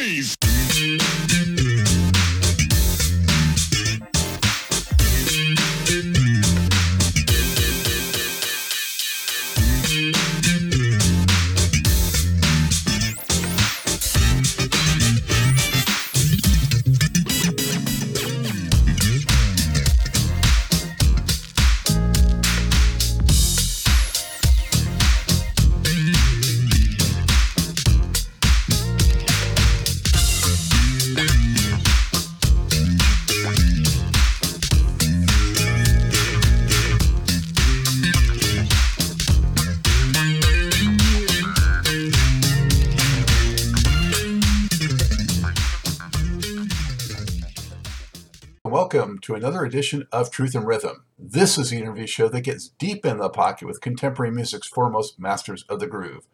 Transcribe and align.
noise. 0.00 0.39
Another 49.40 49.64
edition 49.64 50.06
of 50.12 50.30
Truth 50.30 50.54
in 50.54 50.66
Rhythm. 50.66 51.06
This 51.18 51.56
is 51.56 51.70
the 51.70 51.78
interview 51.78 52.06
show 52.06 52.28
that 52.28 52.42
gets 52.42 52.68
deep 52.68 53.06
in 53.06 53.16
the 53.16 53.30
pocket 53.30 53.66
with 53.66 53.80
contemporary 53.80 54.30
music's 54.30 54.68
foremost 54.68 55.18
masters 55.18 55.64
of 55.66 55.80
the 55.80 55.86
groove. 55.86 56.26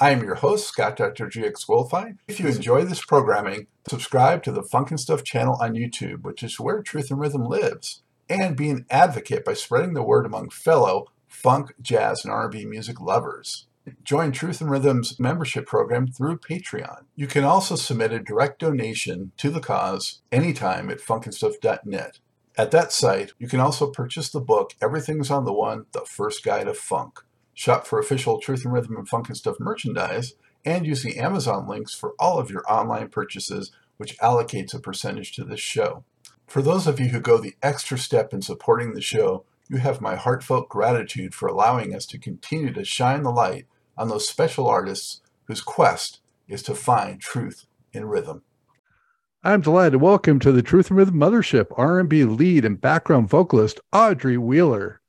I 0.00 0.12
am 0.12 0.22
your 0.22 0.36
host, 0.36 0.68
Scott 0.68 0.96
Dr. 0.96 1.28
GX 1.28 1.66
Goldfine. 1.66 2.16
If 2.26 2.40
you 2.40 2.48
enjoy 2.48 2.84
this 2.84 3.04
programming, 3.04 3.66
subscribe 3.86 4.42
to 4.44 4.50
the 4.50 4.62
Funk 4.62 4.90
and 4.90 4.98
Stuff 4.98 5.24
channel 5.24 5.58
on 5.60 5.74
YouTube, 5.74 6.22
which 6.22 6.42
is 6.42 6.58
where 6.58 6.80
Truth 6.80 7.10
in 7.10 7.18
Rhythm 7.18 7.44
lives, 7.44 8.02
and 8.30 8.56
be 8.56 8.70
an 8.70 8.86
advocate 8.88 9.44
by 9.44 9.52
spreading 9.52 9.92
the 9.92 10.02
word 10.02 10.24
among 10.24 10.48
fellow 10.48 11.08
funk, 11.28 11.74
jazz, 11.82 12.24
and 12.24 12.32
R&B 12.32 12.64
music 12.64 12.98
lovers. 12.98 13.66
Join 14.02 14.32
Truth 14.32 14.62
in 14.62 14.68
Rhythm's 14.68 15.20
membership 15.20 15.66
program 15.66 16.06
through 16.06 16.38
Patreon. 16.38 17.04
You 17.14 17.26
can 17.26 17.44
also 17.44 17.76
submit 17.76 18.12
a 18.12 18.18
direct 18.18 18.60
donation 18.60 19.32
to 19.36 19.50
the 19.50 19.60
cause 19.60 20.22
anytime 20.32 20.88
at 20.88 21.00
funknstuff.net. 21.00 22.20
At 22.56 22.70
that 22.70 22.92
site, 22.92 23.32
you 23.38 23.48
can 23.48 23.58
also 23.58 23.90
purchase 23.90 24.28
the 24.30 24.40
book 24.40 24.76
Everything's 24.80 25.28
on 25.28 25.44
the 25.44 25.52
One, 25.52 25.86
The 25.90 26.02
First 26.02 26.44
Guide 26.44 26.68
of 26.68 26.78
Funk. 26.78 27.18
Shop 27.52 27.84
for 27.84 27.98
official 27.98 28.38
Truth 28.38 28.64
in 28.64 28.70
Rhythm 28.70 28.96
and 28.96 29.08
Funk 29.08 29.26
and 29.26 29.36
Stuff 29.36 29.56
merchandise, 29.58 30.34
and 30.64 30.86
use 30.86 31.02
the 31.02 31.18
Amazon 31.18 31.66
links 31.66 31.96
for 31.96 32.14
all 32.16 32.38
of 32.38 32.50
your 32.50 32.62
online 32.70 33.08
purchases, 33.08 33.72
which 33.96 34.16
allocates 34.18 34.72
a 34.72 34.78
percentage 34.78 35.32
to 35.32 35.42
this 35.42 35.58
show. 35.58 36.04
For 36.46 36.62
those 36.62 36.86
of 36.86 37.00
you 37.00 37.08
who 37.08 37.20
go 37.20 37.38
the 37.38 37.56
extra 37.60 37.98
step 37.98 38.32
in 38.32 38.40
supporting 38.40 38.94
the 38.94 39.00
show, 39.00 39.44
you 39.68 39.78
have 39.78 40.00
my 40.00 40.14
heartfelt 40.14 40.68
gratitude 40.68 41.34
for 41.34 41.48
allowing 41.48 41.92
us 41.92 42.06
to 42.06 42.18
continue 42.18 42.72
to 42.72 42.84
shine 42.84 43.24
the 43.24 43.30
light 43.30 43.66
on 43.98 44.08
those 44.08 44.28
special 44.28 44.68
artists 44.68 45.22
whose 45.46 45.60
quest 45.60 46.20
is 46.46 46.62
to 46.62 46.74
find 46.76 47.20
truth 47.20 47.66
in 47.92 48.04
rhythm. 48.04 48.42
I'm 49.46 49.60
delighted 49.60 49.92
to 49.92 49.98
welcome 49.98 50.38
to 50.38 50.52
the 50.52 50.62
Truth 50.62 50.90
in 50.90 50.96
Rhythm 50.96 51.16
Mothership 51.16 51.66
R&B 51.76 52.24
lead 52.24 52.64
and 52.64 52.80
background 52.80 53.28
vocalist 53.28 53.78
Audrey 53.92 54.38
Wheeler. 54.38 55.02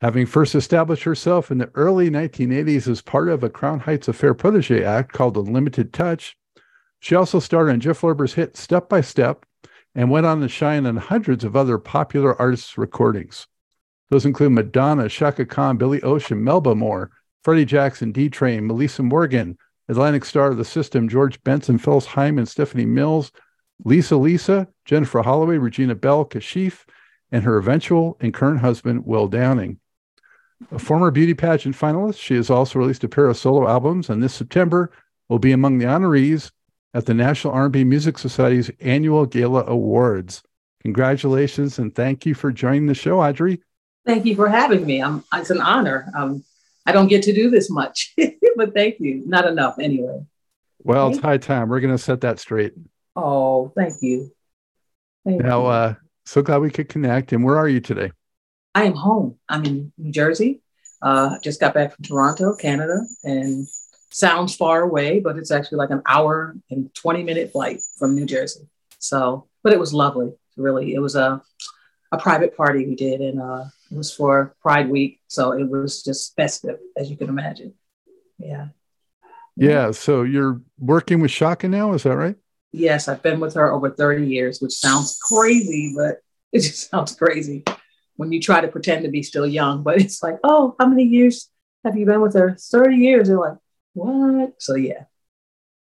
Having 0.00 0.26
first 0.26 0.54
established 0.54 1.02
herself 1.02 1.50
in 1.50 1.58
the 1.58 1.68
early 1.74 2.08
1980s 2.08 2.86
as 2.86 3.02
part 3.02 3.28
of 3.28 3.42
a 3.42 3.50
Crown 3.50 3.80
Heights 3.80 4.06
Affair 4.06 4.32
protege 4.32 4.84
act 4.84 5.12
called 5.12 5.36
Unlimited 5.36 5.92
Touch, 5.92 6.36
she 7.00 7.16
also 7.16 7.40
starred 7.40 7.70
on 7.70 7.80
Jeff 7.80 8.04
Lorber's 8.04 8.34
hit 8.34 8.56
Step 8.56 8.88
by 8.88 9.00
Step 9.00 9.44
and 9.92 10.08
went 10.08 10.24
on 10.24 10.40
to 10.40 10.48
shine 10.48 10.86
on 10.86 10.96
hundreds 10.96 11.42
of 11.42 11.56
other 11.56 11.78
popular 11.78 12.40
artists' 12.40 12.78
recordings. 12.78 13.48
Those 14.08 14.24
include 14.24 14.52
Madonna, 14.52 15.08
Chaka 15.08 15.46
Khan, 15.46 15.78
Billy 15.78 16.00
Ocean, 16.02 16.44
Melba 16.44 16.76
Moore, 16.76 17.10
Freddie 17.42 17.64
Jackson, 17.64 18.12
D 18.12 18.28
Train, 18.28 18.68
Me'lisa 18.68 19.02
Morgan, 19.02 19.58
Atlantic 19.88 20.24
Starr 20.24 20.52
of 20.52 20.58
the 20.58 20.64
System, 20.64 21.08
George 21.08 21.42
Benson, 21.42 21.78
Phyllis 21.78 22.06
Hyman, 22.06 22.46
Stephanie 22.46 22.86
Mills, 22.86 23.32
Lisa 23.84 24.16
Lisa, 24.16 24.68
Jennifer 24.84 25.22
Holloway, 25.22 25.58
Regina 25.58 25.94
Belle, 25.94 26.24
Kashif, 26.24 26.84
and 27.30 27.44
her 27.44 27.58
eventual 27.58 28.16
and 28.20 28.34
current 28.34 28.60
husband, 28.60 29.06
Will 29.06 29.28
Downing. 29.28 29.78
A 30.72 30.78
former 30.78 31.10
beauty 31.10 31.34
pageant 31.34 31.76
finalist, 31.76 32.18
she 32.18 32.34
has 32.34 32.50
also 32.50 32.78
released 32.78 33.04
a 33.04 33.08
pair 33.08 33.26
of 33.26 33.36
solo 33.36 33.68
albums, 33.68 34.10
and 34.10 34.22
this 34.22 34.34
September 34.34 34.90
will 35.28 35.38
be 35.38 35.52
among 35.52 35.78
the 35.78 35.84
honorees 35.84 36.50
at 36.94 37.06
the 37.06 37.14
National 37.14 37.52
R&B 37.52 37.84
Music 37.84 38.18
Society's 38.18 38.70
annual 38.80 39.26
Gala 39.26 39.64
Awards. 39.66 40.42
Congratulations 40.82 41.78
and 41.78 41.94
thank 41.94 42.24
you 42.24 42.34
for 42.34 42.50
joining 42.50 42.86
the 42.86 42.94
show, 42.94 43.20
Audrey. 43.20 43.62
Thank 44.06 44.24
you 44.24 44.34
for 44.34 44.48
having 44.48 44.86
me. 44.86 45.02
I'm, 45.02 45.22
it's 45.34 45.50
an 45.50 45.60
honor. 45.60 46.10
Um, 46.16 46.44
I 46.86 46.92
don't 46.92 47.08
get 47.08 47.22
to 47.24 47.32
do 47.34 47.50
this 47.50 47.68
much, 47.68 48.14
but 48.56 48.74
thank 48.74 48.98
you. 49.00 49.22
Not 49.26 49.46
enough, 49.46 49.78
anyway. 49.78 50.24
Well, 50.82 51.10
it's 51.10 51.18
high 51.18 51.36
time. 51.36 51.68
We're 51.68 51.80
going 51.80 51.94
to 51.94 52.02
set 52.02 52.22
that 52.22 52.38
straight. 52.38 52.72
Oh, 53.18 53.72
thank 53.76 53.94
you. 54.00 54.32
Thank 55.24 55.42
now, 55.42 55.62
you. 55.62 55.66
uh, 55.66 55.94
so 56.24 56.40
glad 56.40 56.58
we 56.58 56.70
could 56.70 56.88
connect. 56.88 57.32
And 57.32 57.42
where 57.42 57.56
are 57.56 57.68
you 57.68 57.80
today? 57.80 58.12
I 58.76 58.84
am 58.84 58.94
home. 58.94 59.38
I'm 59.48 59.64
in 59.64 59.92
New 59.98 60.12
Jersey. 60.12 60.62
Uh, 61.02 61.36
just 61.42 61.58
got 61.58 61.74
back 61.74 61.94
from 61.94 62.04
Toronto, 62.04 62.54
Canada, 62.54 63.00
and 63.24 63.66
sounds 64.10 64.54
far 64.54 64.82
away, 64.82 65.18
but 65.18 65.36
it's 65.36 65.50
actually 65.50 65.78
like 65.78 65.90
an 65.90 66.02
hour 66.06 66.56
and 66.70 66.94
20 66.94 67.24
minute 67.24 67.50
flight 67.50 67.80
from 67.98 68.14
New 68.14 68.24
Jersey. 68.24 68.68
So, 69.00 69.48
but 69.64 69.72
it 69.72 69.80
was 69.80 69.92
lovely. 69.92 70.32
Really, 70.56 70.94
it 70.94 71.00
was 71.00 71.16
a 71.16 71.42
a 72.10 72.18
private 72.18 72.56
party 72.56 72.86
we 72.86 72.94
did, 72.94 73.20
and 73.20 73.40
uh, 73.40 73.64
it 73.90 73.96
was 73.96 74.14
for 74.14 74.54
Pride 74.62 74.88
Week, 74.88 75.20
so 75.26 75.52
it 75.52 75.68
was 75.68 76.02
just 76.02 76.34
festive, 76.36 76.78
as 76.96 77.10
you 77.10 77.16
can 77.16 77.28
imagine. 77.28 77.74
Yeah. 78.38 78.68
Yeah. 79.56 79.90
So 79.90 80.22
you're 80.22 80.60
working 80.78 81.20
with 81.20 81.32
Chaka 81.32 81.68
now, 81.68 81.92
is 81.92 82.04
that 82.04 82.16
right? 82.16 82.36
Yes, 82.72 83.08
I've 83.08 83.22
been 83.22 83.40
with 83.40 83.54
her 83.54 83.72
over 83.72 83.90
30 83.90 84.26
years, 84.26 84.60
which 84.60 84.72
sounds 84.72 85.18
crazy, 85.22 85.94
but 85.96 86.18
it 86.52 86.60
just 86.60 86.90
sounds 86.90 87.14
crazy 87.14 87.64
when 88.16 88.32
you 88.32 88.40
try 88.40 88.60
to 88.60 88.68
pretend 88.68 89.04
to 89.04 89.10
be 89.10 89.22
still 89.22 89.46
young. 89.46 89.82
But 89.82 90.00
it's 90.00 90.22
like, 90.22 90.38
oh, 90.44 90.74
how 90.78 90.86
many 90.86 91.04
years 91.04 91.48
have 91.84 91.96
you 91.96 92.06
been 92.06 92.20
with 92.20 92.34
her? 92.34 92.56
30 92.58 92.96
years. 92.96 93.28
They're 93.28 93.38
like, 93.38 93.58
what? 93.94 94.54
So 94.58 94.74
yeah. 94.74 95.04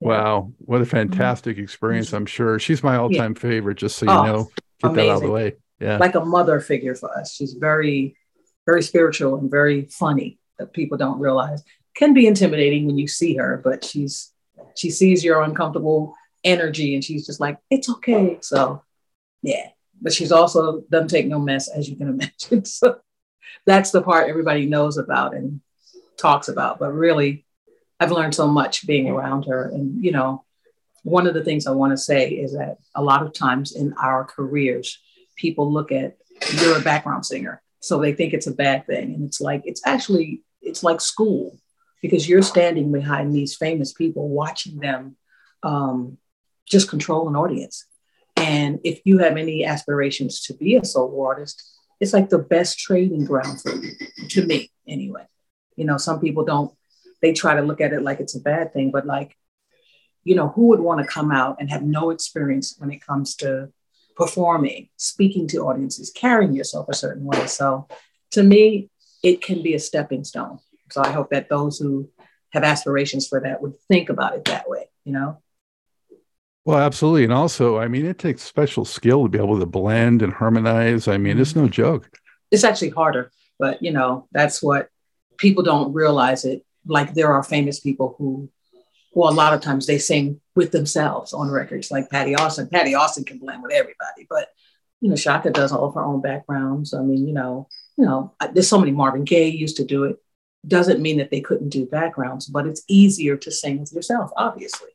Wow, 0.00 0.52
what 0.58 0.80
a 0.80 0.84
mm-hmm. 0.84 0.90
fantastic 0.90 1.58
experience! 1.58 2.12
I'm 2.12 2.26
sure 2.26 2.58
she's 2.58 2.82
my 2.82 2.96
all-time 2.96 3.34
yeah. 3.36 3.40
favorite. 3.40 3.76
Just 3.76 3.98
so 3.98 4.06
you 4.06 4.10
oh, 4.10 4.24
know, 4.24 4.44
get 4.82 4.90
amazing. 4.90 4.96
that 4.96 5.12
out 5.12 5.16
of 5.18 5.22
the 5.22 5.30
way 5.30 5.52
yeah. 5.82 5.98
like 5.98 6.14
a 6.14 6.24
mother 6.24 6.60
figure 6.60 6.94
for 6.94 7.16
us. 7.18 7.34
She's 7.34 7.54
very, 7.54 8.16
very 8.66 8.82
spiritual 8.82 9.36
and 9.36 9.50
very 9.50 9.86
funny 9.86 10.38
that 10.58 10.72
people 10.72 10.96
don't 10.96 11.18
realize. 11.18 11.62
Can 11.94 12.14
be 12.14 12.26
intimidating 12.26 12.86
when 12.86 12.96
you 12.96 13.08
see 13.08 13.36
her, 13.36 13.60
but 13.62 13.84
she's 13.84 14.32
she 14.76 14.90
sees 14.90 15.24
your 15.24 15.42
uncomfortable 15.42 16.14
energy 16.44 16.94
and 16.94 17.04
she's 17.04 17.26
just 17.26 17.40
like, 17.40 17.58
it's 17.70 17.88
okay. 17.88 18.38
So 18.40 18.82
yeah. 19.42 19.68
But 20.00 20.12
she's 20.12 20.32
also 20.32 20.82
doesn't 20.90 21.08
take 21.08 21.26
no 21.26 21.38
mess, 21.38 21.68
as 21.68 21.88
you 21.88 21.96
can 21.96 22.08
imagine. 22.20 22.64
So 22.64 23.00
that's 23.66 23.90
the 23.90 24.02
part 24.02 24.28
everybody 24.28 24.66
knows 24.66 24.98
about 24.98 25.34
and 25.34 25.60
talks 26.16 26.48
about. 26.48 26.78
But 26.78 26.92
really, 26.92 27.44
I've 28.00 28.10
learned 28.10 28.34
so 28.34 28.48
much 28.48 28.86
being 28.86 29.08
around 29.08 29.44
her. 29.44 29.68
And, 29.68 30.04
you 30.04 30.10
know, 30.10 30.44
one 31.04 31.26
of 31.26 31.34
the 31.34 31.44
things 31.44 31.66
I 31.66 31.72
want 31.72 31.92
to 31.92 31.96
say 31.96 32.30
is 32.30 32.52
that 32.54 32.78
a 32.94 33.02
lot 33.02 33.22
of 33.22 33.32
times 33.32 33.76
in 33.76 33.94
our 33.94 34.24
careers, 34.24 34.98
people 35.36 35.72
look 35.72 35.92
at 35.92 36.16
you're 36.54 36.78
a 36.78 36.82
background 36.82 37.24
singer 37.24 37.62
so 37.80 37.98
they 37.98 38.12
think 38.12 38.32
it's 38.32 38.46
a 38.46 38.54
bad 38.54 38.86
thing 38.86 39.14
and 39.14 39.24
it's 39.24 39.40
like 39.40 39.62
it's 39.64 39.82
actually 39.84 40.42
it's 40.60 40.82
like 40.82 41.00
school 41.00 41.58
because 42.00 42.28
you're 42.28 42.42
standing 42.42 42.92
behind 42.92 43.32
these 43.32 43.56
famous 43.56 43.92
people 43.92 44.28
watching 44.28 44.78
them 44.78 45.16
um, 45.62 46.18
just 46.66 46.88
control 46.88 47.28
an 47.28 47.36
audience 47.36 47.86
and 48.36 48.80
if 48.84 49.00
you 49.04 49.18
have 49.18 49.36
any 49.36 49.64
aspirations 49.64 50.40
to 50.42 50.54
be 50.54 50.76
a 50.76 50.84
solo 50.84 51.24
artist 51.24 51.62
it's 52.00 52.12
like 52.12 52.28
the 52.28 52.38
best 52.38 52.78
training 52.78 53.24
ground 53.24 53.60
for 53.60 53.74
you 53.74 53.92
to 54.28 54.44
me 54.46 54.70
anyway 54.86 55.24
you 55.76 55.84
know 55.84 55.96
some 55.96 56.20
people 56.20 56.44
don't 56.44 56.72
they 57.20 57.32
try 57.32 57.54
to 57.54 57.62
look 57.62 57.80
at 57.80 57.92
it 57.92 58.02
like 58.02 58.20
it's 58.20 58.36
a 58.36 58.40
bad 58.40 58.72
thing 58.72 58.90
but 58.90 59.06
like 59.06 59.36
you 60.24 60.34
know 60.34 60.48
who 60.48 60.68
would 60.68 60.80
want 60.80 61.00
to 61.00 61.06
come 61.06 61.30
out 61.30 61.56
and 61.60 61.70
have 61.70 61.82
no 61.82 62.10
experience 62.10 62.74
when 62.78 62.90
it 62.90 63.04
comes 63.04 63.34
to 63.36 63.72
performing, 64.16 64.88
speaking 64.96 65.48
to 65.48 65.58
audiences, 65.58 66.10
carrying 66.10 66.52
yourself 66.52 66.88
a 66.88 66.94
certain 66.94 67.24
way. 67.24 67.46
So 67.46 67.88
to 68.32 68.42
me, 68.42 68.90
it 69.22 69.42
can 69.42 69.62
be 69.62 69.74
a 69.74 69.80
stepping 69.80 70.24
stone. 70.24 70.58
So 70.90 71.02
I 71.02 71.10
hope 71.10 71.30
that 71.30 71.48
those 71.48 71.78
who 71.78 72.08
have 72.50 72.64
aspirations 72.64 73.26
for 73.28 73.40
that 73.40 73.62
would 73.62 73.78
think 73.88 74.10
about 74.10 74.34
it 74.34 74.44
that 74.46 74.68
way, 74.68 74.88
you 75.04 75.12
know? 75.12 75.38
Well, 76.64 76.78
absolutely. 76.78 77.24
And 77.24 77.32
also, 77.32 77.78
I 77.78 77.88
mean, 77.88 78.06
it 78.06 78.18
takes 78.18 78.42
special 78.42 78.84
skill 78.84 79.24
to 79.24 79.28
be 79.28 79.38
able 79.38 79.58
to 79.58 79.66
blend 79.66 80.22
and 80.22 80.32
harmonize. 80.32 81.08
I 81.08 81.18
mean, 81.18 81.40
it's 81.40 81.56
no 81.56 81.62
mm-hmm. 81.62 81.72
joke. 81.72 82.10
It's 82.50 82.64
actually 82.64 82.90
harder, 82.90 83.32
but 83.58 83.82
you 83.82 83.92
know, 83.92 84.28
that's 84.30 84.62
what 84.62 84.88
people 85.38 85.64
don't 85.64 85.92
realize 85.92 86.44
it. 86.44 86.64
Like 86.86 87.14
there 87.14 87.32
are 87.32 87.42
famous 87.42 87.80
people 87.80 88.14
who, 88.18 88.48
well, 89.12 89.32
a 89.32 89.34
lot 89.34 89.54
of 89.54 89.60
times 89.60 89.86
they 89.86 89.98
sing 89.98 90.40
with 90.54 90.70
themselves 90.70 91.32
on 91.32 91.50
records, 91.50 91.90
like 91.90 92.10
Patti 92.10 92.34
Austin. 92.34 92.68
Patti 92.68 92.94
Austin 92.94 93.24
can 93.24 93.38
blend 93.38 93.62
with 93.62 93.72
everybody, 93.72 94.26
but 94.28 94.48
you 95.00 95.08
know, 95.08 95.16
Chaka 95.16 95.50
does 95.50 95.72
all 95.72 95.88
of 95.88 95.94
her 95.94 96.04
own 96.04 96.20
backgrounds. 96.20 96.94
I 96.94 97.02
mean, 97.02 97.26
you 97.26 97.34
know, 97.34 97.68
you 97.96 98.04
know, 98.04 98.34
there's 98.52 98.68
so 98.68 98.78
many 98.78 98.92
Marvin 98.92 99.24
Gaye 99.24 99.48
used 99.48 99.78
to 99.78 99.84
do 99.84 100.04
it. 100.04 100.16
Doesn't 100.66 101.02
mean 101.02 101.18
that 101.18 101.30
they 101.30 101.40
couldn't 101.40 101.70
do 101.70 101.86
backgrounds, 101.86 102.46
but 102.46 102.66
it's 102.66 102.84
easier 102.86 103.36
to 103.38 103.50
sing 103.50 103.80
with 103.80 103.92
yourself, 103.92 104.30
obviously. 104.36 104.90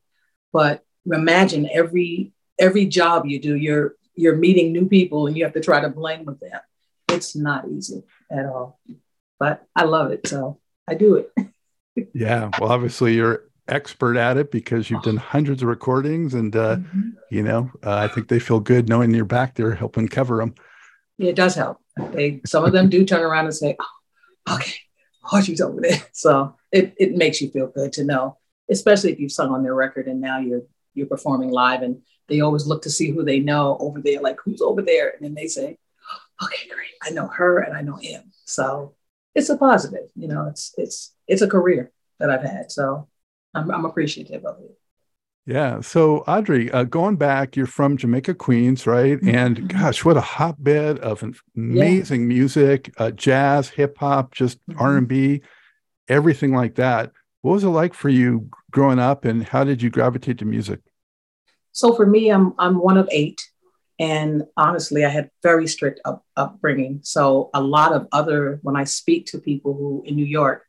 But 0.53 0.83
imagine 1.11 1.69
every 1.71 2.31
every 2.59 2.85
job 2.85 3.25
you 3.25 3.39
do, 3.39 3.55
you're 3.55 3.95
you're 4.15 4.35
meeting 4.35 4.71
new 4.71 4.87
people 4.87 5.27
and 5.27 5.37
you 5.37 5.43
have 5.43 5.53
to 5.53 5.61
try 5.61 5.79
to 5.79 5.89
blend 5.89 6.25
with 6.25 6.39
them. 6.39 6.59
It's 7.09 7.35
not 7.35 7.67
easy 7.69 8.03
at 8.31 8.45
all. 8.45 8.79
But 9.39 9.63
I 9.75 9.83
love 9.83 10.11
it. 10.11 10.27
So 10.27 10.59
I 10.87 10.95
do 10.95 11.15
it. 11.15 12.09
yeah. 12.13 12.49
Well, 12.59 12.71
obviously 12.71 13.13
you're 13.13 13.43
expert 13.67 14.17
at 14.17 14.37
it 14.37 14.51
because 14.51 14.89
you've 14.89 15.03
done 15.03 15.17
hundreds 15.17 15.61
of 15.61 15.67
recordings 15.67 16.33
and 16.33 16.55
uh, 16.55 16.77
mm-hmm. 16.77 17.09
you 17.29 17.43
know 17.43 17.69
uh, 17.83 17.95
i 17.95 18.07
think 18.07 18.29
they 18.29 18.39
feel 18.39 18.59
good 18.61 18.87
knowing 18.87 19.13
you're 19.13 19.25
back 19.25 19.55
there 19.55 19.75
helping 19.75 20.07
cover 20.07 20.37
them 20.37 20.55
yeah, 21.17 21.31
it 21.31 21.35
does 21.35 21.55
help 21.55 21.77
they 22.13 22.39
some 22.45 22.63
of 22.63 22.71
them 22.71 22.89
do 22.89 23.03
turn 23.05 23.21
around 23.21 23.45
and 23.45 23.53
say 23.53 23.75
oh, 23.77 24.55
okay 24.55 24.75
audrey's 25.33 25.59
over 25.59 25.81
there 25.81 26.01
so 26.13 26.55
it, 26.71 26.93
it 26.97 27.15
makes 27.15 27.41
you 27.41 27.49
feel 27.49 27.67
good 27.67 27.91
to 27.91 28.05
know 28.05 28.37
especially 28.69 29.11
if 29.11 29.19
you've 29.19 29.31
sung 29.31 29.49
on 29.49 29.63
their 29.63 29.75
record 29.75 30.07
and 30.07 30.21
now 30.21 30.39
you're 30.39 30.63
you're 30.97 31.07
performing 31.07 31.51
live 31.51 31.81
and 31.81 32.01
they 32.27 32.41
always 32.41 32.67
look 32.67 32.81
to 32.81 32.89
see 32.89 33.11
who 33.11 33.23
they 33.23 33.39
know 33.39 33.77
over 33.79 34.01
there 34.01 34.21
like 34.21 34.37
who's 34.43 34.61
over 34.61 34.81
there 34.81 35.11
and 35.11 35.23
then 35.23 35.33
they 35.33 35.47
say 35.47 35.77
okay 36.43 36.67
great 36.69 36.91
i 37.03 37.09
know 37.09 37.27
her 37.27 37.59
and 37.59 37.75
i 37.75 37.81
know 37.81 37.95
him 37.95 38.23
so 38.45 38.93
it's 39.35 39.49
a 39.49 39.57
positive 39.57 40.09
you 40.15 40.27
know 40.27 40.47
it's 40.47 40.73
it's 40.77 41.13
it's 41.27 41.41
a 41.41 41.47
career 41.47 41.91
that 42.19 42.29
i've 42.29 42.43
had 42.43 42.71
so 42.71 43.07
I'm, 43.57 43.71
I'm 43.71 43.85
appreciative 43.85 44.45
of 44.45 44.59
it. 44.59 44.77
Yeah. 45.45 45.79
So, 45.79 46.19
Audrey, 46.27 46.69
uh, 46.71 46.83
going 46.83 47.15
back, 47.15 47.55
you're 47.55 47.67
from 47.67 47.95
Jamaica, 47.95 48.33
Queens, 48.33 48.85
right? 48.85 49.17
Mm-hmm. 49.17 49.29
And 49.29 49.69
gosh, 49.69 50.03
what 50.03 50.17
a 50.17 50.21
hotbed 50.21 50.99
of 50.99 51.23
amazing 51.55 52.21
yeah. 52.21 52.27
music, 52.27 52.93
uh, 52.97 53.11
jazz, 53.11 53.69
hip 53.69 53.97
hop, 53.97 54.33
just 54.33 54.59
mm-hmm. 54.67 54.79
R 54.79 54.97
and 54.97 55.07
B, 55.07 55.41
everything 56.09 56.53
like 56.53 56.75
that. 56.75 57.13
What 57.41 57.53
was 57.53 57.63
it 57.63 57.69
like 57.69 57.93
for 57.93 58.09
you 58.09 58.49
growing 58.77 58.99
up, 58.99 59.25
and 59.25 59.43
how 59.43 59.63
did 59.63 59.81
you 59.81 59.89
gravitate 59.89 60.37
to 60.37 60.45
music? 60.45 60.79
So, 61.71 61.95
for 61.95 62.05
me, 62.05 62.29
I'm 62.29 62.53
I'm 62.59 62.77
one 62.77 62.97
of 62.97 63.09
eight, 63.11 63.41
and 63.97 64.43
honestly, 64.55 65.03
I 65.03 65.09
had 65.09 65.31
very 65.41 65.65
strict 65.65 65.99
up, 66.05 66.23
upbringing. 66.35 66.99
So, 67.01 67.49
a 67.55 67.61
lot 67.61 67.91
of 67.91 68.07
other 68.11 68.59
when 68.61 68.75
I 68.75 68.83
speak 68.83 69.25
to 69.27 69.39
people 69.39 69.73
who 69.73 70.03
in 70.05 70.15
New 70.15 70.29
York 70.41 70.63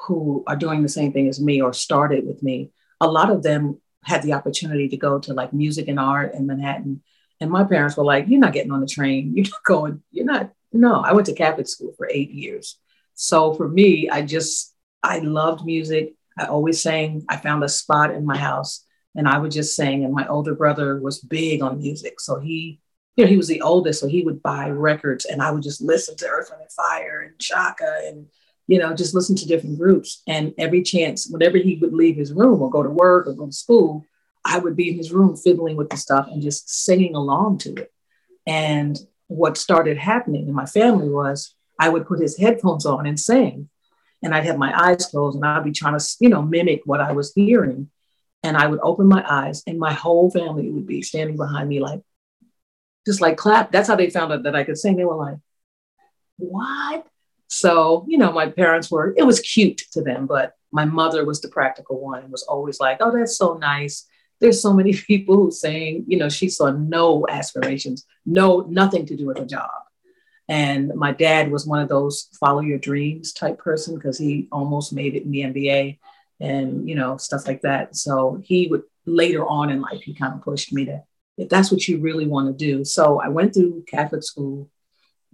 who 0.00 0.44
are 0.46 0.56
doing 0.64 0.82
the 0.82 0.96
same 0.98 1.14
thing 1.14 1.28
as 1.28 1.40
me 1.40 1.62
or 1.62 1.72
started 1.72 2.26
with 2.26 2.42
me, 2.42 2.72
a 3.00 3.08
lot 3.08 3.30
of 3.30 3.42
them 3.42 3.80
had 4.04 4.22
the 4.22 4.34
opportunity 4.34 4.88
to 4.88 4.98
go 4.98 5.18
to 5.18 5.32
like 5.32 5.54
music 5.54 5.88
and 5.88 5.98
art 5.98 6.34
in 6.34 6.46
Manhattan. 6.46 7.02
And 7.40 7.50
my 7.50 7.64
parents 7.64 7.96
were 7.96 8.04
like, 8.04 8.28
You're 8.28 8.46
not 8.46 8.52
getting 8.52 8.72
on 8.72 8.82
the 8.82 8.94
train. 8.98 9.32
You're 9.34 9.46
not 9.46 9.64
going, 9.64 10.02
you're 10.10 10.26
not. 10.26 10.52
No, 10.74 11.00
I 11.00 11.14
went 11.14 11.26
to 11.28 11.40
Catholic 11.44 11.68
school 11.68 11.94
for 11.96 12.06
eight 12.12 12.32
years. 12.32 12.78
So 13.14 13.54
for 13.54 13.66
me, 13.66 14.10
I 14.10 14.20
just, 14.20 14.74
I 15.02 15.20
loved 15.20 15.64
music. 15.64 16.16
I 16.38 16.46
always 16.46 16.80
sang. 16.80 17.24
I 17.28 17.36
found 17.36 17.64
a 17.64 17.68
spot 17.68 18.14
in 18.14 18.26
my 18.26 18.36
house 18.36 18.84
and 19.14 19.28
I 19.28 19.38
would 19.38 19.52
just 19.52 19.76
sing. 19.76 20.04
And 20.04 20.12
my 20.12 20.26
older 20.26 20.54
brother 20.54 21.00
was 21.00 21.20
big 21.20 21.62
on 21.62 21.78
music. 21.78 22.20
So 22.20 22.38
he, 22.38 22.80
you 23.16 23.24
know, 23.24 23.30
he 23.30 23.36
was 23.36 23.48
the 23.48 23.62
oldest. 23.62 24.00
So 24.00 24.06
he 24.06 24.22
would 24.22 24.42
buy 24.42 24.68
records 24.68 25.24
and 25.24 25.42
I 25.42 25.50
would 25.50 25.62
just 25.62 25.80
listen 25.80 26.16
to 26.16 26.28
Earth, 26.28 26.50
Wind 26.50 26.62
and 26.62 26.72
Fire 26.72 27.20
and 27.20 27.38
Chaka 27.38 28.02
and 28.06 28.26
you 28.66 28.78
know, 28.78 28.94
just 28.94 29.14
listen 29.14 29.36
to 29.36 29.46
different 29.46 29.78
groups. 29.78 30.22
And 30.26 30.52
every 30.58 30.82
chance, 30.82 31.28
whenever 31.28 31.58
he 31.58 31.76
would 31.76 31.92
leave 31.92 32.16
his 32.16 32.32
room 32.32 32.60
or 32.60 32.70
go 32.70 32.82
to 32.82 32.90
work 32.90 33.26
or 33.26 33.32
go 33.32 33.46
to 33.46 33.52
school, 33.52 34.04
I 34.44 34.58
would 34.58 34.76
be 34.76 34.90
in 34.90 34.96
his 34.96 35.12
room 35.12 35.36
fiddling 35.36 35.76
with 35.76 35.90
the 35.90 35.96
stuff 35.96 36.28
and 36.30 36.42
just 36.42 36.68
singing 36.68 37.14
along 37.14 37.58
to 37.58 37.74
it. 37.74 37.92
And 38.46 38.98
what 39.28 39.56
started 39.56 39.98
happening 39.98 40.48
in 40.48 40.54
my 40.54 40.66
family 40.66 41.08
was 41.08 41.54
I 41.78 41.88
would 41.88 42.06
put 42.06 42.20
his 42.20 42.38
headphones 42.38 42.86
on 42.86 43.06
and 43.06 43.18
sing. 43.18 43.68
And 44.26 44.34
I'd 44.34 44.44
have 44.46 44.58
my 44.58 44.76
eyes 44.76 45.06
closed 45.06 45.36
and 45.36 45.44
I'd 45.44 45.62
be 45.62 45.70
trying 45.70 45.96
to, 45.96 46.04
you 46.18 46.28
know, 46.28 46.42
mimic 46.42 46.82
what 46.84 47.00
I 47.00 47.12
was 47.12 47.32
hearing. 47.32 47.88
And 48.42 48.56
I 48.56 48.66
would 48.66 48.80
open 48.82 49.06
my 49.06 49.24
eyes 49.24 49.62
and 49.68 49.78
my 49.78 49.92
whole 49.92 50.32
family 50.32 50.68
would 50.68 50.84
be 50.84 51.02
standing 51.02 51.36
behind 51.36 51.68
me, 51.68 51.78
like, 51.78 52.02
just 53.06 53.20
like 53.20 53.36
clap. 53.36 53.70
That's 53.70 53.86
how 53.86 53.94
they 53.94 54.10
found 54.10 54.32
out 54.32 54.42
that 54.42 54.56
I 54.56 54.64
could 54.64 54.78
sing. 54.78 54.96
They 54.96 55.04
were 55.04 55.14
like, 55.14 55.36
what? 56.38 57.06
So, 57.46 58.04
you 58.08 58.18
know, 58.18 58.32
my 58.32 58.48
parents 58.48 58.90
were, 58.90 59.14
it 59.16 59.22
was 59.22 59.38
cute 59.38 59.82
to 59.92 60.02
them, 60.02 60.26
but 60.26 60.54
my 60.72 60.84
mother 60.84 61.24
was 61.24 61.40
the 61.40 61.48
practical 61.48 62.00
one 62.00 62.24
and 62.24 62.32
was 62.32 62.42
always 62.42 62.80
like, 62.80 62.96
oh, 62.98 63.16
that's 63.16 63.38
so 63.38 63.54
nice. 63.54 64.08
There's 64.40 64.60
so 64.60 64.72
many 64.72 64.92
people 65.06 65.36
who 65.36 65.52
saying, 65.52 66.06
you 66.08 66.18
know, 66.18 66.28
she 66.28 66.48
saw 66.48 66.72
no 66.72 67.26
aspirations, 67.28 68.04
no, 68.24 68.66
nothing 68.68 69.06
to 69.06 69.16
do 69.16 69.26
with 69.26 69.38
a 69.38 69.46
job. 69.46 69.70
And 70.48 70.94
my 70.94 71.12
dad 71.12 71.50
was 71.50 71.66
one 71.66 71.80
of 71.80 71.88
those 71.88 72.28
follow 72.38 72.60
your 72.60 72.78
dreams 72.78 73.32
type 73.32 73.58
person 73.58 73.96
because 73.96 74.16
he 74.16 74.48
almost 74.52 74.92
made 74.92 75.14
it 75.16 75.24
in 75.24 75.30
the 75.30 75.42
NBA 75.42 75.98
and, 76.40 76.88
you 76.88 76.94
know, 76.94 77.16
stuff 77.16 77.46
like 77.48 77.62
that. 77.62 77.96
So 77.96 78.40
he 78.44 78.68
would 78.68 78.82
later 79.06 79.46
on 79.46 79.70
in 79.70 79.80
life, 79.80 80.02
he 80.02 80.14
kind 80.14 80.34
of 80.34 80.42
pushed 80.42 80.72
me 80.72 80.84
to, 80.84 81.02
if 81.36 81.48
that's 81.48 81.72
what 81.72 81.88
you 81.88 81.98
really 81.98 82.26
want 82.26 82.46
to 82.46 82.64
do. 82.64 82.84
So 82.84 83.20
I 83.20 83.28
went 83.28 83.54
through 83.54 83.84
Catholic 83.88 84.22
school 84.22 84.70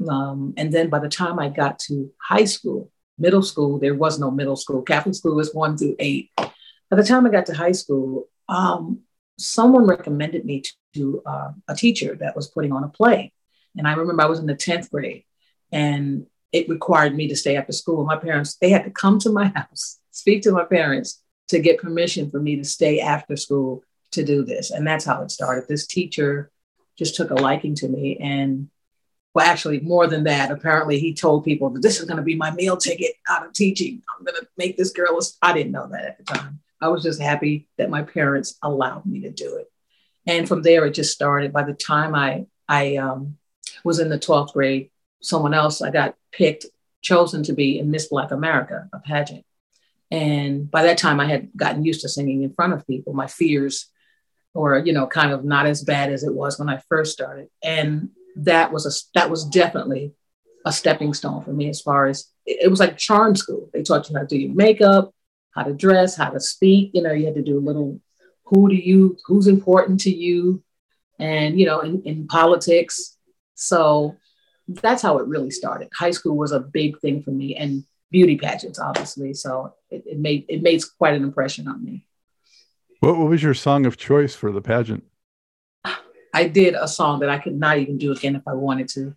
um, 0.09 0.55
and 0.57 0.73
then 0.73 0.89
by 0.89 0.99
the 0.99 1.09
time 1.09 1.39
I 1.39 1.49
got 1.49 1.79
to 1.81 2.11
high 2.21 2.45
school, 2.45 2.91
middle 3.19 3.43
school, 3.43 3.79
there 3.79 3.95
was 3.95 4.19
no 4.19 4.31
middle 4.31 4.57
school. 4.57 4.83
Catholic 4.83 5.15
school 5.15 5.37
was 5.37 5.55
one 5.55 5.77
through 5.77 5.97
eight. 5.99 6.31
By 6.37 6.97
the 6.97 7.05
time 7.05 7.27
I 7.27 7.31
got 7.31 7.47
to 7.47 7.55
high 7.55 7.73
school, 7.73 8.29
um, 8.49 9.01
someone 9.39 9.87
recommended 9.87 10.45
me 10.45 10.63
to 10.95 11.23
uh, 11.25 11.53
a 11.69 11.75
teacher 11.75 12.17
that 12.17 12.37
was 12.37 12.49
putting 12.49 12.73
on 12.73 12.85
a 12.85 12.89
play. 12.89 13.33
And 13.77 13.87
I 13.87 13.95
remember 13.95 14.23
I 14.23 14.27
was 14.27 14.39
in 14.39 14.47
the 14.47 14.55
10th 14.55 14.91
grade 14.91 15.25
and 15.71 16.27
it 16.53 16.69
required 16.69 17.15
me 17.15 17.29
to 17.29 17.37
stay 17.37 17.57
after 17.57 17.73
school. 17.73 18.05
My 18.05 18.17
parents, 18.17 18.57
they 18.57 18.71
had 18.71 18.85
to 18.85 18.91
come 18.91 19.19
to 19.21 19.31
my 19.31 19.47
house, 19.55 19.99
speak 20.11 20.43
to 20.43 20.53
my 20.53 20.65
parents 20.65 21.23
to 21.49 21.59
get 21.59 21.81
permission 21.81 22.31
for 22.31 22.41
me 22.41 22.57
to 22.57 22.65
stay 22.65 23.01
after 23.01 23.37
school 23.37 23.83
to 24.13 24.25
do 24.25 24.45
this. 24.45 24.71
And 24.71 24.87
that's 24.87 25.05
how 25.05 25.23
it 25.23 25.31
started. 25.31 25.69
This 25.69 25.87
teacher 25.87 26.51
just 26.99 27.17
took 27.17 27.31
a 27.31 27.35
liking 27.35 27.75
to 27.77 27.89
me 27.89 28.19
and 28.19 28.69
well, 29.35 29.47
actually, 29.47 29.81
more 29.81 30.07
than 30.07 30.25
that. 30.25 30.51
Apparently, 30.51 30.99
he 30.99 31.15
told 31.15 31.45
people 31.45 31.71
that 31.71 31.81
this 31.81 31.99
is 31.99 32.05
going 32.05 32.19
to 32.19 32.23
be 32.23 32.35
my 32.35 32.51
meal 32.51 32.77
ticket 32.77 33.13
out 33.29 33.47
of 33.47 33.55
teaching. 33.55 34.03
I'm 34.11 34.25
going 34.27 34.39
to 34.39 34.47
make 34.59 34.77
this 34.77 34.91
girl. 34.91 35.19
I 35.41 35.55
didn't 35.55 35.73
know 35.73 35.89
that 35.89 36.05
at 36.05 36.19
the 36.19 36.25
time. 36.25 36.61
I 36.83 36.89
was 36.89 37.03
just 37.03 37.21
happy 37.21 37.67
that 37.79 37.89
my 37.89 38.03
parents 38.03 38.59
allowed 38.63 39.07
me 39.07 39.21
to 39.21 39.31
do 39.31 39.57
it. 39.57 39.73
And 40.27 40.47
from 40.47 40.63
there, 40.63 40.85
it 40.85 40.93
just 40.93 41.15
started. 41.15 41.53
By 41.53 41.63
the 41.63 41.73
time 41.73 42.15
I 42.15 42.47
I 42.69 42.97
um, 42.97 43.39
was 43.85 43.99
in 43.99 44.09
the 44.09 44.19
12th 44.19 44.53
grade, 44.53 44.91
someone 45.21 45.55
else 45.55 45.83
I 45.83 45.91
got 45.91 46.15
picked, 46.33 46.67
chosen 47.01 47.43
to 47.45 47.53
be 47.53 47.79
in 47.79 47.91
Miss 47.91 48.07
Black 48.07 48.31
America, 48.31 48.89
a 48.93 49.01
pageant. 49.01 49.45
And 50.11 50.71
by 50.71 50.83
that 50.85 50.99
time, 50.99 51.21
I 51.21 51.27
had 51.27 51.51
gotten 51.57 51.85
used 51.85 52.03
to 52.03 52.09
singing 52.09 52.43
in 52.43 52.53
front 52.53 52.75
of 52.75 52.87
people. 52.87 53.15
My 53.15 53.27
fears 53.27 53.87
were, 54.55 54.79
you 54.79 54.93
know, 54.93 55.07
kind 55.07 55.33
of 55.33 55.45
not 55.45 55.67
as 55.67 55.83
bad 55.83 56.13
as 56.13 56.23
it 56.23 56.35
was 56.35 56.59
when 56.59 56.69
I 56.69 56.83
first 56.89 57.13
started. 57.13 57.49
And 57.63 58.11
that 58.37 58.73
was 58.73 58.87
a 58.87 58.93
that 59.19 59.31
was 59.31 59.45
definitely 59.45 60.13
a 60.65 60.73
stepping 60.73 61.15
stone 61.15 61.43
for 61.43 61.53
me 61.53 61.69
as 61.69 61.81
far 61.81 62.07
as 62.07 62.29
it, 62.47 62.71
was 62.71 62.81
like 62.81 62.97
charm 62.97 63.37
school. 63.37 63.71
They 63.73 63.83
taught 63.83 64.09
you 64.09 64.17
how 64.17 64.23
to 64.23 64.29
do 64.29 64.39
your 64.39 64.55
makeup, 64.55 65.15
how 65.55 65.63
to 65.63 65.73
dress, 65.73 66.17
how 66.17 66.31
to 66.31 66.41
speak. 66.41 66.91
You 66.95 67.03
know, 67.03 67.13
you 67.13 67.27
had 67.27 67.35
to 67.35 67.43
do 67.43 67.59
a 67.59 67.61
little 67.61 68.01
who 68.45 68.69
do 68.69 68.75
you 68.75 69.17
who's 69.27 69.47
important 69.47 70.01
to 70.01 70.15
you, 70.15 70.63
and 71.19 71.59
you 71.59 71.67
know, 71.67 71.81
in, 71.81 72.03
in 72.03 72.27
politics. 72.27 73.17
So 73.55 74.17
that's 74.69 75.03
how 75.03 75.19
it 75.19 75.27
really 75.27 75.51
started. 75.51 75.89
High 75.97 76.11
school 76.13 76.37
was 76.37 76.53
a 76.53 76.61
big 76.61 76.99
thing 77.01 77.23
for 77.23 77.31
me, 77.31 77.57
and 77.57 77.85
beauty 78.11 78.37
pageants, 78.37 78.79
obviously. 78.79 79.35
So 79.35 79.75
it, 79.91 80.05
it 80.07 80.19
made 80.19 80.45
it 80.49 80.63
made 80.63 80.83
quite 80.99 81.15
an 81.15 81.23
impression 81.23 81.67
on 81.69 81.85
me. 81.85 82.07
What, 83.01 83.19
what 83.19 83.29
was 83.29 83.43
your 83.43 83.55
song 83.55 83.87
of 83.87 83.97
choice 83.97 84.35
for 84.35 84.53
the 84.53 84.63
pageant? 84.63 85.05
I 86.35 86.49
did 86.49 86.75
a 86.75 86.87
song 86.87 87.21
that 87.21 87.31
I 87.31 87.39
could 87.39 87.59
not 87.59 87.79
even 87.79 87.99
do 87.99 88.13
again 88.13 88.37
if 88.37 88.47
I 88.47 88.55
wanted 88.55 88.89
to. 88.91 89.17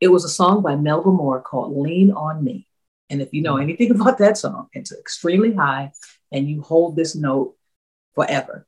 It 0.00 0.08
was 0.08 0.24
a 0.24 0.28
song 0.28 0.62
by 0.62 0.76
Melba 0.76 1.10
Moore 1.10 1.40
called 1.40 1.76
Lean 1.76 2.12
on 2.12 2.44
Me. 2.44 2.66
And 3.08 3.22
if 3.22 3.32
you 3.32 3.40
know 3.40 3.54
mm. 3.54 3.62
anything 3.62 3.90
about 3.98 4.18
that 4.18 4.36
song, 4.36 4.68
it's 4.72 4.92
extremely 4.92 5.54
high 5.54 5.92
and 6.30 6.48
you 6.48 6.60
hold 6.60 6.96
this 6.96 7.14
note 7.14 7.56
forever. 8.14 8.66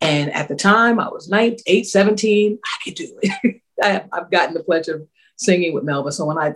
And 0.00 0.32
at 0.32 0.48
the 0.48 0.56
time, 0.56 1.00
I 1.00 1.08
was 1.08 1.28
9, 1.28 1.56
8, 1.66 1.86
17, 1.86 2.58
I 2.64 2.84
could 2.84 2.94
do 2.94 3.18
it. 3.22 3.62
I, 3.84 4.06
have 4.12 4.30
gotten 4.30 4.54
the 4.54 4.62
pleasure 4.62 4.96
of 4.96 5.08
singing 5.36 5.74
with 5.74 5.84
Melba. 5.84 6.12
So 6.12 6.24
when 6.24 6.38
I 6.38 6.54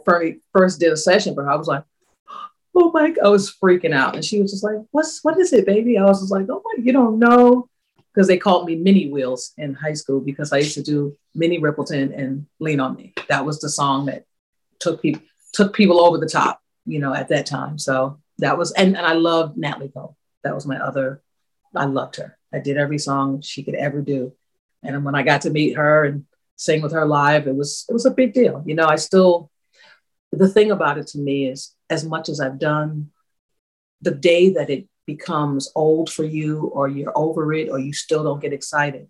first 0.53 0.81
did 0.81 0.93
a 0.93 0.97
session 0.97 1.35
for 1.35 1.45
her, 1.45 1.51
I 1.51 1.57
was 1.57 1.69
like, 1.69 1.85
oh 2.75 2.91
my, 2.93 3.15
I 3.23 3.29
was 3.29 3.55
freaking 3.63 3.93
out. 3.93 4.15
And 4.15 4.25
she 4.25 4.41
was 4.41 4.53
just 4.53 4.65
like, 4.65 4.77
what's, 4.93 5.23
what 5.25 5.39
is 5.39 5.53
it, 5.53 5.67
baby? 5.67 5.99
I 5.99 6.05
was 6.05 6.21
just 6.21 6.33
like, 6.33 6.47
oh 6.49 6.63
my, 6.65 6.83
you 6.83 6.93
don't 6.93 7.19
know 7.19 7.69
because 8.19 8.27
they 8.27 8.37
called 8.37 8.67
me 8.67 8.75
Mini 8.75 9.09
Wheels 9.09 9.53
in 9.59 9.75
high 9.75 9.93
school 9.93 10.21
because 10.21 10.53
I 10.53 10.59
used 10.59 10.75
to 10.75 10.83
do 10.83 11.17
Minnie 11.37 11.61
Riperton 11.61 12.17
and 12.19 12.47
Lean 12.59 12.81
on 12.81 12.97
Me. 12.97 13.15
That 13.29 13.47
was 13.47 13.61
the 13.61 13.69
song 13.69 14.07
that 14.07 14.25
took 14.81 15.01
people 15.01 15.23
took 15.53 15.73
people 15.73 16.01
over 16.01 16.19
the 16.19 16.29
top, 16.29 16.61
you 16.85 16.99
know, 16.99 17.15
at 17.15 17.29
that 17.29 17.47
time. 17.47 17.79
So 17.79 18.19
that 18.39 18.59
was 18.59 18.73
and, 18.73 18.97
and 18.97 19.07
I 19.07 19.13
loved 19.13 19.57
Natalie 19.57 19.91
Cole. 19.91 20.17
That 20.43 20.55
was 20.55 20.67
my 20.67 20.79
other 20.79 21.23
I 21.77 21.85
loved 21.85 22.17
her. 22.17 22.37
I 22.53 22.59
did 22.59 22.77
every 22.77 22.99
song 22.99 23.41
she 23.41 23.63
could 23.63 23.77
ever 23.77 24.01
do. 24.01 24.33
And 24.83 25.05
when 25.05 25.15
I 25.15 25.23
got 25.23 25.43
to 25.43 25.51
meet 25.51 25.77
her 25.77 26.05
and 26.05 26.25
sing 26.59 26.83
with 26.83 26.93
her 26.93 27.07
live, 27.07 27.47
it 27.47 27.57
was 27.57 27.87
it 27.89 27.93
was 27.95 28.05
a 28.05 28.11
big 28.11 28.35
deal. 28.35 28.63
You 28.67 28.75
know, 28.75 28.87
I 28.87 28.97
still 28.97 29.51
the 30.33 30.49
thing 30.49 30.71
about 30.71 30.99
it 30.99 31.07
to 31.09 31.19
me 31.19 31.47
is 31.47 31.75
as 31.89 32.05
much 32.05 32.29
as 32.29 32.41
I've 32.41 32.59
done, 32.59 33.11
the 34.03 34.11
day 34.11 34.51
that 34.51 34.69
it 34.69 34.87
becomes 35.07 35.73
old 35.75 36.11
for 36.11 36.25
you 36.25 36.67
or 36.75 36.87
you're 36.87 37.17
over 37.17 37.53
it 37.55 37.71
or 37.71 37.79
you 37.79 37.95
still 37.95 38.23
don't 38.23 38.43
get 38.43 38.53
excited. 38.53 39.09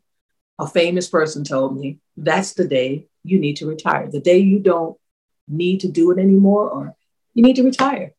A 0.60 0.66
famous 0.66 1.08
person 1.08 1.42
told 1.42 1.76
me 1.76 1.98
that's 2.16 2.54
the 2.54 2.68
day 2.68 3.08
you 3.24 3.40
need 3.40 3.56
to 3.56 3.66
retire. 3.66 4.08
The 4.08 4.20
day 4.20 4.38
you 4.38 4.60
don't 4.60 4.96
need 5.48 5.80
to 5.80 5.88
do 5.88 6.12
it 6.12 6.18
anymore 6.18 6.68
or 6.70 6.94
you 7.34 7.42
need 7.42 7.56
to 7.56 7.64
retire. 7.64 8.12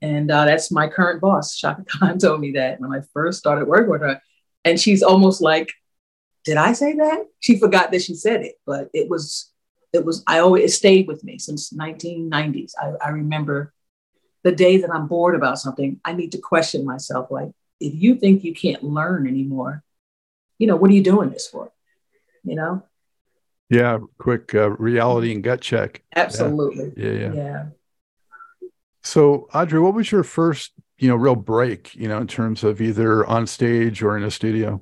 And 0.00 0.30
uh, 0.30 0.44
that's 0.44 0.70
my 0.70 0.88
current 0.88 1.20
boss. 1.20 1.56
Chaka 1.56 1.84
Khan 1.84 2.18
told 2.24 2.40
me 2.40 2.52
that 2.52 2.80
when 2.80 2.92
I 2.92 3.02
first 3.12 3.38
started 3.38 3.68
working 3.68 3.90
with 3.90 4.02
her. 4.02 4.20
And 4.64 4.80
she's 4.80 5.02
almost 5.02 5.40
like, 5.40 5.72
did 6.48 6.56
I 6.56 6.72
say 6.72 6.94
that? 6.94 7.26
She 7.40 7.58
forgot 7.58 7.92
that 7.92 8.00
she 8.00 8.14
said 8.14 8.40
it, 8.40 8.54
but 8.64 8.88
it 8.94 9.10
was, 9.10 9.52
it 9.92 10.02
was, 10.02 10.24
I 10.26 10.38
always, 10.38 10.64
it 10.64 10.74
stayed 10.74 11.06
with 11.06 11.22
me 11.22 11.38
since 11.38 11.74
1990s. 11.74 12.72
I, 12.80 12.92
I 13.04 13.10
remember 13.10 13.74
the 14.44 14.52
day 14.52 14.78
that 14.78 14.90
I'm 14.90 15.08
bored 15.08 15.34
about 15.34 15.58
something, 15.58 16.00
I 16.06 16.14
need 16.14 16.32
to 16.32 16.38
question 16.38 16.86
myself. 16.86 17.30
Like, 17.30 17.50
if 17.80 17.92
you 17.94 18.14
think 18.14 18.44
you 18.44 18.54
can't 18.54 18.82
learn 18.82 19.26
anymore, 19.28 19.84
you 20.56 20.66
know, 20.66 20.76
what 20.76 20.90
are 20.90 20.94
you 20.94 21.02
doing 21.02 21.28
this 21.28 21.46
for? 21.46 21.70
You 22.44 22.54
know? 22.56 22.82
Yeah. 23.68 23.98
Quick 24.16 24.54
uh, 24.54 24.70
reality 24.70 25.32
and 25.34 25.44
gut 25.44 25.60
check. 25.60 26.02
Absolutely. 26.16 26.94
Yeah. 26.96 27.12
Yeah. 27.12 27.20
Yeah. 27.20 27.34
yeah. 27.34 27.64
So, 29.02 29.48
Audrey, 29.52 29.80
what 29.80 29.92
was 29.92 30.10
your 30.10 30.22
first, 30.22 30.72
you 30.96 31.08
know, 31.08 31.16
real 31.16 31.36
break, 31.36 31.94
you 31.94 32.08
know, 32.08 32.16
in 32.22 32.26
terms 32.26 32.64
of 32.64 32.80
either 32.80 33.26
on 33.26 33.46
stage 33.46 34.02
or 34.02 34.16
in 34.16 34.24
a 34.24 34.30
studio? 34.30 34.80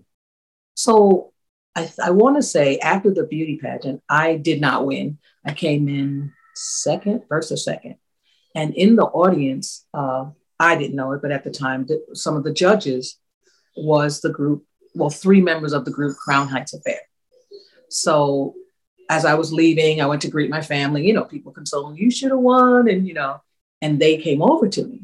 So, 0.75 1.33
I, 1.77 1.93
I 2.03 2.11
want 2.11 2.37
to 2.37 2.43
say 2.43 2.79
after 2.79 3.13
the 3.13 3.25
beauty 3.25 3.59
pageant, 3.63 4.03
I 4.09 4.37
did 4.37 4.61
not 4.61 4.87
win. 4.87 5.19
I 5.45 5.53
came 5.53 5.89
in 5.89 6.33
second, 6.55 7.25
first 7.29 7.53
or 7.53 7.57
second. 7.57 7.97
And 8.55 8.75
in 8.75 8.97
the 8.97 9.05
audience, 9.05 9.87
uh, 9.93 10.31
I 10.59 10.77
didn't 10.77 10.97
know 10.97 11.13
it, 11.13 11.21
but 11.21 11.31
at 11.31 11.45
the 11.45 11.51
time, 11.51 11.87
some 12.15 12.35
of 12.35 12.45
the 12.45 12.53
judges 12.53 13.19
was 13.77 14.23
the 14.23 14.31
group, 14.31 14.65
well, 14.95 15.11
three 15.11 15.43
members 15.43 15.75
of 15.75 15.85
the 15.85 15.91
group 15.91 16.17
Crown 16.17 16.49
Heights 16.49 16.73
Affair. 16.73 17.01
So 17.91 18.55
as 19.11 19.27
I 19.27 19.35
was 19.35 19.53
leaving, 19.53 20.01
I 20.01 20.07
went 20.07 20.23
to 20.23 20.31
greet 20.31 20.51
my 20.51 20.63
family. 20.63 21.07
You 21.07 21.13
know, 21.13 21.25
people 21.25 21.53
consoling, 21.53 21.99
you 21.99 22.11
should 22.11 22.31
have 22.31 22.41
won. 22.41 22.89
And, 22.89 23.07
you 23.07 23.13
know, 23.13 23.43
and 23.83 24.01
they 24.01 24.17
came 24.17 24.41
over 24.41 24.67
to 24.69 24.85
me 24.85 25.03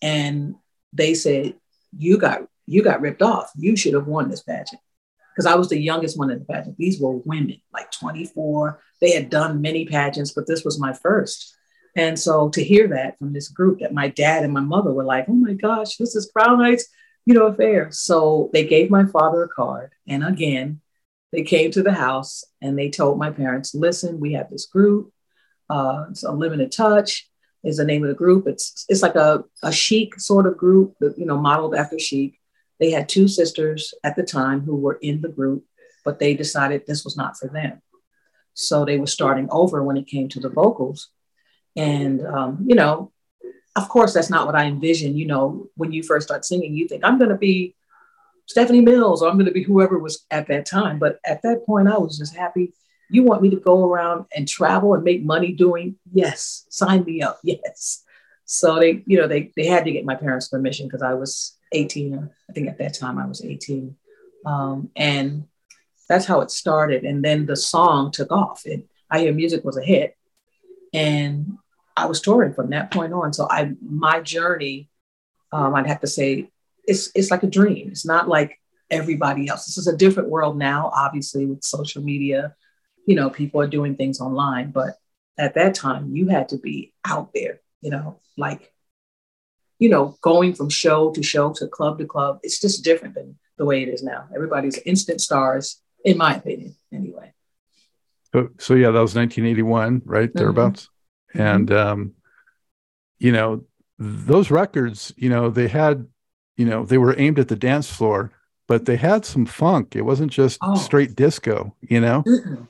and 0.00 0.54
they 0.92 1.14
said, 1.14 1.56
You 1.96 2.16
got 2.16 2.42
you 2.66 2.84
got 2.84 3.00
ripped 3.00 3.22
off. 3.22 3.50
You 3.56 3.74
should 3.76 3.94
have 3.94 4.06
won 4.06 4.30
this 4.30 4.42
pageant. 4.42 4.80
Because 5.34 5.46
I 5.46 5.54
was 5.54 5.68
the 5.68 5.80
youngest 5.80 6.18
one 6.18 6.30
in 6.30 6.38
the 6.38 6.44
pageant. 6.44 6.76
These 6.76 7.00
were 7.00 7.16
women, 7.16 7.60
like 7.72 7.90
24. 7.90 8.80
They 9.00 9.12
had 9.12 9.30
done 9.30 9.62
many 9.62 9.86
pageants, 9.86 10.32
but 10.32 10.46
this 10.46 10.64
was 10.64 10.78
my 10.78 10.92
first. 10.92 11.56
And 11.96 12.18
so 12.18 12.48
to 12.50 12.62
hear 12.62 12.88
that 12.88 13.18
from 13.18 13.32
this 13.32 13.48
group 13.48 13.80
that 13.80 13.92
my 13.92 14.08
dad 14.08 14.44
and 14.44 14.52
my 14.52 14.60
mother 14.60 14.92
were 14.92 15.04
like, 15.04 15.26
oh 15.28 15.34
my 15.34 15.54
gosh, 15.54 15.96
this 15.96 16.14
is 16.14 16.30
Crown 16.34 16.60
Heights, 16.60 16.86
you 17.26 17.34
know, 17.34 17.46
affair. 17.46 17.90
So 17.90 18.50
they 18.52 18.66
gave 18.66 18.90
my 18.90 19.04
father 19.06 19.42
a 19.44 19.48
card. 19.48 19.92
And 20.06 20.24
again, 20.24 20.80
they 21.32 21.42
came 21.42 21.70
to 21.72 21.82
the 21.82 21.92
house 21.92 22.44
and 22.60 22.78
they 22.78 22.90
told 22.90 23.18
my 23.18 23.30
parents, 23.30 23.74
listen, 23.74 24.20
we 24.20 24.34
have 24.34 24.50
this 24.50 24.66
group. 24.66 25.12
Uh, 25.68 26.06
it's 26.10 26.22
Unlimited 26.22 26.72
Touch 26.72 27.28
is 27.64 27.76
the 27.76 27.84
name 27.84 28.02
of 28.02 28.08
the 28.08 28.14
group. 28.14 28.46
It's 28.46 28.84
it's 28.88 29.02
like 29.02 29.14
a, 29.14 29.44
a 29.62 29.72
chic 29.72 30.18
sort 30.20 30.46
of 30.46 30.56
group, 30.56 30.94
you 31.00 31.24
know, 31.24 31.38
modeled 31.38 31.74
after 31.74 31.98
chic. 31.98 32.38
They 32.80 32.90
had 32.90 33.08
two 33.08 33.28
sisters 33.28 33.94
at 34.02 34.16
the 34.16 34.22
time 34.22 34.60
who 34.60 34.76
were 34.76 34.98
in 35.02 35.20
the 35.20 35.28
group, 35.28 35.64
but 36.04 36.18
they 36.18 36.34
decided 36.34 36.86
this 36.86 37.04
was 37.04 37.16
not 37.16 37.36
for 37.36 37.48
them. 37.48 37.80
So 38.54 38.84
they 38.84 38.98
were 38.98 39.06
starting 39.06 39.48
over 39.50 39.82
when 39.82 39.96
it 39.96 40.06
came 40.06 40.28
to 40.30 40.40
the 40.40 40.48
vocals. 40.48 41.08
And, 41.76 42.26
um, 42.26 42.64
you 42.66 42.74
know, 42.74 43.12
of 43.76 43.88
course, 43.88 44.12
that's 44.12 44.30
not 44.30 44.46
what 44.46 44.56
I 44.56 44.64
envisioned. 44.64 45.18
You 45.18 45.26
know, 45.26 45.68
when 45.76 45.92
you 45.92 46.02
first 46.02 46.26
start 46.26 46.44
singing, 46.44 46.74
you 46.74 46.86
think, 46.86 47.04
I'm 47.04 47.18
going 47.18 47.30
to 47.30 47.36
be 47.36 47.74
Stephanie 48.46 48.82
Mills 48.82 49.22
or 49.22 49.30
I'm 49.30 49.36
going 49.36 49.46
to 49.46 49.52
be 49.52 49.62
whoever 49.62 49.98
was 49.98 50.24
at 50.30 50.48
that 50.48 50.66
time. 50.66 50.98
But 50.98 51.18
at 51.24 51.42
that 51.42 51.64
point, 51.64 51.88
I 51.88 51.96
was 51.98 52.18
just 52.18 52.36
happy. 52.36 52.74
You 53.08 53.22
want 53.22 53.42
me 53.42 53.50
to 53.50 53.56
go 53.56 53.84
around 53.84 54.26
and 54.34 54.48
travel 54.48 54.94
and 54.94 55.04
make 55.04 55.22
money 55.22 55.52
doing? 55.52 55.96
Yes, 56.12 56.66
sign 56.70 57.04
me 57.04 57.22
up. 57.22 57.40
Yes. 57.44 58.04
So 58.44 58.78
they, 58.78 59.02
you 59.06 59.16
know, 59.18 59.28
they 59.28 59.52
they 59.56 59.66
had 59.66 59.84
to 59.84 59.92
get 59.92 60.04
my 60.04 60.14
parents' 60.14 60.48
permission 60.48 60.86
because 60.86 61.00
I 61.00 61.14
was 61.14 61.56
18. 61.72 62.30
I 62.48 62.52
think 62.52 62.68
at 62.68 62.78
that 62.78 62.94
time 62.94 63.18
I 63.18 63.26
was 63.26 63.44
18, 63.44 63.96
um, 64.46 64.90
and 64.96 65.44
that's 66.08 66.26
how 66.26 66.40
it 66.40 66.50
started. 66.50 67.04
And 67.04 67.24
then 67.24 67.46
the 67.46 67.56
song 67.56 68.10
took 68.10 68.30
off. 68.30 68.62
It, 68.66 68.86
I 69.10 69.20
Hear 69.20 69.32
Music 69.32 69.64
was 69.64 69.76
a 69.76 69.82
hit, 69.82 70.16
and 70.92 71.58
I 71.96 72.06
was 72.06 72.20
touring 72.20 72.54
from 72.54 72.70
that 72.70 72.90
point 72.90 73.12
on. 73.12 73.32
So 73.32 73.48
I 73.48 73.72
my 73.80 74.20
journey, 74.20 74.88
um, 75.52 75.74
I'd 75.74 75.86
have 75.86 76.00
to 76.00 76.06
say, 76.06 76.50
it's 76.84 77.10
it's 77.14 77.30
like 77.30 77.42
a 77.42 77.48
dream. 77.48 77.88
It's 77.90 78.06
not 78.06 78.28
like 78.28 78.58
everybody 78.90 79.48
else. 79.48 79.66
This 79.66 79.78
is 79.78 79.86
a 79.86 79.96
different 79.96 80.28
world 80.28 80.56
now, 80.56 80.90
obviously, 80.94 81.46
with 81.46 81.64
social 81.64 82.02
media. 82.02 82.54
You 83.06 83.16
know, 83.16 83.30
people 83.30 83.60
are 83.60 83.66
doing 83.66 83.96
things 83.96 84.20
online, 84.20 84.70
but 84.70 84.96
at 85.38 85.54
that 85.54 85.74
time, 85.74 86.14
you 86.14 86.28
had 86.28 86.50
to 86.50 86.58
be 86.58 86.92
out 87.04 87.30
there. 87.34 87.60
You 87.80 87.90
know, 87.90 88.20
like 88.36 88.71
you 89.82 89.88
know, 89.88 90.16
going 90.20 90.54
from 90.54 90.68
show 90.68 91.10
to 91.10 91.24
show 91.24 91.52
to 91.52 91.66
club 91.66 91.98
to 91.98 92.06
club. 92.06 92.38
It's 92.44 92.60
just 92.60 92.84
different 92.84 93.16
than 93.16 93.36
the 93.56 93.64
way 93.64 93.82
it 93.82 93.88
is 93.88 94.00
now. 94.00 94.28
Everybody's 94.32 94.78
instant 94.78 95.20
stars, 95.20 95.82
in 96.04 96.16
my 96.16 96.36
opinion, 96.36 96.76
anyway. 96.92 97.32
So, 98.32 98.50
so 98.60 98.74
yeah, 98.74 98.92
that 98.92 99.00
was 99.00 99.16
1981, 99.16 100.02
right 100.04 100.28
mm-hmm. 100.28 100.38
thereabouts. 100.38 100.88
Mm-hmm. 101.34 101.40
And 101.40 101.72
um, 101.72 102.12
you 103.18 103.32
know, 103.32 103.64
those 103.98 104.52
records, 104.52 105.12
you 105.16 105.28
know, 105.28 105.50
they 105.50 105.66
had, 105.66 106.06
you 106.56 106.66
know, 106.66 106.84
they 106.84 106.98
were 106.98 107.18
aimed 107.18 107.40
at 107.40 107.48
the 107.48 107.56
dance 107.56 107.90
floor, 107.90 108.30
but 108.68 108.86
they 108.86 108.96
had 108.96 109.24
some 109.24 109.46
funk. 109.46 109.96
It 109.96 110.02
wasn't 110.02 110.30
just 110.30 110.60
oh. 110.62 110.76
straight 110.76 111.16
disco, 111.16 111.74
you 111.80 112.00
know. 112.00 112.22
Mm-hmm. 112.22 112.64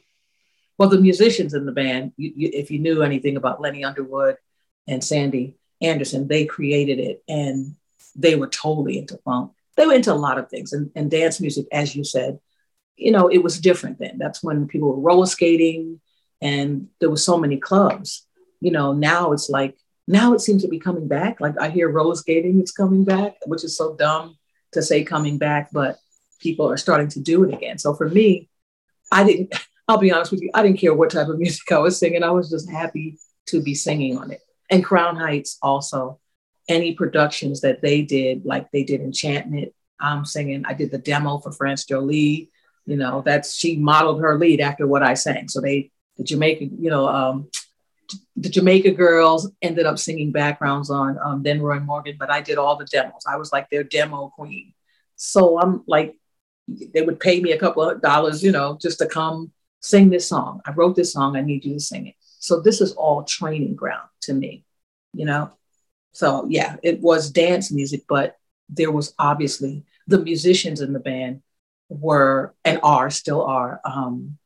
Well, 0.78 0.88
the 0.88 0.98
musicians 0.98 1.52
in 1.52 1.66
the 1.66 1.72
band, 1.72 2.12
you, 2.16 2.32
you, 2.34 2.50
if 2.54 2.70
you 2.70 2.78
knew 2.78 3.02
anything 3.02 3.36
about 3.36 3.60
Lenny 3.60 3.84
Underwood 3.84 4.38
and 4.88 5.04
Sandy 5.04 5.58
Anderson, 5.82 6.28
they 6.28 6.46
created 6.46 6.98
it, 6.98 7.22
and 7.28 7.74
they 8.14 8.36
were 8.36 8.46
totally 8.46 8.98
into 8.98 9.18
funk. 9.18 9.52
They 9.76 9.86
were 9.86 9.94
into 9.94 10.12
a 10.12 10.14
lot 10.14 10.38
of 10.38 10.48
things, 10.48 10.72
and, 10.72 10.90
and 10.94 11.10
dance 11.10 11.40
music, 11.40 11.66
as 11.72 11.96
you 11.96 12.04
said, 12.04 12.38
you 12.96 13.10
know, 13.10 13.28
it 13.28 13.42
was 13.42 13.60
different 13.60 13.98
then. 13.98 14.18
That's 14.18 14.42
when 14.42 14.68
people 14.68 14.88
were 14.88 15.00
roller 15.00 15.26
skating 15.26 16.00
and 16.40 16.88
there 17.00 17.10
were 17.10 17.16
so 17.16 17.38
many 17.38 17.56
clubs. 17.56 18.26
You 18.60 18.70
know, 18.70 18.92
now 18.92 19.32
it's 19.32 19.48
like, 19.48 19.76
now 20.06 20.34
it 20.34 20.40
seems 20.40 20.62
to 20.62 20.68
be 20.68 20.78
coming 20.78 21.08
back. 21.08 21.40
Like 21.40 21.58
I 21.60 21.70
hear 21.70 21.90
roller 21.90 22.14
skating 22.14 22.60
is 22.60 22.72
coming 22.72 23.04
back, 23.04 23.34
which 23.46 23.64
is 23.64 23.76
so 23.76 23.96
dumb 23.96 24.36
to 24.72 24.82
say 24.82 25.04
coming 25.04 25.38
back, 25.38 25.70
but 25.72 25.98
people 26.40 26.70
are 26.70 26.76
starting 26.76 27.08
to 27.08 27.20
do 27.20 27.44
it 27.44 27.54
again. 27.54 27.78
So 27.78 27.94
for 27.94 28.08
me, 28.08 28.48
I 29.10 29.24
didn't, 29.24 29.54
I'll 29.88 29.98
be 29.98 30.12
honest 30.12 30.30
with 30.30 30.42
you, 30.42 30.50
I 30.54 30.62
didn't 30.62 30.78
care 30.78 30.94
what 30.94 31.10
type 31.10 31.28
of 31.28 31.38
music 31.40 31.70
I 31.72 31.78
was 31.78 31.98
singing. 31.98 32.22
I 32.22 32.30
was 32.30 32.50
just 32.50 32.70
happy 32.70 33.18
to 33.46 33.62
be 33.62 33.74
singing 33.74 34.18
on 34.18 34.30
it. 34.30 34.40
And 34.72 34.84
Crown 34.84 35.14
Heights 35.14 35.58
also, 35.62 36.18
any 36.68 36.94
productions 36.94 37.60
that 37.60 37.80
they 37.80 38.02
did, 38.02 38.44
like 38.44 38.70
they 38.72 38.82
did 38.82 39.00
Enchantment, 39.00 39.72
I'm 40.00 40.24
singing, 40.24 40.64
I 40.66 40.74
did 40.74 40.90
the 40.90 40.98
demo 40.98 41.38
for 41.38 41.52
France 41.52 41.84
Joli 41.84 42.50
you 42.86 42.96
know, 42.96 43.22
that's 43.24 43.54
she 43.54 43.76
modeled 43.76 44.20
her 44.20 44.38
lead 44.38 44.60
after 44.60 44.86
what 44.86 45.02
I 45.02 45.14
sang. 45.14 45.48
So 45.48 45.60
they, 45.60 45.90
the 46.16 46.24
Jamaica, 46.24 46.64
you 46.64 46.90
know, 46.90 47.06
um, 47.08 47.48
the 48.36 48.48
Jamaica 48.48 48.92
girls 48.92 49.50
ended 49.62 49.86
up 49.86 49.98
singing 49.98 50.32
backgrounds 50.32 50.90
on 50.90 51.18
um, 51.24 51.42
Denroy 51.42 51.84
Morgan, 51.84 52.16
but 52.18 52.30
I 52.30 52.40
did 52.40 52.58
all 52.58 52.76
the 52.76 52.84
demos. 52.84 53.24
I 53.26 53.36
was 53.36 53.52
like 53.52 53.70
their 53.70 53.84
demo 53.84 54.32
queen. 54.34 54.74
So 55.16 55.60
I'm 55.60 55.84
like, 55.86 56.16
they 56.68 57.02
would 57.02 57.20
pay 57.20 57.40
me 57.40 57.52
a 57.52 57.58
couple 57.58 57.82
of 57.82 58.02
dollars, 58.02 58.42
you 58.42 58.50
know, 58.52 58.78
just 58.80 58.98
to 58.98 59.06
come 59.06 59.52
sing 59.80 60.10
this 60.10 60.28
song. 60.28 60.60
I 60.66 60.72
wrote 60.72 60.96
this 60.96 61.12
song. 61.12 61.36
I 61.36 61.42
need 61.42 61.64
you 61.64 61.74
to 61.74 61.80
sing 61.80 62.08
it. 62.08 62.14
So 62.42 62.60
this 62.60 62.80
is 62.80 62.92
all 62.92 63.22
training 63.22 63.76
ground 63.76 64.08
to 64.22 64.34
me, 64.34 64.64
you 65.14 65.24
know. 65.24 65.52
So 66.12 66.46
yeah, 66.50 66.76
it 66.82 67.00
was 67.00 67.30
dance 67.30 67.70
music, 67.70 68.02
but 68.08 68.36
there 68.68 68.90
was 68.90 69.14
obviously 69.16 69.84
the 70.08 70.18
musicians 70.18 70.80
in 70.80 70.92
the 70.92 70.98
band 70.98 71.42
were 71.88 72.52
and 72.64 72.80
are 72.82 73.10
still 73.10 73.42
are 73.42 73.80
um, 73.84 74.38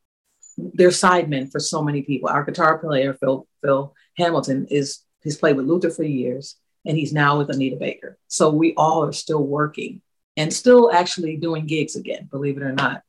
they're 0.58 0.90
sidemen 0.90 1.50
for 1.50 1.58
so 1.58 1.82
many 1.82 2.02
people. 2.02 2.28
Our 2.28 2.44
guitar 2.44 2.78
player 2.78 3.14
Phil 3.14 3.48
Phil 3.64 3.94
Hamilton 4.18 4.66
is 4.70 5.00
he's 5.22 5.38
played 5.38 5.56
with 5.56 5.66
Luther 5.66 5.90
for 5.90 6.04
years 6.04 6.56
and 6.84 6.98
he's 6.98 7.14
now 7.14 7.38
with 7.38 7.48
Anita 7.48 7.76
Baker. 7.76 8.18
So 8.28 8.50
we 8.50 8.74
all 8.74 9.06
are 9.06 9.12
still 9.12 9.42
working 9.42 10.02
and 10.36 10.52
still 10.52 10.92
actually 10.92 11.38
doing 11.38 11.66
gigs 11.66 11.96
again, 11.96 12.28
believe 12.30 12.58
it 12.58 12.62
or 12.62 12.72
not. 12.72 13.02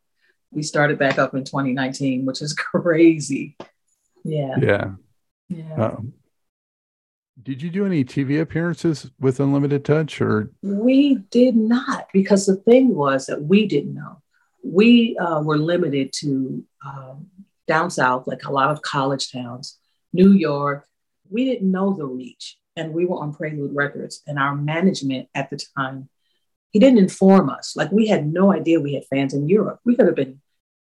We 0.52 0.64
started 0.64 0.98
back 0.98 1.20
up 1.20 1.36
in 1.36 1.44
2019, 1.44 2.26
which 2.26 2.42
is 2.42 2.54
crazy. 2.54 3.58
Yeah. 4.28 4.56
Yeah. 4.62 4.92
Yeah. 5.50 5.74
Um, 5.76 6.14
Did 7.42 7.62
you 7.62 7.70
do 7.70 7.86
any 7.86 8.04
TV 8.04 8.42
appearances 8.42 9.10
with 9.20 9.40
Unlimited 9.40 9.86
Touch 9.86 10.20
or? 10.20 10.52
We 10.62 11.16
did 11.32 11.56
not 11.56 12.08
because 12.14 12.46
the 12.46 12.58
thing 12.58 12.94
was 12.94 13.28
that 13.28 13.42
we 13.42 13.68
didn't 13.68 13.94
know. 13.94 14.22
We 14.64 15.18
uh, 15.18 15.42
were 15.42 15.58
limited 15.58 16.12
to 16.20 16.64
um, 16.86 17.28
down 17.68 17.90
south, 17.90 18.28
like 18.28 18.44
a 18.44 18.52
lot 18.52 18.72
of 18.72 18.82
college 18.82 19.32
towns, 19.32 19.78
New 20.12 20.34
York. 20.34 20.86
We 21.30 21.46
didn't 21.46 21.72
know 21.72 21.94
the 21.94 22.06
reach, 22.06 22.58
and 22.76 22.94
we 22.94 23.06
were 23.06 23.18
on 23.18 23.34
Prelude 23.34 23.76
Records, 23.76 24.24
and 24.28 24.38
our 24.38 24.56
management 24.56 25.30
at 25.36 25.50
the 25.50 25.60
time, 25.78 26.10
he 26.72 26.80
didn't 26.80 27.00
inform 27.00 27.50
us. 27.50 27.76
Like 27.76 27.92
we 27.92 28.08
had 28.08 28.28
no 28.28 28.52
idea 28.52 28.80
we 28.82 28.96
had 28.96 29.06
fans 29.06 29.34
in 29.34 29.48
Europe. 29.48 29.80
We 29.86 29.96
could 29.96 30.08
have 30.08 30.16
been. 30.16 30.42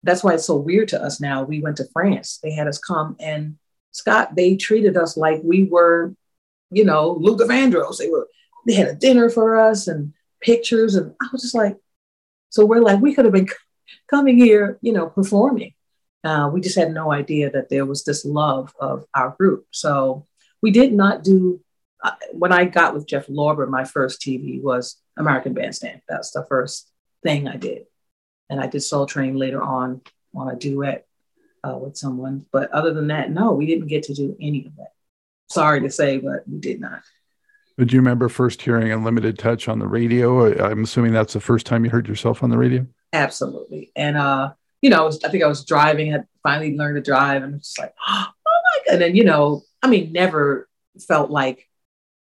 That's 0.04 0.24
why 0.24 0.34
it's 0.34 0.46
so 0.46 0.56
weird 0.56 0.90
to 0.90 1.02
us 1.02 1.20
now. 1.20 1.44
We 1.44 1.62
went 1.62 1.78
to 1.78 1.88
France. 1.92 2.40
They 2.42 2.52
had 2.52 2.68
us 2.68 2.78
come 2.78 3.16
and 3.20 3.58
Scott. 3.92 4.36
They 4.36 4.56
treated 4.56 4.96
us 4.96 5.18
like 5.18 5.42
we 5.44 5.64
were 5.64 6.14
you 6.70 6.86
know, 6.86 7.18
Luther 7.20 7.46
Vandross. 7.46 7.98
They 7.98 8.10
were, 8.10 8.28
they 8.66 8.74
had 8.74 8.88
a 8.88 8.96
dinner 8.96 9.30
for 9.30 9.58
us 9.58 9.88
and 9.88 10.14
pictures. 10.42 10.96
And 10.96 11.14
I 11.22 11.28
was 11.32 11.42
just 11.42 11.56
like, 11.56 11.78
so 12.50 12.66
we're 12.66 12.82
like, 12.82 13.02
we 13.02 13.14
could 13.14 13.26
have 13.26 13.34
been 13.34 13.50
coming 14.10 14.38
here, 14.38 14.78
you 14.82 14.94
know, 14.94 15.08
performing. 15.08 15.74
Uh, 16.24 16.50
we 16.52 16.62
just 16.62 16.78
had 16.78 16.92
no 16.92 17.12
idea 17.12 17.50
that 17.52 17.70
there 17.70 17.86
was 17.86 18.04
this 18.04 18.26
love 18.26 18.74
of 18.80 19.06
our 19.14 19.36
group. 19.38 19.66
So 19.72 20.26
we 20.62 20.72
did 20.72 20.92
not 20.92 21.24
do, 21.24 21.62
uh, 22.04 22.12
when 22.34 22.52
I 22.52 22.66
got 22.66 22.94
with 22.94 23.08
Jeff 23.08 23.28
Lorber, 23.28 23.70
my 23.70 23.86
first 23.86 24.22
TV 24.22 24.62
was 24.62 24.98
American 25.18 25.54
Bandstand. 25.54 26.02
That's 26.10 26.32
the 26.32 26.46
first 26.50 26.92
thing 27.24 27.48
I 27.48 27.56
did. 27.56 27.86
And 28.50 28.60
I 28.60 28.68
did 28.68 28.82
Soul 28.82 29.06
Train 29.06 29.36
later 29.36 29.62
on 29.62 30.02
on 30.36 30.50
a 30.50 30.56
duet 30.56 31.08
uh, 31.64 31.78
with 31.78 31.98
someone. 31.98 32.46
But 32.52 32.72
other 32.72 32.94
than 32.94 33.08
that, 33.08 33.32
no, 33.32 33.54
we 33.54 33.66
didn't 33.66 33.88
get 33.88 34.04
to 34.04 34.14
do 34.14 34.38
any 34.40 34.66
of 34.66 34.76
that 34.78 34.94
sorry 35.50 35.82
to 35.82 35.90
say, 35.90 36.18
but 36.18 36.48
we 36.48 36.60
did 36.60 36.80
not. 36.80 37.02
Do 37.78 37.86
you 37.86 38.00
remember 38.00 38.28
first 38.28 38.62
hearing 38.62 38.92
Unlimited 38.92 39.38
Touch 39.38 39.68
on 39.68 39.78
the 39.80 39.88
radio? 39.88 40.64
I'm 40.64 40.84
assuming 40.84 41.14
that's 41.14 41.34
the 41.34 41.40
first 41.40 41.66
time 41.66 41.86
you 41.86 41.92
heard 41.92 42.08
yourself 42.08 42.42
on 42.42 42.50
the 42.50 42.58
radio. 42.58 42.88
Absolutely, 43.14 43.92
and 43.96 44.18
uh, 44.18 44.54
you 44.82 44.90
know, 44.90 45.04
I, 45.04 45.06
was, 45.06 45.24
I 45.24 45.30
think 45.30 45.44
I 45.44 45.48
was 45.48 45.64
driving, 45.64 46.12
had 46.12 46.26
finally 46.42 46.76
learned 46.76 46.96
to 46.96 47.02
drive, 47.02 47.44
and 47.44 47.56
it's 47.56 47.70
just 47.70 47.80
like, 47.80 47.94
oh 48.08 48.26
my 48.48 48.80
god! 48.86 48.94
And 48.94 49.02
then 49.02 49.16
you 49.16 49.24
know, 49.24 49.62
I 49.84 49.88
mean, 49.88 50.12
never 50.12 50.68
felt 51.08 51.30
like 51.30 51.70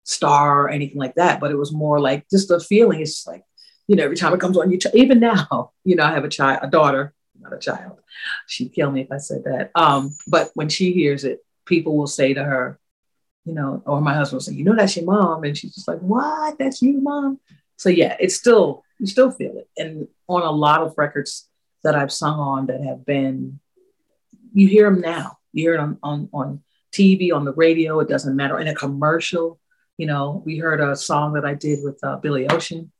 star 0.03 0.63
or 0.63 0.69
anything 0.69 0.97
like 0.97 1.15
that, 1.15 1.39
but 1.39 1.51
it 1.51 1.57
was 1.57 1.73
more 1.73 1.99
like 1.99 2.29
just 2.29 2.51
a 2.51 2.59
feeling. 2.59 3.01
It's 3.01 3.25
like, 3.25 3.43
you 3.89 3.95
know, 3.95 4.03
every 4.03 4.15
time 4.15 4.33
it 4.33 4.39
comes 4.39 4.55
on, 4.55 4.69
you 4.69 4.77
ch- 4.77 4.93
even 4.93 5.19
now, 5.19 5.71
you 5.83 5.95
know, 5.95 6.03
I 6.03 6.11
have 6.11 6.23
a 6.23 6.29
child, 6.29 6.59
a 6.61 6.67
daughter, 6.67 7.11
not 7.39 7.53
a 7.53 7.57
child. 7.57 7.97
She'd 8.45 8.71
kill 8.71 8.91
me 8.91 9.01
if 9.01 9.11
I 9.11 9.17
said 9.17 9.45
that. 9.45 9.71
Um, 9.73 10.15
but 10.27 10.51
when 10.53 10.69
she 10.69 10.93
hears 10.93 11.23
it, 11.23 11.43
people 11.65 11.97
will 11.97 12.07
say 12.07 12.35
to 12.35 12.43
her, 12.43 12.79
you 13.45 13.53
know, 13.53 13.81
or 13.87 13.99
my 13.99 14.13
husband 14.13 14.35
will 14.35 14.41
say, 14.41 14.53
you 14.53 14.63
know, 14.63 14.75
that's 14.75 14.95
your 14.95 15.05
mom. 15.05 15.43
And 15.43 15.57
she's 15.57 15.73
just 15.73 15.87
like, 15.87 15.97
what? 15.99 16.59
That's 16.59 16.83
you, 16.83 17.01
mom? 17.01 17.39
So 17.77 17.89
yeah, 17.89 18.15
it's 18.19 18.35
still, 18.35 18.83
you 18.99 19.07
still 19.07 19.31
feel 19.31 19.57
it. 19.57 19.67
And 19.75 20.07
on 20.27 20.43
a 20.43 20.51
lot 20.51 20.83
of 20.83 20.93
records 20.95 21.47
that 21.83 21.95
I've 21.95 22.11
sung 22.11 22.37
on 22.37 22.67
that 22.67 22.83
have 22.83 23.03
been, 23.03 23.59
you 24.53 24.67
hear 24.67 24.87
them 24.91 25.01
now. 25.01 25.39
You 25.51 25.63
hear 25.63 25.73
it 25.73 25.79
on, 25.79 25.97
on, 26.03 26.29
on 26.31 26.61
TV, 26.93 27.33
on 27.33 27.43
the 27.43 27.53
radio, 27.53 27.99
it 28.01 28.07
doesn't 28.07 28.35
matter. 28.35 28.59
In 28.59 28.67
a 28.67 28.75
commercial, 28.75 29.59
you 29.97 30.05
know, 30.05 30.43
we 30.45 30.59
heard 30.59 30.79
a 30.79 30.95
song 30.95 31.33
that 31.33 31.45
I 31.45 31.55
did 31.55 31.79
with 31.83 31.99
uh, 32.03 32.17
Billy 32.17 32.47
Ocean, 32.47 32.91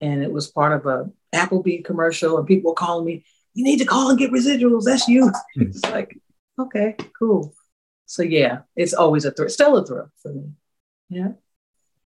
and 0.00 0.22
it 0.22 0.32
was 0.32 0.48
part 0.48 0.72
of 0.72 0.86
a 0.86 1.10
Applebee 1.34 1.84
commercial, 1.84 2.38
and 2.38 2.46
people 2.46 2.70
were 2.70 2.74
calling 2.74 3.04
me, 3.04 3.24
you 3.54 3.64
need 3.64 3.78
to 3.78 3.84
call 3.84 4.10
and 4.10 4.18
get 4.18 4.30
residuals. 4.30 4.84
That's 4.84 5.08
you. 5.08 5.30
it's 5.56 5.84
like, 5.84 6.18
okay, 6.58 6.96
cool. 7.18 7.54
So 8.06 8.22
yeah, 8.22 8.60
it's 8.76 8.94
always 8.94 9.24
a 9.24 9.30
thrill, 9.30 9.48
still 9.50 9.76
a 9.76 9.86
thrill 9.86 10.10
for 10.22 10.32
me. 10.32 10.44
Yeah. 11.10 11.32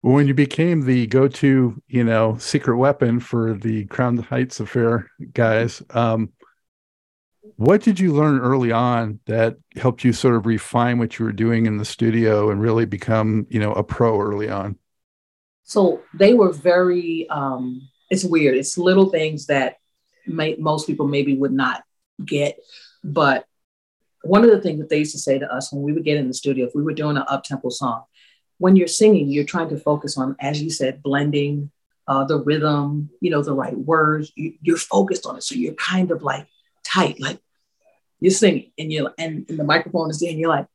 When 0.00 0.26
you 0.26 0.34
became 0.34 0.84
the 0.84 1.06
go-to, 1.06 1.80
you 1.86 2.04
know, 2.04 2.36
secret 2.38 2.76
weapon 2.76 3.20
for 3.20 3.54
the 3.54 3.84
Crown 3.86 4.16
Heights 4.16 4.58
affair 4.58 5.08
guys, 5.32 5.82
um, 5.90 6.32
what 7.56 7.82
did 7.82 8.00
you 8.00 8.12
learn 8.12 8.40
early 8.40 8.72
on 8.72 9.20
that 9.26 9.56
helped 9.76 10.02
you 10.02 10.12
sort 10.12 10.34
of 10.34 10.46
refine 10.46 10.98
what 10.98 11.18
you 11.18 11.24
were 11.24 11.32
doing 11.32 11.66
in 11.66 11.76
the 11.76 11.84
studio 11.84 12.50
and 12.50 12.60
really 12.60 12.86
become, 12.86 13.46
you 13.50 13.60
know, 13.60 13.72
a 13.72 13.84
pro 13.84 14.20
early 14.20 14.48
on? 14.48 14.78
So 15.64 16.02
they 16.14 16.34
were 16.34 16.52
very. 16.52 17.28
Um, 17.28 17.88
it's 18.10 18.24
weird. 18.24 18.56
It's 18.56 18.76
little 18.76 19.08
things 19.08 19.46
that 19.46 19.76
may, 20.26 20.56
most 20.56 20.86
people 20.86 21.08
maybe 21.08 21.34
would 21.34 21.52
not 21.52 21.82
get, 22.24 22.58
but 23.02 23.46
one 24.22 24.44
of 24.44 24.50
the 24.50 24.60
things 24.60 24.80
that 24.80 24.88
they 24.88 24.98
used 24.98 25.12
to 25.12 25.18
say 25.18 25.38
to 25.38 25.52
us 25.52 25.72
when 25.72 25.82
we 25.82 25.92
would 25.92 26.04
get 26.04 26.18
in 26.18 26.28
the 26.28 26.34
studio, 26.34 26.66
if 26.66 26.74
we 26.74 26.82
were 26.82 26.92
doing 26.92 27.16
an 27.16 27.24
up 27.26 27.42
tempo 27.42 27.70
song, 27.70 28.04
when 28.58 28.76
you're 28.76 28.86
singing, 28.86 29.28
you're 29.28 29.44
trying 29.44 29.68
to 29.70 29.78
focus 29.78 30.16
on, 30.16 30.36
as 30.40 30.62
you 30.62 30.70
said, 30.70 31.02
blending 31.02 31.70
uh, 32.06 32.24
the 32.24 32.38
rhythm, 32.38 33.10
you 33.20 33.30
know, 33.30 33.42
the 33.42 33.54
right 33.54 33.76
words. 33.76 34.32
You, 34.36 34.54
you're 34.60 34.76
focused 34.76 35.26
on 35.26 35.36
it, 35.36 35.42
so 35.42 35.54
you're 35.54 35.74
kind 35.74 36.10
of 36.10 36.22
like 36.22 36.46
tight, 36.84 37.20
like 37.20 37.40
you're 38.20 38.30
singing, 38.30 38.72
and 38.78 38.92
you're 38.92 39.12
and, 39.18 39.46
and 39.48 39.58
the 39.58 39.64
microphone 39.64 40.10
is 40.10 40.20
there, 40.20 40.30
and 40.30 40.38
you're 40.38 40.48
like, 40.48 40.66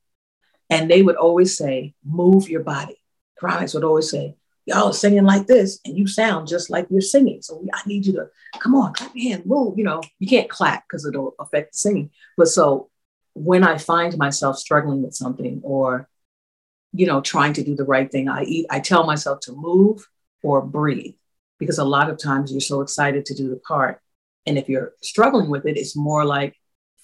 and 0.70 0.90
they 0.90 1.02
would 1.02 1.16
always 1.16 1.56
say, 1.56 1.94
"Move 2.04 2.50
your 2.50 2.64
body." 2.64 2.98
Chronics 3.38 3.74
would 3.74 3.84
always 3.84 4.10
say, 4.10 4.36
"Y'all 4.68 4.94
singing 4.94 5.24
like 5.24 5.48
this, 5.48 5.80
and 5.86 5.98
you 5.98 6.06
sound 6.06 6.48
just 6.48 6.70
like 6.70 6.86
you're 6.92 7.02
singing." 7.02 7.42
So 7.42 7.66
I 7.74 7.82
need 7.88 8.06
you 8.06 8.14
to 8.14 8.28
come 8.60 8.76
on, 8.76 8.94
clap 8.94 9.12
your 9.16 9.32
hand, 9.32 9.46
move. 9.48 9.78
You 9.78 9.86
know, 9.86 10.02
you 10.20 10.28
can't 10.28 10.50
clap 10.50 10.84
because 10.88 11.06
it'll 11.06 11.34
affect 11.40 11.74
the 11.74 11.78
singing, 11.80 12.12
but 12.38 12.48
so 12.48 12.90
when 13.38 13.64
I 13.64 13.78
find 13.78 14.18
myself 14.18 14.58
struggling 14.58 15.04
with 15.04 15.14
something 15.14 15.62
or, 15.64 16.10
you 16.92 17.06
know, 17.06 17.22
trying 17.22 17.54
to 17.54 17.64
do 17.64 17.76
the 17.76 17.84
right 17.84 18.12
thing, 18.12 18.28
I 18.28 18.44
eat, 18.44 18.66
I 18.72 18.80
tell 18.80 19.06
myself 19.06 19.42
to 19.42 19.52
move 19.52 20.08
or 20.42 20.62
breathe 20.62 21.14
because 21.60 21.78
a 21.78 21.84
lot 21.84 22.10
of 22.10 22.18
times 22.18 22.52
you're 22.52 22.62
so 22.62 22.82
excited 22.82 23.26
to 23.26 23.36
do 23.36 23.50
the 23.50 23.58
part. 23.58 24.02
And 24.48 24.58
if 24.58 24.68
you're 24.68 24.94
struggling 25.04 25.50
with 25.50 25.68
it, 25.68 25.78
it's 25.78 25.96
more 25.96 26.26
like 26.26 26.56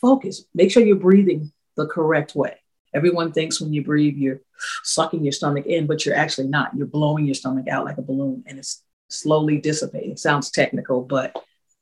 focus. 0.02 0.44
Make 0.56 0.72
sure 0.72 0.84
you're 0.84 0.96
breathing 0.96 1.52
the 1.78 1.86
correct 1.86 2.36
way. 2.36 2.56
Everyone 2.94 3.32
thinks 3.32 3.60
when 3.60 3.74
you 3.74 3.84
breathe, 3.84 4.16
you're 4.16 4.42
sucking 4.84 5.24
your 5.24 5.32
stomach 5.32 5.66
in, 5.66 5.88
but 5.88 6.06
you're 6.06 6.16
actually 6.16 6.48
not. 6.48 6.76
You're 6.76 6.88
blowing 6.88 7.26
your 7.26 7.36
stomach 7.36 7.68
out 7.68 7.86
like 7.86 7.98
a 7.98 8.04
balloon 8.04 8.44
and 8.48 8.60
it's 8.60 8.84
slowly 9.10 9.60
dissipating. 9.60 10.18
Sounds 10.18 10.52
technical, 10.52 11.02
but 11.02 11.36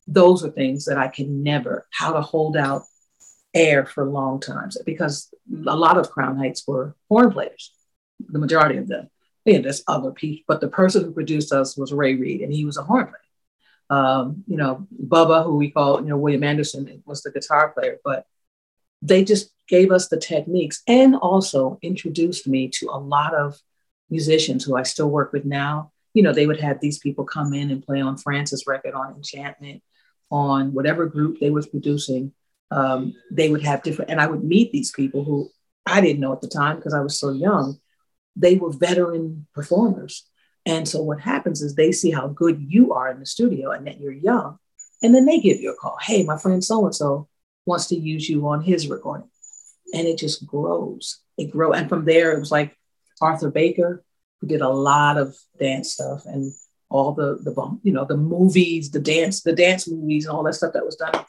those 0.08 0.44
are 0.44 0.52
things 0.52 0.86
that 0.86 0.98
I 0.98 1.08
can 1.08 1.44
never, 1.44 1.86
how 1.92 2.14
to 2.14 2.22
hold 2.22 2.58
out 2.58 2.84
air 3.54 3.86
for 3.86 4.06
long 4.06 4.40
times 4.40 4.78
because 4.86 5.34
a 5.68 5.76
lot 5.76 5.98
of 5.98 6.12
Crown 6.12 6.38
Heights 6.38 6.66
were 6.68 6.96
horn 7.10 7.32
players, 7.32 7.72
the 8.20 8.40
majority 8.40 8.78
of 8.78 8.88
them. 8.88 9.10
Yeah, 9.46 9.60
there's 9.60 9.84
other 9.88 10.12
people, 10.12 10.44
but 10.48 10.62
the 10.62 10.68
person 10.68 11.04
who 11.04 11.12
produced 11.12 11.52
us 11.52 11.76
was 11.76 11.92
Ray 11.92 12.16
Reid, 12.16 12.42
and 12.42 12.54
he 12.54 12.64
was 12.64 12.78
a 12.78 12.84
horn 12.84 13.08
player. 13.08 13.18
Um, 13.90 14.44
you 14.48 14.56
know, 14.56 14.88
Bubba, 15.04 15.44
who 15.44 15.58
we 15.58 15.72
call, 15.72 16.02
you 16.02 16.08
know, 16.08 16.18
William 16.18 16.44
Anderson 16.44 17.02
was 17.06 17.24
the 17.24 17.32
guitar 17.32 17.70
player, 17.70 17.98
but 18.06 18.26
they 19.02 19.24
just 19.26 19.52
gave 19.72 19.92
us 19.92 20.08
the 20.08 20.20
techniques 20.20 20.84
and 20.88 21.16
also 21.16 21.80
introduced 21.82 22.48
me 22.48 22.68
to 22.68 22.90
a 22.92 23.00
lot 23.00 23.34
of 23.34 23.58
musicians 24.12 24.64
who 24.64 24.76
I 24.76 24.84
still 24.84 25.10
work 25.10 25.34
with 25.34 25.46
now. 25.46 25.92
You 26.14 26.22
know, 26.22 26.34
they 26.34 26.46
would 26.46 26.60
have 26.60 26.80
these 26.80 27.00
people 27.00 27.24
come 27.24 27.54
in 27.54 27.72
and 27.72 27.84
play 27.84 28.02
on 28.02 28.18
France's 28.18 28.66
record, 28.68 28.94
on 28.94 29.16
Enchantment, 29.16 29.82
on 30.30 30.74
whatever 30.74 31.08
group 31.08 31.40
they 31.40 31.50
was 31.50 31.66
producing 31.66 32.34
um, 32.72 33.14
they 33.30 33.50
would 33.50 33.62
have 33.64 33.84
different, 33.84 34.10
and 34.10 34.22
I 34.22 34.28
would 34.28 34.44
meet 34.44 34.72
these 34.72 34.92
people 34.92 35.24
who 35.24 35.50
I 35.86 36.00
didn't 36.00 36.22
know 36.22 36.32
at 36.32 36.42
the 36.42 36.48
time 36.48 36.78
because 36.78 36.94
I 36.94 37.02
was 37.02 37.20
so 37.20 37.32
young. 37.32 37.80
They 38.36 38.56
were 38.56 38.72
veteran 38.72 39.46
performers. 39.54 40.26
And 40.66 40.88
so 40.88 41.02
what 41.02 41.20
happens 41.20 41.62
is 41.62 41.76
they 41.76 41.92
see 41.92 42.12
how 42.12 42.28
good 42.28 42.64
you 42.66 42.94
are 42.94 43.12
in 43.12 43.20
the 43.20 43.26
studio 43.26 43.72
and 43.72 43.86
that 43.88 44.00
you're 44.00 44.14
young. 44.14 44.58
And 45.04 45.14
then 45.14 45.26
they 45.26 45.40
give 45.40 45.60
you 45.60 45.74
a 45.74 45.76
call. 45.76 45.98
Hey, 46.02 46.24
my 46.24 46.38
friend 46.38 46.64
so 46.64 46.86
and 46.86 46.96
so 46.96 47.28
wants 47.66 47.88
to 47.88 47.96
use 47.96 48.30
you 48.30 48.48
on 48.48 48.62
his 48.62 48.88
recording. 48.88 49.28
And 49.94 50.08
it 50.08 50.18
just 50.18 50.46
grows. 50.46 51.20
It 51.38 51.52
grows. 51.52 51.76
And 51.76 51.90
from 51.90 52.06
there, 52.06 52.32
it 52.32 52.40
was 52.40 52.52
like 52.52 52.78
Arthur 53.20 53.52
Baker, 53.52 54.04
who 54.40 54.48
did 54.48 54.62
a 54.62 54.70
lot 54.70 55.18
of 55.18 55.36
dance 55.60 55.94
stuff 55.94 56.26
and 56.26 56.54
all 56.90 57.14
the 57.14 57.38
the 57.42 57.80
you 57.84 57.94
know 57.94 58.06
the 58.06 58.18
movies, 58.18 58.92
the 58.92 59.00
dance, 59.00 59.42
the 59.42 59.54
dance 59.54 59.90
movies, 59.90 60.26
and 60.26 60.36
all 60.36 60.44
that 60.44 60.56
stuff 60.56 60.74
that 60.74 60.86
was 60.86 60.96
done 60.96 61.26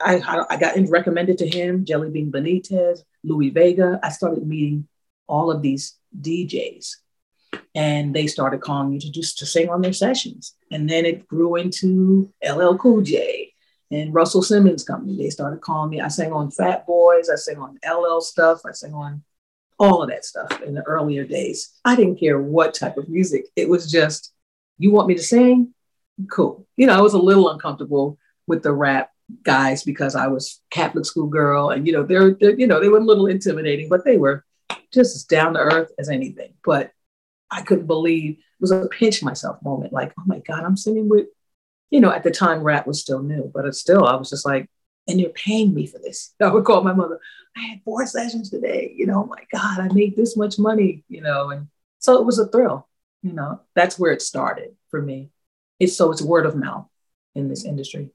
I, 0.00 0.44
I 0.50 0.56
got 0.56 0.76
recommended 0.88 1.38
to 1.38 1.48
him, 1.48 1.84
Jellybean 1.84 2.30
Benitez, 2.30 3.00
Louie 3.24 3.50
Vega. 3.50 3.98
I 4.02 4.10
started 4.10 4.46
meeting 4.46 4.88
all 5.26 5.50
of 5.50 5.62
these 5.62 5.96
DJs 6.20 6.96
and 7.74 8.14
they 8.14 8.26
started 8.26 8.60
calling 8.60 8.90
me 8.90 8.98
to 9.00 9.10
just 9.10 9.38
to 9.38 9.46
sing 9.46 9.70
on 9.70 9.80
their 9.80 9.92
sessions. 9.92 10.54
And 10.70 10.88
then 10.88 11.06
it 11.06 11.26
grew 11.26 11.56
into 11.56 12.32
LL 12.46 12.76
Cool 12.76 13.02
J 13.02 13.52
and 13.90 14.14
Russell 14.14 14.42
Simmons 14.42 14.84
Company. 14.84 15.16
They 15.16 15.30
started 15.30 15.60
calling 15.60 15.90
me. 15.90 16.00
I 16.00 16.08
sang 16.08 16.32
on 16.32 16.50
Fat 16.50 16.86
Boys, 16.86 17.28
I 17.30 17.36
sang 17.36 17.58
on 17.58 17.78
LL 17.86 18.20
stuff, 18.20 18.62
I 18.66 18.72
sang 18.72 18.94
on 18.94 19.22
all 19.78 20.02
of 20.02 20.08
that 20.08 20.24
stuff 20.24 20.62
in 20.62 20.74
the 20.74 20.82
earlier 20.82 21.24
days. 21.24 21.74
I 21.84 21.96
didn't 21.96 22.18
care 22.18 22.40
what 22.40 22.74
type 22.74 22.96
of 22.96 23.08
music. 23.08 23.46
It 23.56 23.68
was 23.68 23.90
just, 23.90 24.32
you 24.78 24.90
want 24.90 25.08
me 25.08 25.14
to 25.14 25.22
sing? 25.22 25.74
Cool. 26.30 26.66
You 26.76 26.86
know, 26.86 26.96
I 26.96 27.02
was 27.02 27.12
a 27.12 27.18
little 27.18 27.50
uncomfortable 27.50 28.18
with 28.46 28.62
the 28.62 28.72
rap 28.72 29.10
guys 29.42 29.82
because 29.82 30.14
I 30.14 30.28
was 30.28 30.62
Catholic 30.70 31.04
school 31.04 31.26
girl, 31.26 31.70
and 31.70 31.86
you 31.86 31.92
know 31.92 32.04
they're, 32.04 32.32
they're, 32.32 32.58
you 32.58 32.66
know 32.66 32.80
they 32.80 32.88
were 32.88 32.98
a 32.98 33.04
little 33.04 33.26
intimidating, 33.26 33.88
but 33.88 34.04
they 34.04 34.16
were 34.16 34.44
just 34.92 35.16
as 35.16 35.24
down 35.24 35.54
to 35.54 35.60
earth 35.60 35.90
as 35.98 36.08
anything. 36.08 36.54
But 36.64 36.92
I 37.50 37.62
couldn't 37.62 37.86
believe 37.86 38.32
it 38.32 38.60
was 38.60 38.70
a 38.70 38.88
pinch 38.88 39.22
myself 39.22 39.62
moment. 39.62 39.92
Like, 39.92 40.12
oh 40.18 40.22
my 40.26 40.38
God, 40.40 40.64
I'm 40.64 40.76
singing 40.76 41.08
with, 41.08 41.26
you 41.90 42.00
know, 42.00 42.10
at 42.10 42.24
the 42.24 42.30
time 42.30 42.62
rap 42.62 42.86
was 42.86 43.00
still 43.00 43.22
new, 43.22 43.50
but 43.54 43.64
it's 43.64 43.80
still, 43.80 44.04
I 44.04 44.16
was 44.16 44.30
just 44.30 44.46
like, 44.46 44.68
and 45.08 45.20
you're 45.20 45.30
paying 45.30 45.72
me 45.72 45.86
for 45.86 45.98
this. 45.98 46.34
I 46.40 46.48
would 46.48 46.64
call 46.64 46.82
my 46.82 46.92
mother, 46.92 47.20
I 47.56 47.60
had 47.60 47.80
four 47.84 48.06
sessions 48.06 48.50
today. 48.50 48.92
You 48.94 49.06
know, 49.06 49.22
oh 49.22 49.26
my 49.26 49.42
God, 49.52 49.80
I 49.80 49.92
made 49.92 50.16
this 50.16 50.36
much 50.36 50.58
money, 50.58 51.04
you 51.08 51.20
know, 51.22 51.50
and 51.50 51.68
so 51.98 52.20
it 52.20 52.26
was 52.26 52.38
a 52.38 52.46
thrill, 52.46 52.88
you 53.22 53.32
know, 53.32 53.60
that's 53.74 53.98
where 53.98 54.12
it 54.12 54.22
started 54.22 54.76
for 54.90 55.00
me. 55.00 55.30
It's 55.80 55.96
so 55.96 56.10
it's 56.12 56.22
word 56.22 56.46
of 56.46 56.56
mouth 56.56 56.86
in 57.34 57.48
this 57.48 57.64
industry. 57.64 58.10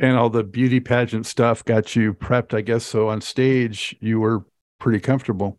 And 0.00 0.16
all 0.16 0.30
the 0.30 0.44
beauty 0.44 0.80
pageant 0.80 1.26
stuff 1.26 1.64
got 1.64 1.94
you 1.94 2.14
prepped, 2.14 2.54
I 2.54 2.62
guess. 2.62 2.84
So 2.84 3.08
on 3.08 3.20
stage, 3.20 3.94
you 4.00 4.20
were 4.20 4.44
pretty 4.78 5.00
comfortable, 5.00 5.58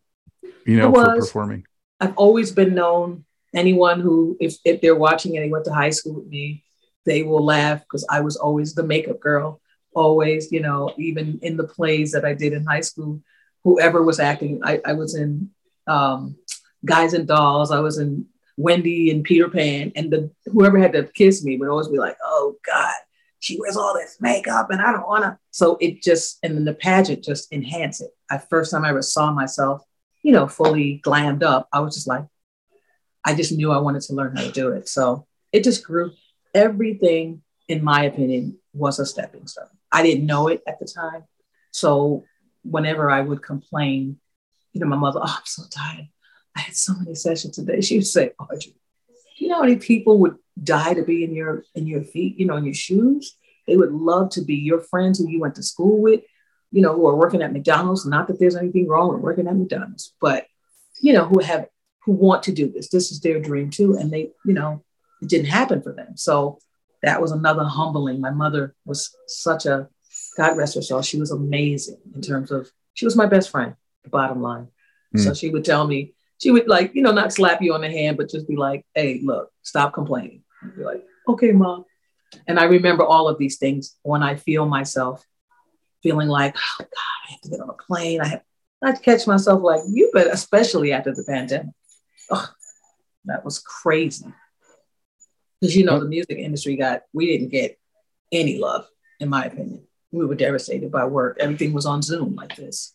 you 0.65 0.77
know, 0.77 0.91
for 0.91 1.15
performing. 1.15 1.65
I've 1.99 2.17
always 2.17 2.51
been 2.51 2.73
known. 2.73 3.25
Anyone 3.53 3.99
who, 3.99 4.35
if, 4.39 4.55
if 4.65 4.81
they're 4.81 4.95
watching 4.95 5.37
and 5.37 5.45
they 5.45 5.49
went 5.51 5.65
to 5.65 5.73
high 5.73 5.91
school 5.91 6.15
with 6.15 6.27
me, 6.27 6.63
they 7.05 7.23
will 7.23 7.43
laugh 7.43 7.81
because 7.81 8.05
I 8.09 8.21
was 8.21 8.35
always 8.35 8.73
the 8.73 8.83
makeup 8.83 9.19
girl. 9.19 9.61
Always, 9.95 10.51
you 10.51 10.61
know, 10.61 10.93
even 10.97 11.39
in 11.41 11.57
the 11.57 11.67
plays 11.67 12.11
that 12.13 12.25
I 12.25 12.33
did 12.33 12.53
in 12.53 12.65
high 12.65 12.81
school, 12.81 13.21
whoever 13.63 14.01
was 14.01 14.19
acting, 14.19 14.61
I, 14.63 14.81
I 14.85 14.93
was 14.93 15.15
in 15.15 15.51
um, 15.87 16.35
Guys 16.85 17.13
and 17.13 17.27
Dolls, 17.27 17.71
I 17.71 17.79
was 17.79 17.99
in 17.99 18.25
Wendy 18.57 19.11
and 19.11 19.23
Peter 19.23 19.49
Pan, 19.49 19.91
and 19.95 20.11
the 20.11 20.31
whoever 20.45 20.77
had 20.77 20.93
to 20.93 21.03
kiss 21.03 21.43
me 21.43 21.57
would 21.57 21.69
always 21.69 21.87
be 21.87 21.97
like, 21.97 22.17
"Oh 22.23 22.55
God, 22.65 22.93
she 23.39 23.59
wears 23.59 23.77
all 23.77 23.93
this 23.93 24.17
makeup, 24.19 24.69
and 24.69 24.81
I 24.81 24.91
don't 24.91 25.07
want 25.07 25.23
to." 25.23 25.37
So 25.51 25.77
it 25.79 26.01
just, 26.01 26.39
and 26.43 26.55
then 26.55 26.65
the 26.65 26.73
pageant 26.73 27.23
just 27.23 27.51
enhanced 27.51 28.01
it. 28.01 28.11
I 28.29 28.37
first 28.37 28.71
time 28.71 28.85
I 28.85 28.89
ever 28.89 29.01
saw 29.01 29.31
myself, 29.31 29.83
you 30.23 30.31
know, 30.31 30.47
fully 30.47 31.01
glammed 31.05 31.43
up, 31.43 31.67
I 31.71 31.81
was 31.81 31.95
just 31.95 32.07
like, 32.07 32.25
I 33.25 33.35
just 33.35 33.51
knew 33.51 33.71
I 33.71 33.79
wanted 33.79 34.01
to 34.03 34.13
learn 34.13 34.35
how 34.35 34.43
to 34.43 34.51
do 34.51 34.69
it. 34.69 34.89
So 34.89 35.27
it 35.51 35.63
just 35.63 35.85
grew. 35.85 36.11
Everything, 36.53 37.41
in 37.67 37.83
my 37.83 38.03
opinion, 38.03 38.57
was 38.73 38.99
a 38.99 39.05
stepping 39.05 39.47
stone. 39.47 39.67
I 39.91 40.03
didn't 40.03 40.25
know 40.25 40.47
it 40.47 40.61
at 40.67 40.79
the 40.79 40.85
time, 40.85 41.23
so 41.71 42.25
whenever 42.63 43.09
I 43.09 43.21
would 43.21 43.43
complain, 43.43 44.19
you 44.71 44.81
know, 44.81 44.87
my 44.87 44.95
mother, 44.95 45.19
oh, 45.21 45.35
I'm 45.37 45.45
so 45.45 45.63
tired. 45.69 46.07
I 46.55 46.61
had 46.61 46.75
so 46.75 46.93
many 46.95 47.15
sessions 47.15 47.55
today. 47.55 47.81
She 47.81 47.97
would 47.97 48.07
say, 48.07 48.31
Audrey, 48.39 48.75
you 49.37 49.47
know 49.47 49.55
how 49.55 49.61
many 49.61 49.77
people 49.77 50.19
would 50.19 50.37
die 50.61 50.93
to 50.93 51.03
be 51.03 51.23
in 51.23 51.33
your 51.33 51.65
in 51.75 51.87
your 51.87 52.03
feet, 52.03 52.39
you 52.39 52.45
know, 52.45 52.57
in 52.57 52.65
your 52.65 52.73
shoes? 52.73 53.35
They 53.67 53.77
would 53.77 53.91
love 53.91 54.29
to 54.31 54.41
be 54.41 54.55
your 54.55 54.81
friends 54.81 55.19
who 55.19 55.29
you 55.29 55.39
went 55.39 55.55
to 55.55 55.63
school 55.63 56.01
with, 56.01 56.21
you 56.71 56.81
know, 56.81 56.95
who 56.95 57.07
are 57.07 57.15
working 57.15 57.41
at 57.41 57.53
McDonald's. 57.53 58.05
Not 58.05 58.27
that 58.27 58.39
there's 58.39 58.55
anything 58.55 58.87
wrong 58.87 59.13
with 59.13 59.21
working 59.21 59.47
at 59.47 59.55
McDonald's, 59.55 60.13
but 60.21 60.45
you 61.01 61.13
know, 61.13 61.25
who 61.25 61.39
have 61.39 61.67
who 62.05 62.11
want 62.11 62.43
to 62.43 62.51
do 62.51 62.71
this. 62.71 62.89
This 62.89 63.11
is 63.11 63.19
their 63.19 63.39
dream 63.39 63.69
too. 63.69 63.97
And 63.97 64.11
they, 64.11 64.31
you 64.45 64.53
know, 64.53 64.83
it 65.23 65.29
didn't 65.29 65.47
happen 65.47 65.81
for 65.81 65.93
them. 65.93 66.15
So 66.15 66.59
that 67.01 67.21
was 67.21 67.31
another 67.31 67.63
humbling. 67.63 68.21
My 68.21 68.31
mother 68.31 68.75
was 68.85 69.15
such 69.27 69.65
a 69.65 69.89
God 70.37 70.57
rest 70.57 70.75
her 70.75 70.81
soul. 70.81 71.01
She 71.01 71.19
was 71.19 71.31
amazing 71.31 71.99
in 72.13 72.21
terms 72.21 72.51
of 72.51 72.69
she 72.93 73.05
was 73.05 73.15
my 73.15 73.25
best 73.25 73.49
friend, 73.49 73.75
bottom 74.09 74.41
line. 74.41 74.67
Mm. 75.15 75.23
So 75.23 75.33
she 75.33 75.49
would 75.49 75.65
tell 75.65 75.85
me, 75.87 76.13
she 76.39 76.51
would 76.51 76.67
like, 76.67 76.93
you 76.93 77.01
know, 77.01 77.11
not 77.11 77.33
slap 77.33 77.61
you 77.61 77.73
on 77.73 77.81
the 77.81 77.91
hand, 77.91 78.17
but 78.17 78.29
just 78.29 78.47
be 78.47 78.55
like, 78.55 78.85
hey, 78.95 79.21
look, 79.23 79.51
stop 79.61 79.93
complaining. 79.93 80.43
I'd 80.63 80.75
be 80.75 80.83
like, 80.83 81.03
okay, 81.27 81.51
mom. 81.51 81.85
And 82.47 82.59
I 82.59 82.65
remember 82.65 83.03
all 83.03 83.27
of 83.27 83.37
these 83.37 83.57
things 83.57 83.95
when 84.01 84.23
I 84.23 84.35
feel 84.35 84.65
myself 84.65 85.23
feeling 86.01 86.27
like, 86.27 86.55
oh 86.57 86.75
God, 86.79 86.87
I 87.27 87.31
have 87.31 87.41
to 87.41 87.49
get 87.49 87.61
on 87.61 87.69
a 87.69 87.73
plane. 87.73 88.21
I 88.21 88.27
have 88.27 88.41
I 88.83 88.91
catch 88.91 89.27
myself 89.27 89.61
like, 89.63 89.79
you 89.87 90.11
bet, 90.13 90.27
especially 90.27 90.91
after 90.91 91.13
the 91.13 91.23
pandemic. 91.23 91.73
Oh, 92.29 92.49
that 93.25 93.45
was 93.45 93.59
crazy. 93.59 94.25
Because 95.63 95.77
you 95.77 95.85
know, 95.85 95.97
the 95.97 96.09
music 96.09 96.39
industry 96.39 96.75
got, 96.75 97.03
we 97.13 97.25
didn't 97.25 97.47
get 97.47 97.79
any 98.33 98.57
love, 98.57 98.85
in 99.21 99.29
my 99.29 99.45
opinion. 99.45 99.87
We 100.11 100.25
were 100.25 100.35
devastated 100.35 100.91
by 100.91 101.05
work. 101.05 101.37
Everything 101.39 101.71
was 101.71 101.85
on 101.85 102.01
Zoom 102.01 102.35
like 102.35 102.57
this. 102.57 102.93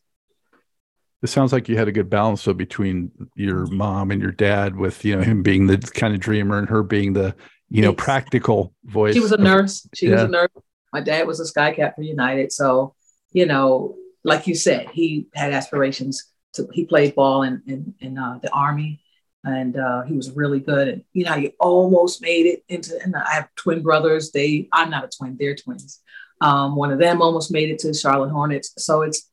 It 1.22 1.28
sounds 1.28 1.50
like 1.50 1.66
you 1.70 1.78
had 1.78 1.88
a 1.88 1.92
good 1.92 2.10
balance 2.10 2.44
though 2.44 2.52
between 2.52 3.10
your 3.34 3.64
mom 3.68 4.10
and 4.10 4.20
your 4.20 4.32
dad 4.32 4.76
with 4.76 5.02
you 5.02 5.16
know 5.16 5.22
him 5.22 5.42
being 5.42 5.66
the 5.66 5.78
kind 5.78 6.12
of 6.12 6.20
dreamer 6.20 6.58
and 6.58 6.68
her 6.68 6.82
being 6.82 7.14
the 7.14 7.34
you 7.70 7.80
know 7.80 7.94
practical 7.94 8.74
voice 8.84 9.14
she 9.14 9.20
was 9.20 9.32
a 9.32 9.38
nurse. 9.38 9.88
She 9.94 10.06
yeah. 10.06 10.16
was 10.16 10.22
a 10.24 10.28
nurse. 10.28 10.50
My 10.92 11.00
dad 11.00 11.26
was 11.26 11.40
a 11.40 11.46
sky 11.46 11.74
for 11.74 12.02
united. 12.02 12.52
So 12.52 12.94
you 13.32 13.46
know 13.46 13.96
like 14.22 14.46
you 14.46 14.54
said 14.54 14.90
he 14.90 15.26
had 15.34 15.52
aspirations 15.52 16.22
to 16.52 16.68
he 16.72 16.84
played 16.84 17.16
ball 17.16 17.42
in 17.42 17.62
in, 17.66 17.94
in 17.98 18.18
uh, 18.18 18.38
the 18.40 18.50
army 18.52 19.00
and 19.48 19.76
uh, 19.76 20.02
he 20.02 20.14
was 20.14 20.30
really 20.32 20.60
good 20.60 20.88
and 20.88 21.04
you 21.12 21.24
know 21.24 21.34
he 21.34 21.54
almost 21.58 22.22
made 22.22 22.46
it 22.46 22.64
into 22.68 22.98
and 23.02 23.16
i 23.16 23.32
have 23.32 23.48
twin 23.56 23.82
brothers 23.82 24.30
they 24.30 24.68
i'm 24.72 24.90
not 24.90 25.04
a 25.04 25.08
twin 25.08 25.36
they're 25.38 25.54
twins 25.54 26.00
um, 26.40 26.76
one 26.76 26.92
of 26.92 27.00
them 27.00 27.20
almost 27.20 27.50
made 27.50 27.68
it 27.68 27.78
to 27.80 27.92
charlotte 27.92 28.30
hornets 28.30 28.72
so 28.78 29.02
it's 29.02 29.28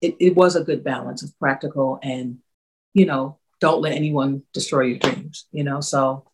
it, 0.00 0.16
it 0.18 0.36
was 0.36 0.56
a 0.56 0.64
good 0.64 0.82
balance 0.82 1.22
of 1.22 1.38
practical 1.38 1.98
and, 2.02 2.38
you 2.94 3.06
know, 3.06 3.38
don't 3.60 3.82
let 3.82 3.92
anyone 3.92 4.42
destroy 4.52 4.82
your 4.82 4.98
dreams, 4.98 5.46
you 5.52 5.64
know? 5.64 5.80
So 5.80 6.24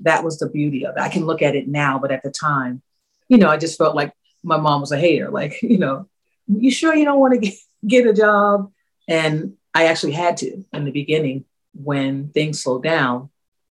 that 0.00 0.24
was 0.24 0.38
the 0.38 0.48
beauty 0.48 0.86
of 0.86 0.96
it. 0.96 1.00
I 1.00 1.08
can 1.08 1.26
look 1.26 1.42
at 1.42 1.54
it 1.54 1.68
now, 1.68 1.98
but 1.98 2.10
at 2.10 2.22
the 2.22 2.30
time, 2.30 2.82
you 3.28 3.38
know, 3.38 3.48
I 3.48 3.58
just 3.58 3.76
felt 3.76 3.94
like 3.94 4.12
my 4.42 4.56
mom 4.56 4.80
was 4.80 4.92
a 4.92 4.98
hater. 4.98 5.30
Like, 5.30 5.58
you 5.62 5.78
know, 5.78 6.08
you 6.46 6.70
sure 6.70 6.94
you 6.94 7.04
don't 7.04 7.20
want 7.20 7.34
to 7.34 7.40
get, 7.50 7.54
get 7.86 8.06
a 8.06 8.14
job? 8.14 8.72
And 9.08 9.54
I 9.74 9.86
actually 9.86 10.12
had 10.12 10.38
to 10.38 10.64
in 10.72 10.84
the 10.84 10.90
beginning 10.90 11.44
when 11.82 12.30
things 12.30 12.62
slow 12.62 12.80
down. 12.80 13.30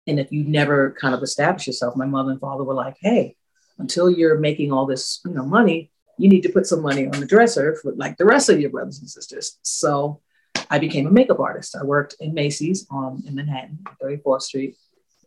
And 0.06 0.18
if 0.18 0.32
you 0.32 0.44
never 0.44 0.96
kind 1.00 1.14
of 1.14 1.22
establish 1.22 1.66
yourself, 1.66 1.96
my 1.96 2.06
mother 2.06 2.30
and 2.30 2.40
father 2.40 2.64
were 2.64 2.74
like, 2.74 2.96
hey, 3.00 3.36
until 3.78 4.10
you're 4.10 4.38
making 4.38 4.72
all 4.72 4.86
this, 4.86 5.20
you 5.24 5.32
know, 5.32 5.44
money, 5.44 5.90
you 6.18 6.28
need 6.28 6.42
to 6.42 6.48
put 6.50 6.66
some 6.66 6.82
money 6.82 7.06
on 7.06 7.18
the 7.20 7.26
dresser 7.26 7.76
for 7.76 7.92
like 7.92 8.16
the 8.16 8.24
rest 8.24 8.48
of 8.48 8.60
your 8.60 8.70
brothers 8.70 8.98
and 8.98 9.08
sisters. 9.08 9.58
So 9.62 10.20
I 10.68 10.78
became 10.78 11.06
a 11.06 11.10
makeup 11.10 11.40
artist. 11.40 11.76
I 11.76 11.84
worked 11.84 12.16
in 12.20 12.34
Macy's 12.34 12.86
um, 12.90 13.22
in 13.26 13.34
Manhattan, 13.34 13.78
34th 14.02 14.42
Street. 14.42 14.76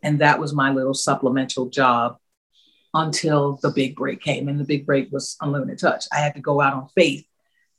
And 0.02 0.20
that 0.20 0.38
was 0.38 0.52
my 0.52 0.70
little 0.70 0.94
supplemental 0.94 1.66
job 1.66 2.18
until 2.92 3.58
the 3.62 3.70
big 3.70 3.96
break 3.96 4.20
came. 4.20 4.48
And 4.48 4.60
the 4.60 4.64
big 4.64 4.86
break 4.86 5.10
was 5.10 5.36
Unlimited 5.40 5.78
Touch. 5.78 6.04
I 6.12 6.18
had 6.18 6.34
to 6.34 6.40
go 6.40 6.60
out 6.60 6.74
on 6.74 6.88
faith, 6.94 7.26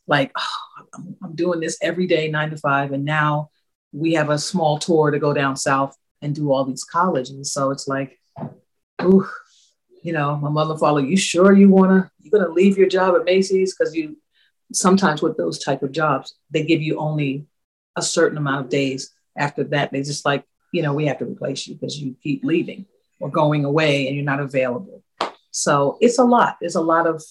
like, 0.07 0.31
oh, 0.37 0.83
I'm, 0.93 1.15
I'm 1.23 1.35
doing 1.35 1.59
this 1.59 1.77
every 1.81 2.07
day, 2.07 2.29
nine 2.29 2.49
to 2.49 2.57
five. 2.57 2.91
And 2.91 3.05
now 3.05 3.49
we 3.95 4.13
have 4.13 4.29
a 4.29 4.37
small 4.37 4.77
tour 4.77 5.09
to 5.09 5.19
go 5.19 5.33
down 5.33 5.55
south 5.55 5.95
and 6.21 6.35
do 6.35 6.51
all 6.51 6.65
these 6.65 6.83
colleges. 6.83 7.53
So 7.53 7.71
it's 7.71 7.87
like, 7.87 8.19
ooh, 9.01 9.27
you 10.03 10.11
know, 10.11 10.35
my 10.35 10.49
mother 10.49 10.77
father, 10.77 10.99
you 10.99 11.15
sure 11.15 11.53
you 11.53 11.69
wanna 11.69 12.11
you're 12.19 12.39
gonna 12.39 12.53
leave 12.53 12.77
your 12.77 12.89
job 12.89 13.15
at 13.15 13.23
Macy's? 13.23 13.75
Because 13.75 13.95
you 13.95 14.17
sometimes 14.73 15.21
with 15.21 15.37
those 15.37 15.63
type 15.63 15.81
of 15.81 15.91
jobs, 15.91 16.35
they 16.51 16.63
give 16.63 16.81
you 16.81 16.97
only 16.97 17.45
a 17.95 18.01
certain 18.01 18.37
amount 18.37 18.65
of 18.65 18.69
days. 18.69 19.13
After 19.37 19.63
that, 19.65 19.91
they 19.91 20.01
just 20.01 20.25
like, 20.25 20.43
you 20.73 20.81
know, 20.81 20.93
we 20.93 21.05
have 21.05 21.19
to 21.19 21.25
replace 21.25 21.65
you 21.67 21.75
because 21.75 21.99
you 21.99 22.15
keep 22.21 22.43
leaving 22.43 22.85
or 23.19 23.29
going 23.29 23.63
away 23.63 24.07
and 24.07 24.15
you're 24.15 24.25
not 24.25 24.39
available. 24.41 25.03
So 25.51 25.97
it's 26.01 26.19
a 26.19 26.23
lot. 26.23 26.57
There's 26.59 26.75
a 26.75 26.81
lot 26.81 27.07
of 27.07 27.23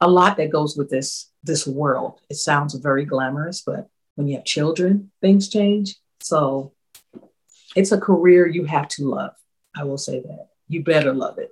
a 0.00 0.08
lot 0.08 0.36
that 0.36 0.52
goes 0.52 0.76
with 0.76 0.88
this 0.88 1.30
this 1.42 1.66
world. 1.66 2.20
It 2.30 2.36
sounds 2.36 2.74
very 2.74 3.04
glamorous, 3.04 3.62
but 3.66 3.88
when 4.16 4.28
you 4.28 4.36
have 4.36 4.44
children, 4.44 5.10
things 5.20 5.48
change. 5.48 5.96
So 6.20 6.72
it's 7.76 7.92
a 7.92 8.00
career 8.00 8.46
you 8.46 8.64
have 8.64 8.88
to 8.88 9.08
love. 9.08 9.32
I 9.76 9.84
will 9.84 9.98
say 9.98 10.20
that. 10.20 10.48
You 10.68 10.82
better 10.82 11.12
love 11.12 11.38
it. 11.38 11.50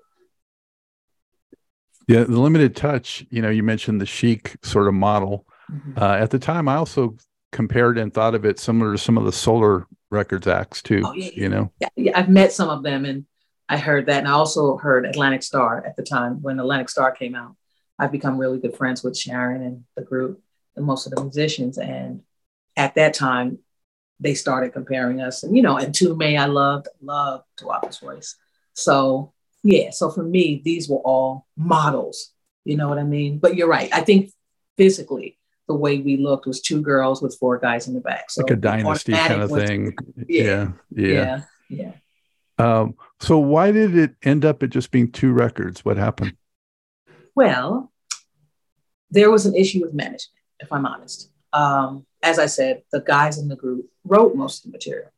Yeah, 2.06 2.24
the 2.24 2.40
limited 2.40 2.74
touch, 2.74 3.24
you 3.30 3.42
know, 3.42 3.50
you 3.50 3.62
mentioned 3.62 4.00
the 4.00 4.06
chic 4.06 4.56
sort 4.62 4.88
of 4.88 4.94
model. 4.94 5.46
Mm-hmm. 5.70 6.02
Uh, 6.02 6.16
at 6.16 6.30
the 6.30 6.38
time, 6.38 6.68
I 6.68 6.76
also 6.76 7.16
compared 7.52 7.98
and 7.98 8.12
thought 8.12 8.34
of 8.34 8.44
it 8.44 8.58
similar 8.58 8.92
to 8.92 8.98
some 8.98 9.18
of 9.18 9.24
the 9.24 9.32
solar 9.32 9.86
records 10.10 10.46
acts 10.46 10.82
too. 10.82 11.02
Oh, 11.04 11.12
yeah, 11.12 11.30
you 11.34 11.48
know, 11.48 11.70
yeah, 11.80 11.88
yeah, 11.96 12.18
I've 12.18 12.30
met 12.30 12.52
some 12.52 12.70
of 12.70 12.82
them 12.82 13.04
and 13.04 13.26
I 13.68 13.76
heard 13.76 14.06
that. 14.06 14.18
And 14.18 14.28
I 14.28 14.32
also 14.32 14.78
heard 14.78 15.04
Atlantic 15.04 15.42
Starr 15.42 15.84
at 15.84 15.96
the 15.96 16.02
time 16.02 16.40
when 16.40 16.58
Atlantic 16.58 16.88
Starr 16.88 17.12
came 17.12 17.34
out. 17.34 17.54
I've 17.98 18.12
become 18.12 18.38
really 18.38 18.58
good 18.58 18.76
friends 18.76 19.02
with 19.02 19.18
Sharon 19.18 19.62
and 19.62 19.84
the 19.96 20.02
group 20.02 20.40
and 20.76 20.86
most 20.86 21.06
of 21.06 21.12
the 21.12 21.22
musicians. 21.22 21.76
And 21.76 22.22
at 22.78 22.94
that 22.94 23.12
time, 23.12 23.58
they 24.20 24.34
started 24.34 24.72
comparing 24.72 25.20
us. 25.20 25.42
And, 25.42 25.54
you 25.54 25.62
know, 25.62 25.76
and 25.76 25.94
Mtume 25.94 26.38
I 26.38 26.46
loved, 26.46 26.88
loved 27.02 27.44
Tawatha's 27.58 27.98
voice. 27.98 28.36
So 28.74 29.32
yeah. 29.62 29.90
So 29.90 30.10
for 30.10 30.22
me, 30.22 30.62
these 30.64 30.88
were 30.88 30.98
all 30.98 31.46
models. 31.56 32.32
You 32.64 32.76
know 32.76 32.88
what 32.88 32.98
I 32.98 33.04
mean? 33.04 33.38
But 33.38 33.56
you're 33.56 33.68
right. 33.68 33.90
I 33.92 34.00
think 34.00 34.30
physically, 34.76 35.38
the 35.66 35.74
way 35.74 35.98
we 35.98 36.16
looked 36.16 36.46
was 36.46 36.60
two 36.60 36.80
girls 36.80 37.20
with 37.20 37.36
four 37.38 37.58
guys 37.58 37.88
in 37.88 37.94
the 37.94 38.00
back. 38.00 38.30
So 38.30 38.42
like 38.42 38.52
a 38.52 38.56
dynasty 38.56 39.12
kind 39.12 39.42
of 39.42 39.50
thing. 39.50 39.94
Yeah. 40.28 40.72
Yeah. 40.90 41.12
Yeah. 41.12 41.40
yeah. 41.68 41.92
Um, 42.58 42.96
so 43.20 43.38
why 43.38 43.70
did 43.70 43.96
it 43.96 44.14
end 44.22 44.44
up 44.44 44.62
at 44.62 44.70
just 44.70 44.90
being 44.90 45.12
two 45.12 45.32
records? 45.32 45.84
What 45.84 45.96
happened? 45.96 46.36
Well, 47.34 47.92
there 49.10 49.30
was 49.30 49.46
an 49.46 49.54
issue 49.54 49.80
with 49.80 49.94
management, 49.94 50.30
if 50.58 50.72
I'm 50.72 50.86
honest. 50.86 51.30
Um, 51.52 52.04
as 52.22 52.38
I 52.38 52.46
said, 52.46 52.82
the 52.92 53.00
guys 53.00 53.38
in 53.38 53.48
the 53.48 53.56
group 53.56 53.86
wrote 54.04 54.34
most 54.34 54.64
of 54.64 54.70
the 54.70 54.76
material, 54.76 55.10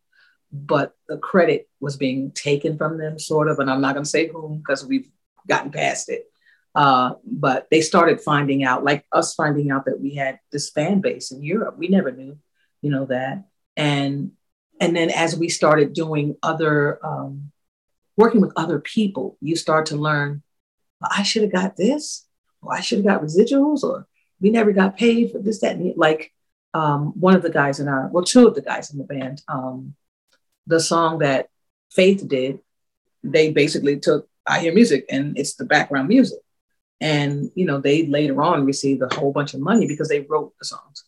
but 0.53 0.95
the 1.09 1.19
credit 1.19 1.69
was 1.81 1.97
being 1.97 2.31
taken 2.33 2.77
from 2.77 2.99
them, 2.99 3.19
sort 3.19 3.49
of. 3.49 3.59
And 3.59 3.71
I'm 3.71 3.81
not 3.81 3.95
going 3.95 4.05
to 4.05 4.11
say 4.11 4.29
whom 4.29 4.59
because 4.59 4.85
we've 4.85 5.09
gotten 5.49 5.71
past 5.71 6.09
it. 6.09 6.27
Uh, 6.75 7.15
but 7.25 7.67
they 7.71 7.81
started 7.81 8.21
finding 8.21 8.63
out, 8.63 8.85
like 8.85 9.05
us 9.13 9.35
finding 9.35 9.71
out 9.71 9.87
that 9.87 10.01
we 10.01 10.15
had 10.15 10.39
this 10.53 10.71
fan 10.71 11.01
base 11.01 11.33
in 11.33 11.43
Europe. 11.43 11.77
We 11.77 11.89
never 11.89 12.13
knew, 12.13 12.39
you 12.81 12.91
know, 12.91 13.07
that. 13.07 13.45
And 13.77 14.33
and 14.81 14.97
then 14.97 15.11
as 15.11 15.37
we 15.37 15.49
started 15.49 15.93
doing 15.93 16.37
other 16.43 17.05
um, 17.05 17.51
working 18.17 18.41
with 18.41 18.53
other 18.57 18.79
people, 18.79 19.37
you 19.41 19.57
start 19.57 19.87
to 19.87 19.97
learn, 19.97 20.43
well, 21.01 21.11
I 21.15 21.23
should 21.23 21.43
have 21.43 21.53
got 21.53 21.77
this, 21.77 22.27
or 22.63 22.75
I 22.75 22.81
should 22.81 22.99
have 22.99 23.07
got 23.07 23.23
residuals, 23.23 23.83
or 23.83 24.07
we 24.41 24.51
never 24.51 24.73
got 24.73 24.97
paid 24.97 25.33
for 25.33 25.39
this, 25.39 25.61
that, 25.61 25.77
and 25.77 25.97
like 25.97 26.33
um, 26.75 27.19
one 27.19 27.35
of 27.35 27.43
the 27.43 27.51
guys 27.51 27.81
in 27.81 27.89
our, 27.89 28.09
well, 28.09 28.25
two 28.25 28.47
of 28.47 28.55
the 28.55 28.63
guys 28.63 28.93
in 28.93 28.99
the 28.99 29.05
band, 29.05 29.43
um, 29.49 29.95
the 30.67 30.81
song 30.81 31.19
that 31.19 31.49
Faith 31.91 32.27
did, 32.29 32.61
they 33.23 33.51
basically 33.53 33.99
took 33.99 34.29
I 34.47 34.61
Hear 34.61 34.73
Music 34.73 35.05
and 35.11 35.39
it's 35.39 35.55
the 35.55 35.65
background 35.65 36.09
music. 36.09 36.39
And, 37.01 37.51
you 37.55 37.65
know, 37.65 37.81
they 37.81 38.07
later 38.07 38.43
on 38.43 38.67
received 38.67 39.03
a 39.03 39.15
whole 39.15 39.33
bunch 39.33 39.55
of 39.55 39.61
money 39.61 39.87
because 39.87 40.09
they 40.09 40.21
wrote 40.21 40.53
the 40.59 40.65
songs. 40.65 41.05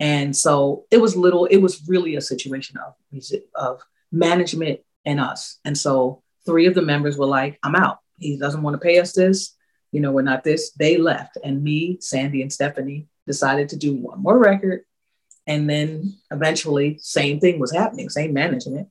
And 0.00 0.36
so 0.36 0.84
it 0.90 0.98
was 0.98 1.16
little, 1.16 1.46
it 1.46 1.58
was 1.58 1.88
really 1.88 2.16
a 2.16 2.20
situation 2.20 2.76
of 2.78 2.94
music, 3.10 3.44
of 3.54 3.82
management 4.12 4.80
and 5.04 5.20
us. 5.20 5.58
And 5.64 5.76
so 5.76 6.22
three 6.44 6.66
of 6.66 6.74
the 6.74 6.82
members 6.82 7.16
were 7.16 7.26
like, 7.26 7.58
I'm 7.62 7.74
out. 7.74 7.98
He 8.18 8.36
doesn't 8.36 8.62
want 8.62 8.74
to 8.74 8.84
pay 8.84 8.98
us 8.98 9.12
this. 9.12 9.54
You 9.92 10.00
know, 10.00 10.12
we're 10.12 10.22
not 10.22 10.44
this. 10.44 10.72
They 10.72 10.96
left. 10.98 11.38
And 11.42 11.62
me, 11.62 11.98
Sandy, 12.00 12.42
and 12.42 12.52
Stephanie 12.52 13.06
decided 13.26 13.68
to 13.70 13.76
do 13.76 13.94
one 13.94 14.22
more 14.22 14.38
record 14.38 14.82
and 15.48 15.68
then 15.68 16.14
eventually, 16.30 16.98
same 17.00 17.40
thing 17.40 17.58
was 17.58 17.72
happening, 17.72 18.10
same 18.10 18.34
management. 18.34 18.88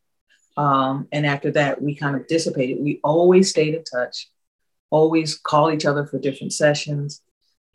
Um, 0.58 1.08
and 1.12 1.24
after 1.24 1.52
that, 1.52 1.80
we 1.80 1.94
kind 1.96 2.16
of 2.16 2.28
dissipated. 2.28 2.80
We 2.82 3.00
always 3.04 3.52
stayed 3.52 3.76
in 3.76 3.84
touch, 3.84 4.28
always 4.90 5.38
called 5.38 5.76
each 5.76 5.86
other 5.86 6.08
for 6.08 6.18
different 6.18 6.54
sessions. 6.54 7.22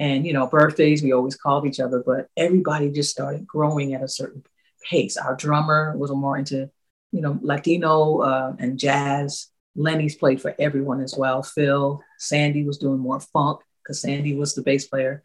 And, 0.00 0.26
you 0.26 0.32
know, 0.32 0.48
birthdays, 0.48 1.00
we 1.00 1.12
always 1.12 1.36
called 1.36 1.64
each 1.64 1.78
other, 1.78 2.02
but 2.04 2.26
everybody 2.36 2.90
just 2.90 3.12
started 3.12 3.46
growing 3.46 3.94
at 3.94 4.02
a 4.02 4.08
certain 4.08 4.42
pace. 4.90 5.16
Our 5.16 5.36
drummer 5.36 5.96
was 5.96 6.10
more 6.10 6.36
into, 6.36 6.68
you 7.12 7.20
know, 7.20 7.38
Latino 7.40 8.18
uh, 8.22 8.56
and 8.58 8.80
jazz. 8.80 9.46
Lenny's 9.76 10.16
played 10.16 10.42
for 10.42 10.56
everyone 10.58 11.00
as 11.00 11.14
well. 11.16 11.44
Phil, 11.44 12.02
Sandy 12.18 12.64
was 12.64 12.78
doing 12.78 12.98
more 12.98 13.20
funk 13.20 13.60
because 13.80 14.00
Sandy 14.00 14.34
was 14.34 14.56
the 14.56 14.62
bass 14.62 14.88
player. 14.88 15.22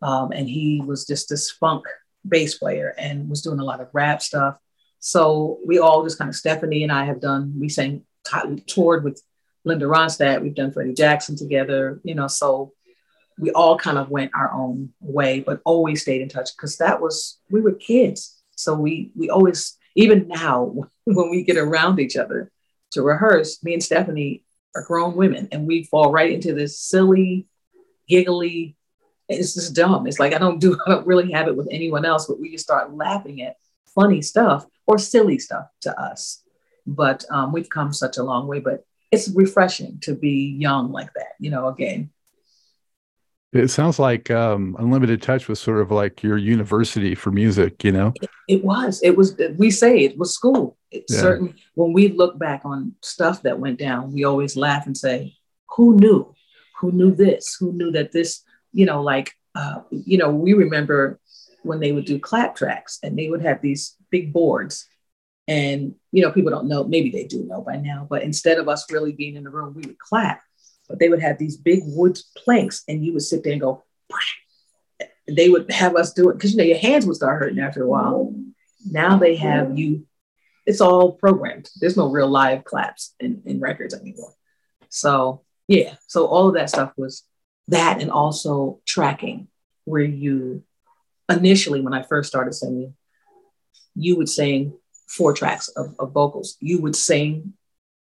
Um, 0.00 0.32
and 0.32 0.48
he 0.48 0.82
was 0.84 1.06
just 1.06 1.28
this 1.28 1.50
funk 1.50 1.84
bass 2.28 2.58
player 2.58 2.94
and 2.98 3.28
was 3.28 3.42
doing 3.42 3.60
a 3.60 3.64
lot 3.64 3.80
of 3.80 3.88
rap 3.92 4.22
stuff. 4.22 4.56
So 4.98 5.58
we 5.64 5.78
all 5.78 6.04
just 6.04 6.18
kind 6.18 6.28
of, 6.28 6.34
Stephanie 6.34 6.82
and 6.82 6.92
I 6.92 7.04
have 7.04 7.20
done, 7.20 7.54
we 7.58 7.68
sang, 7.68 8.04
toured 8.66 9.04
with 9.04 9.22
Linda 9.64 9.86
Ronstadt. 9.86 10.42
We've 10.42 10.54
done 10.54 10.72
Freddie 10.72 10.94
Jackson 10.94 11.36
together, 11.36 12.00
you 12.02 12.14
know, 12.14 12.26
so 12.26 12.72
we 13.38 13.50
all 13.50 13.78
kind 13.78 13.98
of 13.98 14.10
went 14.10 14.32
our 14.34 14.52
own 14.52 14.92
way, 15.00 15.40
but 15.40 15.60
always 15.64 16.02
stayed 16.02 16.22
in 16.22 16.28
touch 16.28 16.56
because 16.56 16.78
that 16.78 17.00
was, 17.00 17.38
we 17.50 17.60
were 17.60 17.72
kids. 17.72 18.42
So 18.56 18.74
we, 18.74 19.12
we 19.14 19.28
always, 19.28 19.76
even 19.94 20.28
now 20.28 20.74
when 21.04 21.30
we 21.30 21.44
get 21.44 21.58
around 21.58 22.00
each 22.00 22.16
other 22.16 22.50
to 22.92 23.02
rehearse, 23.02 23.62
me 23.62 23.74
and 23.74 23.82
Stephanie 23.82 24.42
are 24.74 24.82
grown 24.82 25.14
women 25.14 25.48
and 25.52 25.66
we 25.66 25.84
fall 25.84 26.10
right 26.10 26.32
into 26.32 26.54
this 26.54 26.80
silly, 26.80 27.46
giggly, 28.08 28.76
it's 29.28 29.54
just 29.54 29.74
dumb. 29.74 30.06
It's 30.06 30.18
like 30.18 30.34
I 30.34 30.38
don't 30.38 30.58
do 30.58 30.78
I 30.86 30.90
don't 30.90 31.06
really 31.06 31.32
have 31.32 31.48
it 31.48 31.56
with 31.56 31.68
anyone 31.70 32.04
else, 32.04 32.26
but 32.26 32.40
we 32.40 32.50
just 32.50 32.64
start 32.64 32.94
laughing 32.94 33.42
at 33.42 33.56
funny 33.94 34.22
stuff 34.22 34.66
or 34.86 34.98
silly 34.98 35.38
stuff 35.38 35.66
to 35.82 36.00
us. 36.00 36.42
But 36.86 37.24
um, 37.30 37.52
we've 37.52 37.68
come 37.68 37.92
such 37.92 38.16
a 38.16 38.22
long 38.22 38.46
way. 38.46 38.60
But 38.60 38.84
it's 39.10 39.28
refreshing 39.28 39.98
to 40.02 40.14
be 40.14 40.56
young 40.58 40.92
like 40.92 41.12
that, 41.14 41.34
you 41.38 41.50
know, 41.50 41.68
again. 41.68 42.10
It 43.52 43.68
sounds 43.68 43.98
like 43.98 44.30
um, 44.30 44.76
Unlimited 44.78 45.22
Touch 45.22 45.48
was 45.48 45.60
sort 45.60 45.80
of 45.80 45.90
like 45.90 46.22
your 46.22 46.36
university 46.36 47.14
for 47.14 47.30
music, 47.30 47.84
you 47.84 47.92
know? 47.92 48.12
It, 48.20 48.30
it 48.48 48.64
was. 48.64 49.00
It 49.02 49.16
was, 49.16 49.36
we 49.56 49.70
say 49.70 50.00
it 50.00 50.18
was 50.18 50.34
school. 50.34 50.76
It's 50.90 51.14
yeah. 51.14 51.20
certain, 51.20 51.54
when 51.74 51.92
we 51.92 52.08
look 52.08 52.38
back 52.38 52.62
on 52.64 52.94
stuff 53.02 53.42
that 53.42 53.58
went 53.58 53.78
down, 53.78 54.12
we 54.12 54.24
always 54.24 54.56
laugh 54.56 54.86
and 54.86 54.96
say, 54.96 55.36
who 55.70 55.96
knew? 55.96 56.34
Who 56.80 56.92
knew 56.92 57.14
this? 57.14 57.56
Who 57.58 57.72
knew 57.72 57.92
that 57.92 58.12
this 58.12 58.42
you 58.76 58.84
know, 58.84 59.02
like, 59.02 59.32
uh, 59.54 59.80
you 59.90 60.18
know, 60.18 60.28
we 60.28 60.52
remember 60.52 61.18
when 61.62 61.80
they 61.80 61.92
would 61.92 62.04
do 62.04 62.18
clap 62.18 62.54
tracks 62.54 62.98
and 63.02 63.18
they 63.18 63.30
would 63.30 63.40
have 63.40 63.62
these 63.62 63.96
big 64.10 64.34
boards. 64.34 64.86
And, 65.48 65.94
you 66.12 66.22
know, 66.22 66.30
people 66.30 66.50
don't 66.50 66.68
know, 66.68 66.84
maybe 66.84 67.10
they 67.10 67.24
do 67.24 67.42
know 67.44 67.62
by 67.62 67.76
now, 67.76 68.06
but 68.08 68.22
instead 68.22 68.58
of 68.58 68.68
us 68.68 68.92
really 68.92 69.12
being 69.12 69.34
in 69.34 69.44
the 69.44 69.50
room, 69.50 69.72
we 69.74 69.86
would 69.86 69.98
clap. 69.98 70.42
But 70.90 70.98
they 70.98 71.08
would 71.08 71.22
have 71.22 71.38
these 71.38 71.56
big 71.56 71.80
wood 71.86 72.18
planks 72.36 72.84
and 72.86 73.02
you 73.02 73.14
would 73.14 73.22
sit 73.22 73.42
there 73.42 73.52
and 73.52 73.62
go, 73.62 73.82
they 75.26 75.48
would 75.48 75.72
have 75.72 75.96
us 75.96 76.12
do 76.12 76.28
it 76.28 76.34
because, 76.34 76.52
you 76.52 76.58
know, 76.58 76.64
your 76.64 76.78
hands 76.78 77.06
would 77.06 77.16
start 77.16 77.40
hurting 77.40 77.58
after 77.58 77.82
a 77.82 77.88
while. 77.88 78.34
Now 78.90 79.16
they 79.16 79.36
have 79.36 79.78
you, 79.78 80.06
it's 80.66 80.82
all 80.82 81.12
programmed. 81.12 81.70
There's 81.80 81.96
no 81.96 82.10
real 82.10 82.28
live 82.28 82.64
claps 82.64 83.14
in, 83.20 83.40
in 83.46 83.58
records 83.58 83.94
anymore. 83.94 84.34
So, 84.90 85.44
yeah, 85.66 85.94
so 86.06 86.26
all 86.26 86.48
of 86.48 86.54
that 86.54 86.68
stuff 86.68 86.92
was 86.98 87.24
that 87.68 88.00
and 88.00 88.10
also 88.10 88.80
tracking 88.86 89.48
where 89.84 90.02
you 90.02 90.62
initially 91.28 91.80
when 91.80 91.94
i 91.94 92.02
first 92.02 92.28
started 92.28 92.52
singing 92.52 92.94
you 93.96 94.16
would 94.16 94.28
sing 94.28 94.74
four 95.06 95.32
tracks 95.32 95.68
of, 95.68 95.94
of, 95.98 96.12
vocals. 96.12 96.56
You 96.60 96.80
would 96.82 96.94
sing 96.94 97.54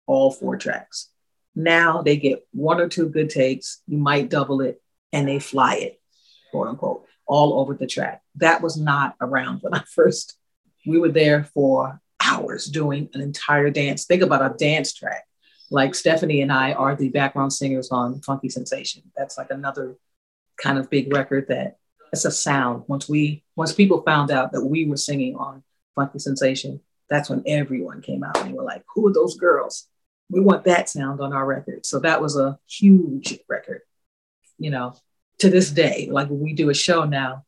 all 0.07 0.31
four 0.31 0.57
tracks. 0.57 1.09
Now 1.55 2.03
they 2.03 2.17
get 2.17 2.47
one 2.53 2.81
or 2.81 2.89
two 2.89 3.09
good 3.09 3.31
takes. 3.31 3.83
You 3.87 3.99
might 3.99 4.31
double 4.31 4.61
it 4.61 4.81
and 5.13 5.29
they 5.29 5.39
fly 5.39 5.77
it 5.77 6.01
quote 6.51 6.69
unquote 6.69 7.07
all 7.27 7.61
over 7.61 7.75
the 7.75 7.87
track. 7.87 8.23
That 8.37 8.63
was 8.63 8.77
not 8.77 9.17
around 9.21 9.63
when 9.63 9.75
i 9.75 9.83
first 9.95 10.37
we 10.87 10.99
were 10.99 11.11
there 11.11 11.45
for 11.45 12.01
hours 12.25 12.67
doing 12.67 13.09
an 13.15 13.21
entire 13.21 13.71
dance. 13.71 14.05
Think 14.05 14.23
about 14.23 14.55
a 14.55 14.57
dance 14.57 14.93
track 14.93 15.25
like 15.73 15.95
Stephanie 15.95 16.43
and 16.43 16.53
I 16.53 16.73
are 16.73 16.95
the 16.95 17.09
background 17.09 17.53
singers 17.53 17.91
on 17.91 18.21
Funky 18.21 18.51
Sensation. 18.51 19.03
That's 19.17 19.39
like 19.39 19.51
another 19.51 19.97
kind 20.59 20.79
of 20.79 20.91
big 20.91 21.13
record 21.13 21.47
that 21.49 21.79
it's 22.13 22.27
a 22.27 22.31
sound. 22.31 22.85
Once 22.89 23.09
we 23.09 23.43
once 23.57 23.73
people 23.73 24.03
found 24.03 24.31
out 24.31 24.53
that 24.53 24.65
we 24.65 24.85
were 24.85 24.99
singing 24.99 25.35
on 25.37 25.63
Funky 25.95 26.19
Sensation, 26.19 26.81
that's 27.09 27.31
when 27.31 27.43
everyone 27.47 28.03
came 28.03 28.23
out 28.23 28.39
and 28.39 28.55
were 28.55 28.63
like, 28.63 28.85
"Who 28.95 29.09
are 29.09 29.13
those 29.15 29.39
girls? 29.39 29.89
We 30.29 30.41
want 30.41 30.65
that 30.65 30.91
sound 30.91 31.23
on 31.23 31.33
our 31.33 31.47
record." 31.47 31.87
So 31.87 32.01
that 32.01 32.21
was 32.21 32.37
a 32.37 32.59
huge 32.69 33.39
record. 33.49 33.81
You 34.59 34.71
know, 34.71 34.95
to 35.39 35.49
this 35.49 35.71
day, 35.71 36.09
like 36.13 36.29
when 36.29 36.41
we 36.41 36.53
do 36.53 36.69
a 36.69 36.75
show 36.75 37.05
now, 37.05 37.47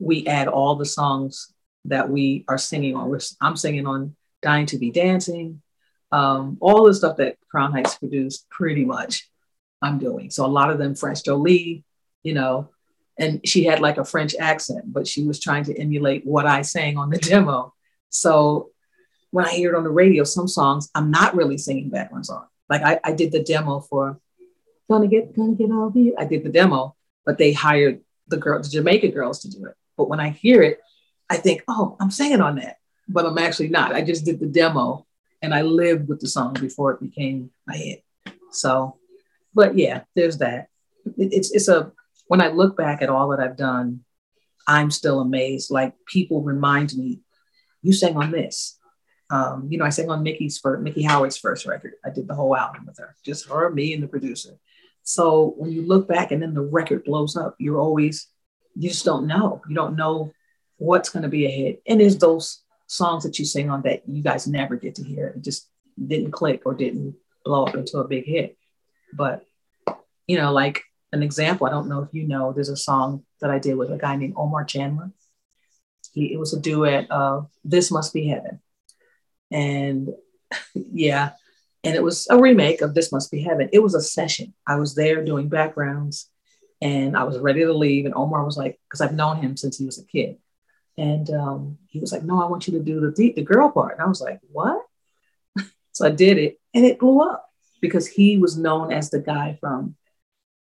we 0.00 0.26
add 0.26 0.48
all 0.48 0.74
the 0.74 0.84
songs 0.84 1.54
that 1.84 2.10
we 2.10 2.44
are 2.48 2.58
singing 2.58 2.96
on. 2.96 3.08
We're, 3.08 3.20
I'm 3.40 3.56
singing 3.56 3.86
on 3.86 4.16
"Dying 4.42 4.66
to 4.66 4.78
Be 4.78 4.90
Dancing." 4.90 5.62
Um, 6.12 6.58
all 6.60 6.84
the 6.84 6.94
stuff 6.94 7.16
that 7.16 7.38
Crown 7.50 7.72
Heights 7.72 7.96
produced, 7.96 8.48
pretty 8.50 8.84
much 8.84 9.28
I'm 9.80 9.98
doing. 9.98 10.30
So 10.30 10.44
a 10.44 10.46
lot 10.46 10.70
of 10.70 10.78
them 10.78 10.94
French 10.94 11.24
Jolie, 11.24 11.84
you 12.22 12.34
know, 12.34 12.68
and 13.18 13.46
she 13.46 13.64
had 13.64 13.80
like 13.80 13.98
a 13.98 14.04
French 14.04 14.34
accent, 14.38 14.92
but 14.92 15.08
she 15.08 15.24
was 15.24 15.40
trying 15.40 15.64
to 15.64 15.76
emulate 15.76 16.24
what 16.26 16.46
I 16.46 16.62
sang 16.62 16.98
on 16.98 17.10
the 17.10 17.18
demo. 17.30 17.74
So 18.10 18.70
when 19.30 19.46
I 19.46 19.52
hear 19.52 19.74
it 19.74 19.76
on 19.76 19.84
the 19.84 19.90
radio, 19.90 20.24
some 20.24 20.46
songs 20.46 20.90
I'm 20.94 21.10
not 21.10 21.34
really 21.34 21.58
singing 21.58 21.88
background 21.88 22.26
song. 22.26 22.46
Like 22.68 22.82
I, 22.82 23.00
I 23.02 23.12
did 23.12 23.32
the 23.32 23.42
demo 23.42 23.80
for 23.80 24.18
gonna 24.90 25.08
get 25.08 25.34
gonna 25.34 25.54
get 25.54 25.72
all 25.72 25.90
the 25.90 26.14
I 26.18 26.26
did 26.26 26.44
the 26.44 26.50
demo, 26.50 26.94
but 27.24 27.38
they 27.38 27.52
hired 27.52 28.00
the 28.28 28.36
girl, 28.36 28.62
the 28.62 28.68
Jamaica 28.68 29.08
girls 29.08 29.40
to 29.40 29.50
do 29.50 29.64
it. 29.66 29.74
But 29.96 30.08
when 30.08 30.20
I 30.20 30.30
hear 30.30 30.62
it, 30.62 30.80
I 31.28 31.36
think, 31.36 31.62
oh, 31.68 31.96
I'm 32.00 32.10
singing 32.10 32.40
on 32.40 32.56
that, 32.56 32.76
but 33.08 33.24
I'm 33.24 33.38
actually 33.38 33.68
not. 33.68 33.94
I 33.94 34.02
just 34.02 34.24
did 34.24 34.40
the 34.40 34.46
demo 34.46 35.06
and 35.42 35.52
I 35.52 35.62
lived 35.62 36.08
with 36.08 36.20
the 36.20 36.28
song 36.28 36.54
before 36.54 36.92
it 36.92 37.00
became 37.00 37.50
a 37.68 37.76
hit. 37.76 38.04
So, 38.50 38.96
but 39.54 39.76
yeah, 39.76 40.02
there's 40.14 40.38
that. 40.38 40.68
It, 41.18 41.32
it's 41.32 41.50
it's 41.50 41.68
a 41.68 41.92
when 42.28 42.40
I 42.40 42.48
look 42.48 42.76
back 42.76 43.02
at 43.02 43.10
all 43.10 43.28
that 43.30 43.40
I've 43.40 43.56
done, 43.56 44.04
I'm 44.66 44.90
still 44.90 45.20
amazed. 45.20 45.70
Like 45.70 45.94
people 46.06 46.42
remind 46.42 46.94
me, 46.94 47.20
you 47.82 47.92
sang 47.92 48.16
on 48.16 48.30
this. 48.30 48.78
Um, 49.30 49.66
you 49.70 49.78
know, 49.78 49.84
I 49.84 49.90
sang 49.90 50.10
on 50.10 50.22
Miki's 50.22 50.58
for 50.58 50.78
Miki 50.78 51.02
Howard's 51.02 51.38
first 51.38 51.66
record. 51.66 51.94
I 52.04 52.10
did 52.10 52.28
the 52.28 52.34
whole 52.34 52.54
album 52.54 52.84
with 52.86 52.98
her, 52.98 53.16
just 53.24 53.48
her, 53.48 53.70
me, 53.70 53.94
and 53.94 54.02
the 54.02 54.08
producer. 54.08 54.58
So 55.04 55.54
when 55.56 55.72
you 55.72 55.86
look 55.86 56.06
back 56.06 56.30
and 56.30 56.42
then 56.42 56.54
the 56.54 56.62
record 56.62 57.04
blows 57.04 57.36
up, 57.36 57.56
you're 57.58 57.80
always 57.80 58.28
you 58.74 58.88
just 58.88 59.04
don't 59.04 59.26
know. 59.26 59.60
You 59.68 59.74
don't 59.74 59.96
know 59.96 60.32
what's 60.76 61.10
going 61.10 61.22
to 61.22 61.28
be 61.28 61.46
a 61.46 61.50
hit. 61.50 61.82
And 61.86 62.00
there's 62.00 62.18
those 62.18 62.61
songs 62.92 63.24
that 63.24 63.38
you 63.38 63.44
sing 63.44 63.70
on 63.70 63.82
that 63.82 64.02
you 64.06 64.22
guys 64.22 64.46
never 64.46 64.76
get 64.76 64.96
to 64.96 65.04
hear. 65.04 65.28
It 65.28 65.42
just 65.42 65.68
didn't 66.06 66.32
click 66.32 66.62
or 66.66 66.74
didn't 66.74 67.16
blow 67.44 67.64
up 67.64 67.74
into 67.74 67.98
a 67.98 68.06
big 68.06 68.26
hit. 68.26 68.56
But, 69.14 69.44
you 70.26 70.36
know, 70.36 70.52
like 70.52 70.82
an 71.12 71.22
example, 71.22 71.66
I 71.66 71.70
don't 71.70 71.88
know 71.88 72.00
if 72.00 72.10
you 72.12 72.28
know, 72.28 72.52
there's 72.52 72.68
a 72.68 72.76
song 72.76 73.24
that 73.40 73.50
I 73.50 73.58
did 73.58 73.76
with 73.76 73.90
a 73.90 73.96
guy 73.96 74.16
named 74.16 74.34
Omar 74.36 74.64
Chandler. 74.64 75.10
He, 76.12 76.34
it 76.34 76.38
was 76.38 76.52
a 76.52 76.60
duet 76.60 77.10
of 77.10 77.48
This 77.64 77.90
Must 77.90 78.12
Be 78.12 78.28
Heaven. 78.28 78.60
And 79.50 80.10
yeah, 80.74 81.30
and 81.84 81.94
it 81.94 82.02
was 82.02 82.26
a 82.28 82.38
remake 82.38 82.82
of 82.82 82.94
This 82.94 83.10
Must 83.10 83.30
Be 83.30 83.42
Heaven. 83.42 83.70
It 83.72 83.82
was 83.82 83.94
a 83.94 84.02
session. 84.02 84.52
I 84.66 84.76
was 84.76 84.94
there 84.94 85.24
doing 85.24 85.48
backgrounds 85.48 86.30
and 86.82 87.16
I 87.16 87.24
was 87.24 87.38
ready 87.38 87.60
to 87.60 87.72
leave. 87.72 88.04
And 88.04 88.14
Omar 88.14 88.44
was 88.44 88.58
like, 88.58 88.78
because 88.84 89.00
I've 89.00 89.14
known 89.14 89.38
him 89.38 89.56
since 89.56 89.78
he 89.78 89.86
was 89.86 89.98
a 89.98 90.04
kid. 90.04 90.36
And 90.98 91.30
um, 91.30 91.78
he 91.88 92.00
was 92.00 92.12
like, 92.12 92.22
No, 92.22 92.42
I 92.42 92.48
want 92.48 92.66
you 92.66 92.74
to 92.74 92.84
do 92.84 93.00
the, 93.00 93.32
the 93.32 93.42
girl 93.42 93.70
part. 93.70 93.94
And 93.94 94.02
I 94.02 94.06
was 94.06 94.20
like, 94.20 94.40
What? 94.50 94.82
so 95.92 96.06
I 96.06 96.10
did 96.10 96.38
it 96.38 96.60
and 96.74 96.84
it 96.84 96.98
blew 96.98 97.20
up 97.20 97.48
because 97.80 98.06
he 98.06 98.38
was 98.38 98.56
known 98.56 98.92
as 98.92 99.10
the 99.10 99.20
guy 99.20 99.58
from 99.60 99.96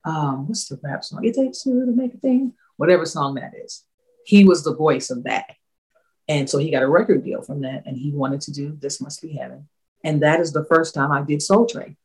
um, 0.04 0.48
what's 0.48 0.68
the 0.68 0.80
rap 0.82 1.04
song? 1.04 1.24
It 1.24 1.34
takes 1.34 1.62
two 1.62 1.84
to 1.84 1.92
make 1.92 2.14
a 2.14 2.18
thing, 2.18 2.54
whatever 2.76 3.04
song 3.04 3.34
that 3.34 3.52
is. 3.64 3.84
He 4.24 4.44
was 4.44 4.64
the 4.64 4.74
voice 4.74 5.10
of 5.10 5.24
that. 5.24 5.54
And 6.28 6.48
so 6.48 6.58
he 6.58 6.70
got 6.70 6.82
a 6.82 6.88
record 6.88 7.24
deal 7.24 7.42
from 7.42 7.62
that 7.62 7.82
and 7.86 7.96
he 7.96 8.12
wanted 8.12 8.40
to 8.42 8.52
do 8.52 8.76
This 8.80 9.00
Must 9.00 9.20
Be 9.20 9.32
Heaven. 9.32 9.68
And 10.04 10.22
that 10.22 10.40
is 10.40 10.52
the 10.52 10.64
first 10.64 10.94
time 10.94 11.12
I 11.12 11.22
did 11.22 11.42
Soul 11.42 11.66
Train, 11.66 11.96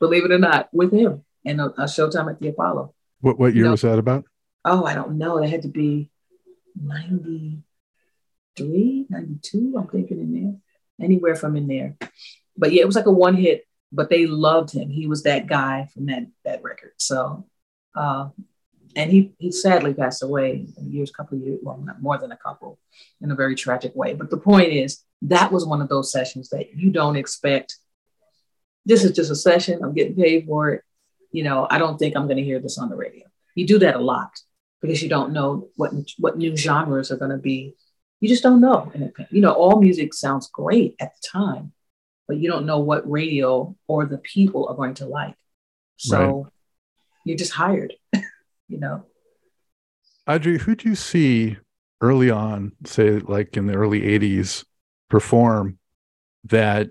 believe 0.00 0.24
it 0.24 0.32
or 0.32 0.38
not, 0.38 0.68
with 0.72 0.92
him 0.92 1.24
and 1.44 1.60
a, 1.60 1.66
a 1.66 1.84
showtime 1.84 2.30
at 2.30 2.40
the 2.40 2.48
Apollo. 2.48 2.94
What, 3.20 3.38
what 3.38 3.54
year 3.54 3.56
you 3.56 3.64
know, 3.64 3.70
was 3.72 3.82
that 3.82 3.98
about? 3.98 4.24
Oh, 4.64 4.84
I 4.84 4.94
don't 4.94 5.18
know. 5.18 5.38
It 5.38 5.50
had 5.50 5.62
to 5.62 5.68
be 5.68 6.10
93, 6.80 9.06
92, 9.08 9.74
I'm 9.78 9.88
thinking 9.88 10.20
in 10.20 10.32
there, 10.32 10.54
anywhere 11.04 11.34
from 11.34 11.56
in 11.56 11.66
there. 11.66 11.96
But 12.56 12.72
yeah, 12.72 12.82
it 12.82 12.86
was 12.86 12.96
like 12.96 13.06
a 13.06 13.12
one 13.12 13.36
hit, 13.36 13.66
but 13.92 14.10
they 14.10 14.26
loved 14.26 14.72
him. 14.72 14.90
He 14.90 15.06
was 15.06 15.22
that 15.24 15.46
guy 15.46 15.88
from 15.92 16.06
that, 16.06 16.26
that 16.44 16.62
record. 16.62 16.92
So, 16.98 17.46
uh, 17.94 18.28
and 18.96 19.10
he, 19.10 19.32
he 19.38 19.50
sadly 19.50 19.92
passed 19.92 20.22
away 20.22 20.66
in 20.76 20.92
years, 20.92 21.10
couple 21.10 21.38
years, 21.38 21.58
well, 21.62 21.78
not 21.78 22.00
more 22.00 22.18
than 22.18 22.32
a 22.32 22.36
couple, 22.36 22.78
in 23.20 23.30
a 23.30 23.34
very 23.34 23.56
tragic 23.56 23.94
way. 23.94 24.14
But 24.14 24.30
the 24.30 24.36
point 24.36 24.72
is, 24.72 25.02
that 25.22 25.50
was 25.50 25.66
one 25.66 25.80
of 25.80 25.88
those 25.88 26.12
sessions 26.12 26.50
that 26.50 26.76
you 26.76 26.90
don't 26.90 27.16
expect. 27.16 27.76
This 28.84 29.04
is 29.04 29.12
just 29.12 29.30
a 29.30 29.36
session. 29.36 29.82
I'm 29.82 29.94
getting 29.94 30.14
paid 30.14 30.46
for 30.46 30.70
it. 30.70 30.82
You 31.32 31.42
know, 31.42 31.66
I 31.68 31.78
don't 31.78 31.98
think 31.98 32.14
I'm 32.14 32.26
going 32.26 32.36
to 32.36 32.44
hear 32.44 32.60
this 32.60 32.78
on 32.78 32.90
the 32.90 32.96
radio. 32.96 33.24
You 33.54 33.66
do 33.66 33.78
that 33.80 33.96
a 33.96 34.00
lot 34.00 34.30
because 34.84 35.02
you 35.02 35.08
don't 35.08 35.32
know 35.32 35.66
what 35.76 35.92
what 36.18 36.36
new 36.36 36.54
genres 36.54 37.10
are 37.10 37.16
going 37.16 37.30
to 37.30 37.38
be. 37.38 37.74
You 38.20 38.28
just 38.28 38.42
don't 38.42 38.60
know. 38.60 38.92
You 39.30 39.40
know, 39.40 39.52
all 39.52 39.80
music 39.80 40.12
sounds 40.12 40.48
great 40.48 40.94
at 41.00 41.14
the 41.14 41.26
time, 41.26 41.72
but 42.28 42.36
you 42.36 42.50
don't 42.50 42.66
know 42.66 42.80
what 42.80 43.10
radio 43.10 43.74
or 43.88 44.04
the 44.04 44.18
people 44.18 44.68
are 44.68 44.76
going 44.76 44.92
to 44.96 45.06
like. 45.06 45.36
So 45.96 46.42
right. 46.42 46.52
you're 47.24 47.38
just 47.38 47.52
hired. 47.52 47.94
you 48.12 48.78
know. 48.78 49.06
Audrey, 50.28 50.58
who 50.58 50.74
do 50.74 50.90
you 50.90 50.94
see 50.94 51.56
early 52.02 52.30
on, 52.30 52.72
say 52.84 53.20
like 53.20 53.56
in 53.56 53.66
the 53.66 53.74
early 53.74 54.02
80s, 54.02 54.66
perform 55.08 55.78
that 56.44 56.90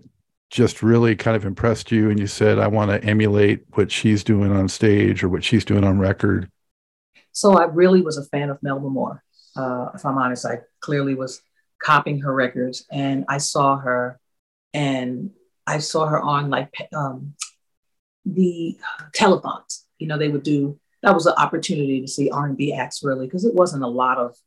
just 0.50 0.82
really 0.82 1.16
kind 1.16 1.38
of 1.38 1.46
impressed 1.46 1.92
you 1.92 2.10
and 2.10 2.20
you 2.20 2.26
said, 2.26 2.58
I 2.58 2.68
want 2.68 2.90
to 2.90 3.04
emulate 3.08 3.66
what 3.74 3.92
she's 3.92 4.24
doing 4.24 4.52
on 4.52 4.68
stage 4.68 5.24
or 5.24 5.30
what 5.30 5.44
she's 5.44 5.64
doing 5.64 5.84
on 5.84 6.00
record? 6.00 6.50
So 7.34 7.58
I 7.58 7.66
really 7.66 8.02
was 8.02 8.18
a 8.18 8.26
fan 8.26 8.50
of 8.50 8.62
Melba 8.64 8.90
Moore. 8.90 9.24
Uh, 9.56 9.90
if 9.94 10.06
I'm 10.06 10.18
honest, 10.18 10.46
I 10.46 10.60
clearly 10.80 11.16
was 11.16 11.42
copying 11.82 12.22
her 12.22 12.34
records 12.34 12.86
and 12.92 13.26
I 13.28 13.40
saw 13.40 13.78
her 13.78 14.20
and 14.74 15.32
I 15.68 15.80
saw 15.80 16.08
her 16.08 16.20
on 16.20 16.50
like 16.50 16.70
um, 16.96 17.34
the 18.26 18.78
telethons. 19.16 19.84
You 19.98 20.08
know, 20.08 20.18
they 20.18 20.30
would 20.30 20.44
do 20.44 20.80
that 21.02 21.14
was 21.14 21.26
an 21.26 21.34
opportunity 21.38 22.00
to 22.00 22.08
see 22.08 22.30
R&B 22.30 22.74
acts 22.74 23.04
really 23.04 23.28
because 23.28 23.44
it 23.44 23.54
wasn't 23.54 23.84
a 23.84 23.88
lot 23.88 24.18
of, 24.18 24.38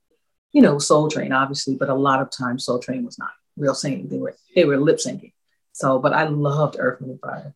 you 0.53 0.63
know, 0.63 0.79
Soul 0.79 1.11
Train 1.11 1.33
obviously, 1.33 1.75
but 1.75 1.91
a 1.91 1.95
lot 1.95 2.23
of 2.23 2.31
times 2.31 2.65
Soul 2.65 2.79
Train 2.79 3.05
was 3.05 3.19
not 3.19 3.31
real 3.57 3.75
singing. 3.75 4.09
They 4.09 4.19
were 4.19 4.35
they 4.55 4.65
were 4.65 4.79
lip 4.79 4.97
syncing. 4.97 5.33
So, 5.73 5.99
but 5.99 6.15
I 6.15 6.25
loved 6.25 6.77
Earth, 6.79 7.01
Wind, 7.01 7.13
and 7.13 7.21
Fire. 7.21 7.55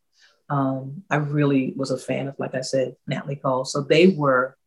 Um, 0.50 1.04
I 1.08 1.16
really 1.16 1.72
was 1.76 1.90
a 1.90 1.96
fan 1.96 2.28
of, 2.28 2.38
like 2.38 2.54
I 2.54 2.60
said, 2.60 2.96
Natalie 3.06 3.36
Cole. 3.36 3.64
So 3.64 3.80
they 3.80 4.08
were 4.08 4.58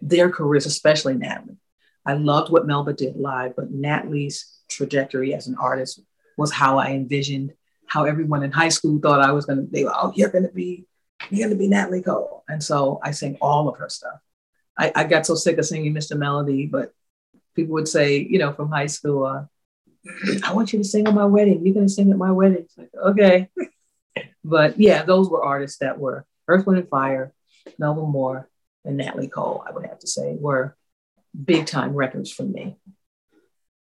their 0.00 0.30
careers, 0.30 0.66
especially 0.66 1.14
Natalie. 1.14 1.56
I 2.04 2.14
loved 2.14 2.50
what 2.50 2.66
Melba 2.66 2.92
did 2.92 3.16
live, 3.16 3.54
but 3.56 3.70
Natalie's 3.70 4.60
trajectory 4.68 5.34
as 5.34 5.46
an 5.46 5.56
artist 5.60 6.00
was 6.36 6.52
how 6.52 6.78
I 6.78 6.90
envisioned 6.90 7.52
how 7.86 8.04
everyone 8.04 8.42
in 8.42 8.52
high 8.52 8.68
school 8.68 8.98
thought 9.00 9.20
I 9.20 9.32
was 9.32 9.46
to. 9.46 9.66
They 9.70 9.84
were, 9.84 9.92
oh, 9.94 10.12
you're 10.14 10.30
to 10.30 10.48
be 10.48 10.86
you're 11.30 11.48
to 11.48 11.56
be 11.56 11.68
Natalie 11.68 12.02
Cole. 12.02 12.44
And 12.48 12.62
so 12.62 13.00
I 13.02 13.10
sang 13.10 13.36
all 13.40 13.68
of 13.68 13.78
her 13.78 13.88
stuff. 13.88 14.20
I, 14.78 14.92
I, 14.94 15.04
got 15.04 15.26
so 15.26 15.34
sick 15.34 15.58
of 15.58 15.66
singing 15.66 15.92
Mr. 15.92 16.16
Melody, 16.16 16.66
but 16.66 16.92
people 17.56 17.74
would 17.74 17.88
say, 17.88 18.18
you 18.18 18.38
know, 18.38 18.52
from 18.52 18.70
high 18.70 18.86
school, 18.86 19.24
uh, 19.24 19.44
I 20.44 20.52
want 20.52 20.72
you 20.72 20.78
to 20.78 20.84
sing 20.84 21.08
at 21.08 21.14
my 21.14 21.24
wedding. 21.24 21.66
You're 21.66 21.74
to 21.82 21.88
sing 21.88 22.12
at 22.12 22.16
my 22.16 22.30
wedding. 22.30 22.58
It's 22.58 22.78
like, 22.78 22.90
okay. 22.96 23.48
but 24.44 24.78
yeah, 24.78 25.02
those 25.02 25.28
were 25.28 25.44
artists 25.44 25.78
that 25.78 25.98
were 25.98 26.24
Earth, 26.46 26.66
Wind, 26.66 26.78
and 26.78 26.88
Fire, 26.88 27.34
Melba 27.78 28.02
Moore, 28.02 28.48
and 28.88 28.96
Natalie 28.96 29.28
Cole, 29.28 29.62
I 29.68 29.70
would 29.70 29.86
have 29.86 29.98
to 30.00 30.06
say, 30.06 30.34
were 30.40 30.74
big 31.44 31.66
time 31.66 31.94
records 31.94 32.32
for 32.32 32.42
me. 32.42 32.76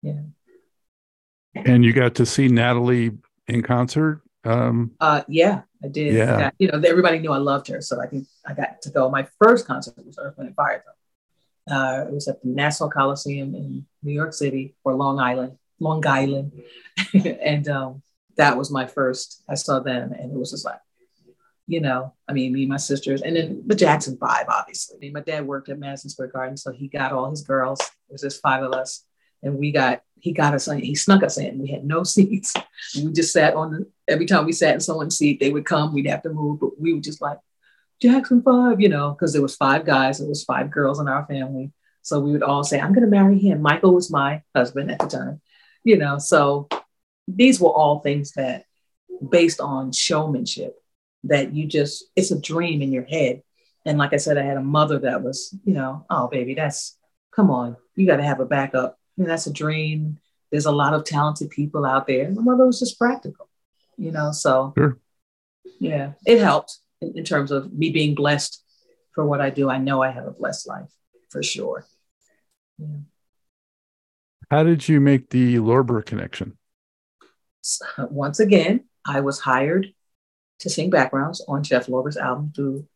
Yeah. 0.02 0.22
And 1.54 1.84
you 1.84 1.92
got 1.92 2.16
to 2.16 2.26
see 2.26 2.48
Natalie 2.48 3.12
in 3.46 3.62
concert? 3.62 4.22
Um, 4.44 4.92
uh, 5.00 5.22
yeah, 5.28 5.62
I 5.82 5.88
did. 5.88 6.14
Yeah. 6.14 6.50
You 6.58 6.68
know, 6.68 6.80
everybody 6.80 7.20
knew 7.20 7.32
I 7.32 7.38
loved 7.38 7.68
her. 7.68 7.80
So 7.80 8.02
I 8.02 8.06
think 8.08 8.26
I 8.44 8.52
got 8.52 8.82
to 8.82 8.90
go. 8.90 9.08
My 9.08 9.28
first 9.40 9.66
concert 9.66 9.94
was 10.04 10.18
Earth, 10.18 10.36
Wind, 10.36 10.48
and 10.48 10.56
Fire. 10.56 10.84
Uh, 11.70 12.06
it 12.08 12.12
was 12.12 12.26
at 12.26 12.42
the 12.42 12.48
Nassau 12.48 12.88
Coliseum 12.88 13.54
in 13.54 13.86
New 14.02 14.12
York 14.12 14.32
City 14.32 14.74
or 14.82 14.94
Long 14.94 15.20
Island, 15.20 15.56
Long 15.78 16.04
Island. 16.04 16.60
and 17.14 17.68
um, 17.68 18.02
that 18.36 18.56
was 18.56 18.72
my 18.72 18.86
first. 18.86 19.44
I 19.48 19.54
saw 19.54 19.78
them 19.78 20.12
and 20.12 20.32
it 20.32 20.38
was 20.38 20.50
just 20.50 20.64
like, 20.64 20.80
you 21.70 21.80
know, 21.80 22.14
I 22.28 22.32
mean, 22.32 22.52
me 22.52 22.62
and 22.62 22.70
my 22.70 22.76
sisters, 22.76 23.22
and 23.22 23.36
then 23.36 23.62
the 23.66 23.74
Jackson 23.74 24.16
Five, 24.18 24.46
obviously. 24.48 24.96
I 24.96 24.98
mean, 24.98 25.12
my 25.12 25.20
dad 25.20 25.46
worked 25.46 25.68
at 25.68 25.78
Madison 25.78 26.10
Square 26.10 26.28
Garden, 26.28 26.56
so 26.56 26.72
he 26.72 26.88
got 26.88 27.12
all 27.12 27.30
his 27.30 27.42
girls. 27.42 27.80
It 27.80 28.12
was 28.12 28.22
just 28.22 28.42
five 28.42 28.62
of 28.62 28.72
us 28.72 29.04
and 29.42 29.58
we 29.58 29.72
got 29.72 30.02
he 30.18 30.32
got 30.32 30.54
us 30.54 30.68
in, 30.68 30.80
he 30.80 30.94
snuck 30.94 31.22
us 31.22 31.38
in. 31.38 31.58
We 31.58 31.68
had 31.68 31.84
no 31.84 32.02
seats. 32.04 32.54
We 32.94 33.12
just 33.12 33.32
sat 33.32 33.54
on 33.54 33.70
the 33.70 33.86
every 34.08 34.26
time 34.26 34.46
we 34.46 34.52
sat 34.52 34.74
in 34.74 34.80
someone's 34.80 35.16
seat, 35.16 35.40
they 35.40 35.50
would 35.50 35.64
come, 35.64 35.94
we'd 35.94 36.06
have 36.06 36.22
to 36.22 36.30
move, 36.30 36.60
but 36.60 36.80
we 36.80 36.92
were 36.92 37.00
just 37.00 37.20
like 37.20 37.38
Jackson 38.00 38.42
Five, 38.42 38.80
you 38.80 38.88
know, 38.88 39.10
because 39.10 39.32
there 39.32 39.42
was 39.42 39.56
five 39.56 39.84
guys, 39.84 40.20
it 40.20 40.28
was 40.28 40.44
five 40.44 40.70
girls 40.70 41.00
in 41.00 41.08
our 41.08 41.26
family. 41.26 41.72
So 42.02 42.18
we 42.20 42.32
would 42.32 42.42
all 42.42 42.64
say, 42.64 42.80
I'm 42.80 42.92
gonna 42.92 43.06
marry 43.06 43.38
him. 43.38 43.62
Michael 43.62 43.94
was 43.94 44.10
my 44.10 44.42
husband 44.54 44.90
at 44.90 44.98
the 44.98 45.06
time, 45.06 45.40
you 45.84 45.96
know. 45.96 46.18
So 46.18 46.68
these 47.28 47.60
were 47.60 47.70
all 47.70 48.00
things 48.00 48.32
that 48.32 48.64
based 49.28 49.60
on 49.60 49.92
showmanship 49.92 50.76
that 51.24 51.54
you 51.54 51.66
just 51.66 52.04
it's 52.16 52.30
a 52.30 52.40
dream 52.40 52.82
in 52.82 52.92
your 52.92 53.04
head. 53.04 53.42
And 53.86 53.98
like 53.98 54.12
I 54.12 54.18
said, 54.18 54.36
I 54.36 54.42
had 54.42 54.56
a 54.56 54.62
mother 54.62 54.98
that 55.00 55.22
was, 55.22 55.54
you 55.64 55.72
know, 55.72 56.04
oh 56.10 56.28
baby, 56.28 56.54
that's 56.54 56.96
come 57.34 57.50
on, 57.50 57.76
you 57.96 58.06
got 58.06 58.16
to 58.16 58.22
have 58.22 58.40
a 58.40 58.46
backup 58.46 58.98
that's 59.26 59.46
a 59.46 59.52
dream. 59.52 60.18
There's 60.50 60.66
a 60.66 60.72
lot 60.72 60.94
of 60.94 61.04
talented 61.04 61.50
people 61.50 61.84
out 61.84 62.06
there. 62.06 62.30
My 62.30 62.42
mother 62.42 62.66
was 62.66 62.80
just 62.80 62.98
practical, 62.98 63.48
you 63.96 64.10
know. 64.10 64.32
So 64.32 64.72
sure. 64.76 64.98
yeah, 65.78 66.12
it 66.26 66.40
helped 66.40 66.78
in, 67.00 67.16
in 67.16 67.24
terms 67.24 67.50
of 67.50 67.72
me 67.72 67.90
being 67.90 68.14
blessed 68.14 68.62
for 69.14 69.24
what 69.24 69.40
I 69.40 69.50
do. 69.50 69.70
I 69.70 69.78
know 69.78 70.02
I 70.02 70.10
have 70.10 70.26
a 70.26 70.32
blessed 70.32 70.68
life 70.68 70.90
for 71.30 71.42
sure. 71.42 71.86
Yeah. 72.78 72.86
How 74.50 74.64
did 74.64 74.88
you 74.88 75.00
make 75.00 75.30
the 75.30 75.56
Lorber 75.56 76.04
connection? 76.04 76.58
Once 77.98 78.40
again, 78.40 78.84
I 79.06 79.20
was 79.20 79.38
hired 79.38 79.92
to 80.60 80.70
sing 80.70 80.90
backgrounds 80.90 81.44
on 81.48 81.62
Jeff 81.62 81.88
Lorber's 81.88 82.16
album 82.16 82.52
through 82.54 82.86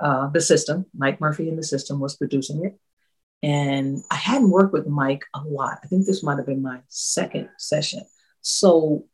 uh, 0.00 0.28
the 0.28 0.40
system. 0.40 0.86
Mic 0.94 1.20
Murphy 1.20 1.48
in 1.48 1.56
the 1.56 1.62
system 1.62 2.00
was 2.00 2.16
producing 2.16 2.64
it. 2.64 2.78
And 3.42 4.02
I 4.10 4.16
hadn't 4.16 4.50
worked 4.50 4.72
with 4.72 4.86
Mike 4.86 5.24
a 5.34 5.40
lot. 5.40 5.78
I 5.82 5.86
think 5.86 6.06
this 6.06 6.22
might 6.22 6.38
have 6.38 6.46
been 6.46 6.62
my 6.62 6.80
second 6.88 7.48
session. 7.58 8.02
So, 8.40 9.04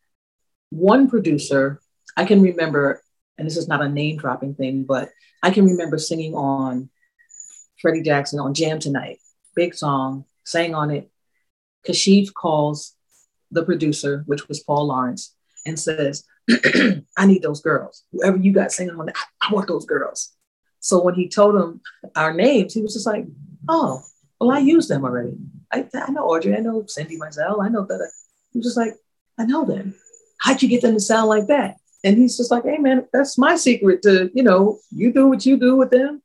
one 0.70 1.11
producer, 1.11 1.80
I 2.16 2.24
can 2.24 2.40
remember, 2.40 3.03
and 3.38 3.46
this 3.46 3.57
is 3.57 3.66
not 3.66 3.82
a 3.82 3.88
name 3.88 4.18
dropping 4.18 4.55
thing, 4.55 4.84
but 4.84 5.11
I 5.42 5.51
can 5.51 5.66
remember 5.66 5.98
singing 5.98 6.34
on 6.34 6.90
Freddie 7.80 8.03
Jackson 8.03 8.38
on 8.38 8.55
Jam 8.55 8.78
Tonight, 8.78 9.18
big 9.57 9.74
song, 9.74 10.26
sang 10.44 10.74
on 10.74 10.90
it. 10.90 11.11
Kashif 11.86 12.32
calls 12.32 12.94
the 13.51 13.64
producer, 13.64 14.22
which 14.26 14.46
was 14.48 14.61
Paul 14.61 14.88
Laurence, 14.88 15.34
and 15.66 15.78
says, 15.78 16.24
I 17.16 17.26
need 17.26 17.42
those 17.42 17.61
girls. 17.61 18.05
Whoever 18.12 18.38
you 18.38 18.53
got 18.53 18.72
singing 18.72 18.96
on 18.98 19.07
that, 19.07 19.16
I, 19.40 19.53
want 19.53 19.68
those 19.68 19.86
girls. 19.86 20.32
So 20.80 21.03
when 21.03 21.14
he 21.14 21.28
told 21.28 21.55
him 21.55 21.80
our 22.16 22.32
names, 22.32 22.74
he 22.74 22.82
was 22.82 22.94
just 22.94 23.07
like, 23.07 23.26
oh, 23.68 24.03
well, 24.40 24.51
I 24.51 24.59
use 24.59 24.88
them 24.88 25.05
already. 25.05 25.36
I, 25.72 25.86
I 25.94 26.11
know 26.11 26.24
Audrey, 26.24 26.57
I 26.57 26.61
know 26.61 26.84
Cindy 26.86 27.18
Mizelle, 27.18 27.64
I 27.64 27.68
know 27.68 27.84
that. 27.84 28.11
He 28.53 28.59
was 28.59 28.66
just 28.66 28.76
like, 28.76 28.94
I 29.38 29.44
know 29.44 29.64
them. 29.64 29.94
How'd 30.40 30.62
you 30.62 30.68
get 30.68 30.82
them 30.82 30.94
to 30.94 31.01
sound 31.01 31.28
like 31.28 31.46
that? 31.48 31.76
And 32.03 32.16
he's 32.16 32.36
just 32.36 32.51
like, 32.51 32.64
hey 32.64 32.78
man, 32.78 33.07
that's 33.12 33.36
my 33.36 33.57
secret 33.57 34.03
to, 34.03 34.30
you 34.34 34.42
know, 34.42 34.78
you 34.90 35.12
do 35.12 35.28
what 35.28 35.44
you 35.44 35.57
do 35.59 35.76
with 35.76 35.90
them. 35.90 36.22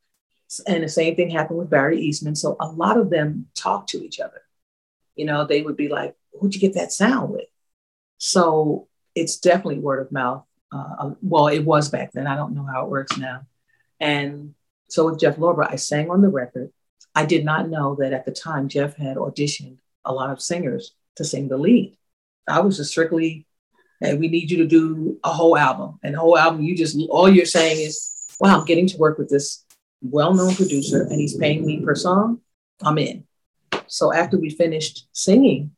And 0.68 0.84
the 0.84 0.90
same 0.90 1.16
thing 1.16 1.30
happened 1.30 1.60
with 1.60 1.70
Barry 1.70 2.00
Eastman. 2.00 2.36
So 2.36 2.56
a 2.60 2.68
lot 2.68 2.98
of 2.98 3.10
them 3.10 3.48
talk 3.56 3.88
to 3.88 4.04
each 4.04 4.20
other. 4.20 4.42
You 5.16 5.26
know, 5.26 5.46
they 5.46 5.62
would 5.62 5.76
be 5.76 5.90
like, 5.90 6.16
who'd 6.40 6.54
you 6.54 6.62
get 6.62 6.76
that 6.76 6.92
sound 6.92 7.32
with? 7.32 7.48
So 8.18 8.88
it's 9.16 9.38
definitely 9.38 9.80
word 9.80 10.06
of 10.06 10.12
mouth. 10.12 10.44
Uh, 10.72 10.96
um, 11.00 11.18
well, 11.22 11.48
it 11.48 11.60
was 11.60 11.90
back 11.90 12.12
then. 12.12 12.28
I 12.28 12.36
don't 12.36 12.54
know 12.54 12.66
how 12.66 12.86
it 12.86 12.92
works 12.92 13.18
now. 13.18 13.42
And 14.00 14.54
so 14.90 15.10
with 15.10 15.20
Jeff 15.20 15.38
Lorber, 15.38 15.68
I 15.70 15.78
sang 15.78 16.10
on 16.10 16.22
the 16.22 16.30
record. 16.30 16.72
I 17.16 17.26
did 17.26 17.46
not 17.46 17.70
know 17.70 17.96
that 17.96 18.14
at 18.14 18.26
the 18.26 18.32
time 18.32 18.68
Jeff 18.68 18.96
had 18.98 19.18
auditioned 19.18 19.78
a 20.04 20.14
lot 20.14 20.32
of 20.32 20.42
singers 20.42 20.94
to 21.16 21.24
sing 21.24 21.48
the 21.48 21.58
lead. 21.58 21.98
I 22.48 22.60
was 22.60 22.78
just 22.78 22.92
strictly, 22.92 23.48
hey, 24.02 24.16
we 24.16 24.28
need 24.28 24.52
you 24.52 24.58
to 24.58 24.68
do 24.68 25.18
a 25.24 25.32
whole 25.32 25.58
album. 25.58 25.98
And 26.04 26.14
the 26.14 26.20
whole 26.20 26.38
album, 26.38 26.62
you 26.62 26.76
just, 26.76 26.98
all 27.10 27.30
you're 27.30 27.46
saying 27.46 27.80
is, 27.80 28.12
wow, 28.40 28.60
I'm 28.60 28.66
getting 28.66 28.88
to 28.88 28.98
work 28.98 29.18
with 29.18 29.30
this 29.30 29.64
well 30.02 30.34
known 30.34 30.54
producer 30.56 31.04
and 31.04 31.20
he's 31.20 31.38
paying 31.38 31.66
me 31.66 31.80
per 31.80 31.96
song. 31.96 32.42
I'm 32.82 32.98
in. 32.98 33.24
So 33.88 34.14
after 34.14 34.38
we 34.38 34.50
finished 34.50 35.08
singing, 35.14 35.72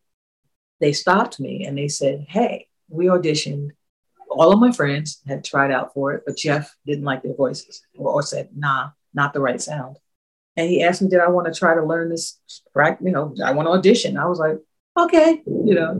they 0.79 0.91
stopped 0.91 1.39
me 1.39 1.65
and 1.65 1.77
they 1.77 1.87
said, 1.87 2.25
hey, 2.27 2.66
we 2.89 3.05
auditioned. 3.05 3.71
All 4.29 4.51
of 4.51 4.59
my 4.59 4.71
friends 4.71 5.21
had 5.25 5.43
tried 5.43 5.71
out 5.71 5.93
for 5.93 6.13
it, 6.13 6.23
but 6.25 6.37
Jeff 6.37 6.75
didn't 6.85 7.05
like 7.05 7.23
their 7.23 7.35
voices 7.35 7.81
or, 7.97 8.11
or 8.11 8.21
said, 8.21 8.49
nah, 8.55 8.89
not 9.13 9.33
the 9.33 9.39
right 9.39 9.61
sound. 9.61 9.97
And 10.55 10.69
he 10.69 10.83
asked 10.83 11.01
me, 11.01 11.09
did 11.09 11.19
I 11.19 11.29
want 11.29 11.51
to 11.51 11.57
try 11.57 11.75
to 11.75 11.83
learn 11.83 12.09
this? 12.09 12.39
You 12.75 13.11
know, 13.11 13.35
I 13.43 13.51
want 13.51 13.67
to 13.67 13.71
audition. 13.71 14.17
I 14.17 14.25
was 14.25 14.39
like, 14.39 14.57
okay, 14.97 15.41
you 15.45 15.75
know, 15.75 15.91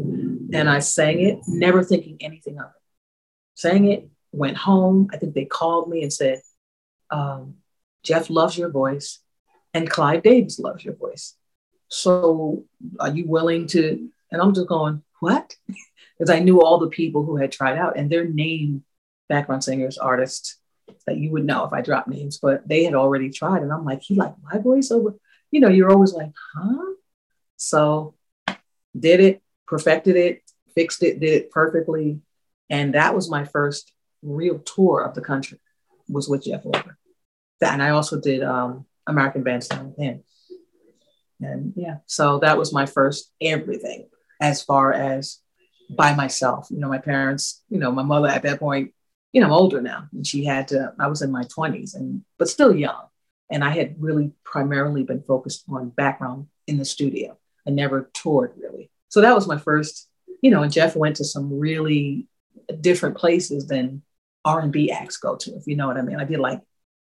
and 0.54 0.70
I 0.70 0.80
sang 0.80 1.22
it, 1.22 1.40
never 1.48 1.84
thinking 1.84 2.18
anything 2.22 2.58
of 2.58 2.66
it. 2.66 2.82
Sang 3.56 3.92
it, 3.92 4.10
went 4.32 4.58
home. 4.58 5.10
I 5.14 5.18
think 5.18 5.34
they 5.34 5.46
called 5.46 5.90
me 5.90 6.04
and 6.04 6.12
said, 6.12 6.42
um, 7.12 7.56
Jeff 8.04 8.30
loves 8.30 8.58
your 8.58 8.70
voice, 8.70 9.20
and 9.74 9.90
Clive 9.90 10.24
Davis 10.24 10.60
loves 10.60 10.84
your 10.84 10.96
voice. 10.96 11.36
So 11.90 12.66
are 13.00 13.10
you 13.10 13.28
willing 13.28 13.68
to? 13.68 14.10
And 14.32 14.42
I'm 14.42 14.54
just 14.54 14.68
going, 14.68 15.04
what? 15.20 15.56
Because 16.18 16.30
I 16.30 16.40
knew 16.40 16.62
all 16.62 16.80
the 16.80 16.90
people 16.90 17.24
who 17.24 17.38
had 17.38 17.52
tried 17.52 17.78
out 17.78 17.98
and 17.98 18.10
their 18.10 18.26
name 18.26 18.84
background 19.30 19.64
singers, 19.64 19.98
artists 19.98 20.58
that 21.06 21.18
you 21.18 21.32
would 21.32 21.46
know 21.46 21.66
if 21.66 21.74
I 21.74 21.82
dropped 21.82 22.08
names, 22.08 22.40
but 22.40 22.68
they 22.68 22.84
had 22.84 22.96
already 22.96 23.30
tried. 23.30 23.62
And 23.62 23.72
I'm 23.72 23.86
like, 23.86 24.02
he 24.02 24.16
liked 24.16 24.38
my 24.42 24.58
voice 24.60 24.92
over, 24.92 25.16
you 25.52 25.60
know, 25.60 25.70
you're 25.70 25.92
always 25.92 26.14
like, 26.14 26.32
huh? 26.56 26.94
So 27.58 28.16
did 28.98 29.20
it, 29.20 29.42
perfected 29.68 30.16
it, 30.16 30.42
fixed 30.74 31.04
it, 31.04 31.20
did 31.20 31.34
it 31.34 31.52
perfectly. 31.52 32.22
And 32.70 32.94
that 32.94 33.16
was 33.16 33.30
my 33.30 33.46
first 33.46 33.94
real 34.22 34.60
tour 34.60 35.02
of 35.02 35.14
the 35.14 35.22
country 35.22 35.60
was 36.10 36.30
with 36.30 36.46
Jeff 36.46 36.64
Lorber. 36.64 36.96
That, 37.60 37.74
and 37.74 37.84
I 37.84 37.90
also 37.90 38.20
did 38.20 38.44
um, 38.44 38.86
American 39.08 39.44
Bandstand 39.44 39.88
with 39.88 39.98
him. 39.98 40.24
And 41.40 41.74
yeah, 41.76 41.98
so 42.06 42.40
that 42.40 42.58
was 42.58 42.74
my 42.74 42.86
first 42.86 43.32
everything 43.42 44.10
as 44.42 44.62
far 44.62 44.94
as 44.94 45.40
by 45.90 46.14
myself. 46.14 46.68
You 46.70 46.80
know, 46.80 46.90
my 46.90 46.98
parents, 46.98 47.64
you 47.70 47.80
know, 47.80 47.92
my 47.92 48.04
mother 48.04 48.28
at 48.28 48.44
that 48.44 48.60
point, 48.60 48.94
you 49.32 49.42
know, 49.42 49.48
I'm 49.48 49.54
older 49.54 49.82
now 49.82 50.08
and 50.12 50.26
she 50.26 50.46
had 50.46 50.70
to, 50.70 50.94
I 51.00 51.08
was 51.08 51.22
in 51.22 51.32
my 51.32 51.44
20s 51.44 51.96
and, 51.96 52.24
but 52.38 52.50
still 52.50 52.76
young. 52.76 53.04
And 53.50 53.64
I 53.64 53.70
had 53.70 53.96
really 54.00 54.32
primarily 54.44 55.04
been 55.04 55.22
focused 55.22 55.64
on 55.70 55.90
background 55.90 56.48
in 56.66 56.78
the 56.78 56.86
studio. 56.86 57.38
I 57.66 57.72
never 57.72 58.10
toured 58.14 58.54
really. 58.58 58.90
So 59.10 59.22
that 59.22 59.36
was 59.36 59.48
my 59.48 59.58
first, 59.58 60.10
you 60.42 60.52
know, 60.52 60.64
and 60.64 60.72
Jeff 60.72 60.96
went 60.96 61.18
to 61.18 61.24
some 61.24 61.58
really 61.58 62.28
different 62.82 63.18
places 63.18 63.68
than 63.68 64.02
R&B 64.44 64.92
acts 64.92 65.18
go 65.18 65.36
to, 65.36 65.52
if 65.56 65.68
you 65.68 65.76
know 65.76 65.88
what 65.88 65.98
I 65.98 66.02
mean. 66.02 66.20
I 66.20 66.26
did 66.26 66.40
like 66.40 66.62